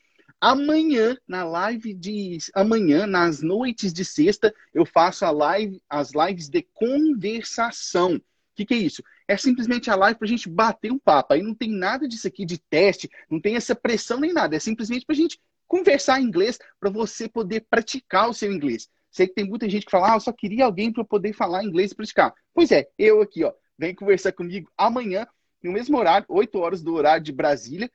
Amanhã, 0.45 1.17
na 1.25 1.45
live 1.45 1.93
de 1.93 2.37
amanhã, 2.53 3.07
nas 3.07 3.41
noites 3.41 3.93
de 3.93 4.03
sexta, 4.03 4.53
eu 4.73 4.85
faço 4.85 5.23
a 5.23 5.31
live, 5.31 5.81
as 5.89 6.11
lives 6.11 6.49
de 6.49 6.67
conversação. 6.73 8.15
O 8.15 8.21
que, 8.53 8.65
que 8.65 8.73
é 8.73 8.77
isso? 8.77 9.01
É 9.25 9.37
simplesmente 9.37 9.89
a 9.89 9.95
live 9.95 10.19
para 10.19 10.25
a 10.25 10.29
gente 10.29 10.49
bater 10.49 10.91
um 10.91 10.99
papo. 10.99 11.33
Aí 11.33 11.41
não 11.41 11.55
tem 11.55 11.71
nada 11.71 12.09
disso 12.09 12.27
aqui 12.27 12.45
de 12.45 12.57
teste, 12.57 13.09
não 13.31 13.39
tem 13.39 13.55
essa 13.55 13.73
pressão 13.73 14.19
nem 14.19 14.33
nada. 14.33 14.57
É 14.57 14.59
simplesmente 14.59 15.05
para 15.05 15.13
a 15.13 15.17
gente 15.17 15.39
conversar 15.65 16.19
em 16.19 16.25
inglês 16.25 16.59
para 16.77 16.89
você 16.89 17.29
poder 17.29 17.65
praticar 17.69 18.29
o 18.29 18.33
seu 18.33 18.51
inglês. 18.51 18.89
Sei 19.11 19.27
que 19.29 19.35
tem 19.35 19.47
muita 19.47 19.69
gente 19.69 19.85
que 19.85 19.91
fala, 19.91 20.11
ah, 20.11 20.15
eu 20.17 20.19
só 20.19 20.33
queria 20.33 20.65
alguém 20.65 20.91
para 20.91 21.05
poder 21.05 21.31
falar 21.31 21.63
inglês 21.63 21.93
e 21.93 21.95
praticar. 21.95 22.33
Pois 22.53 22.69
é, 22.69 22.89
eu 22.97 23.21
aqui, 23.21 23.45
ó, 23.45 23.53
vem 23.77 23.95
conversar 23.95 24.33
comigo 24.33 24.69
amanhã, 24.77 25.25
no 25.63 25.71
mesmo 25.71 25.97
horário, 25.97 26.25
8 26.27 26.59
horas 26.59 26.83
do 26.83 26.93
horário 26.93 27.23
de 27.23 27.31
Brasília, 27.31 27.89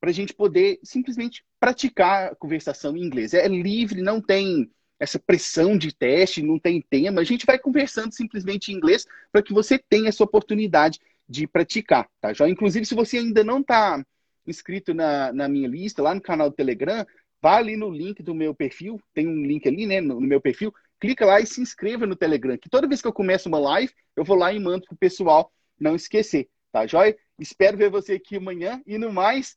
para 0.00 0.10
a 0.10 0.12
gente 0.12 0.32
poder 0.32 0.80
simplesmente 0.82 1.44
praticar 1.60 2.32
a 2.32 2.34
conversação 2.34 2.96
em 2.96 3.04
inglês. 3.04 3.34
É 3.34 3.46
livre, 3.46 4.00
não 4.00 4.20
tem 4.20 4.70
essa 4.98 5.18
pressão 5.18 5.76
de 5.76 5.94
teste, 5.94 6.42
não 6.42 6.58
tem 6.58 6.82
tema. 6.82 7.20
A 7.20 7.24
gente 7.24 7.46
vai 7.46 7.58
conversando 7.58 8.12
simplesmente 8.12 8.70
em 8.70 8.76
inglês 8.76 9.06
para 9.30 9.42
que 9.42 9.52
você 9.52 9.78
tenha 9.78 10.08
essa 10.08 10.24
oportunidade 10.24 10.98
de 11.28 11.46
praticar, 11.46 12.08
tá? 12.20 12.32
Já, 12.32 12.48
inclusive, 12.48 12.84
se 12.84 12.94
você 12.94 13.18
ainda 13.18 13.44
não 13.44 13.60
está 13.60 14.04
inscrito 14.46 14.92
na, 14.92 15.32
na 15.32 15.48
minha 15.48 15.68
lista, 15.68 16.02
lá 16.02 16.14
no 16.14 16.20
canal 16.20 16.50
do 16.50 16.56
Telegram, 16.56 17.06
vá 17.40 17.56
ali 17.56 17.76
no 17.76 17.90
link 17.90 18.22
do 18.22 18.34
meu 18.34 18.54
perfil, 18.54 19.00
tem 19.14 19.26
um 19.28 19.44
link 19.46 19.66
ali, 19.68 19.86
né, 19.86 20.00
no, 20.00 20.20
no 20.20 20.26
meu 20.26 20.40
perfil, 20.40 20.74
clica 20.98 21.24
lá 21.24 21.40
e 21.40 21.46
se 21.46 21.60
inscreva 21.60 22.06
no 22.06 22.16
Telegram, 22.16 22.58
que 22.58 22.68
toda 22.68 22.88
vez 22.88 23.00
que 23.00 23.08
eu 23.08 23.12
começo 23.12 23.48
uma 23.48 23.58
live, 23.58 23.92
eu 24.16 24.24
vou 24.24 24.36
lá 24.36 24.52
e 24.52 24.58
mando 24.58 24.84
pro 24.86 24.96
pessoal 24.96 25.50
não 25.78 25.96
esquecer, 25.96 26.48
tá 26.70 26.86
joia? 26.86 27.16
Espero 27.38 27.78
ver 27.78 27.90
você 27.90 28.14
aqui 28.14 28.36
amanhã 28.36 28.82
e 28.86 28.98
no 28.98 29.10
mais, 29.12 29.56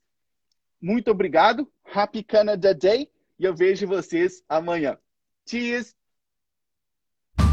muito 0.84 1.10
obrigado, 1.10 1.66
Happy 1.94 2.22
Canada 2.22 2.74
Day 2.74 3.08
e 3.38 3.44
eu 3.44 3.54
vejo 3.54 3.86
vocês 3.86 4.42
amanhã. 4.48 4.98
Cheers! 5.48 5.94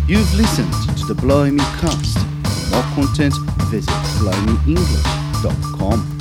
You've 0.07 0.33
listened 0.35 0.71
to 0.99 1.07
the 1.07 1.13
Blimey 1.21 1.63
Cast. 1.79 2.17
For 2.43 2.75
more 2.75 2.83
content, 2.95 3.33
visit 3.69 3.93
blimey.english.com. 4.19 6.20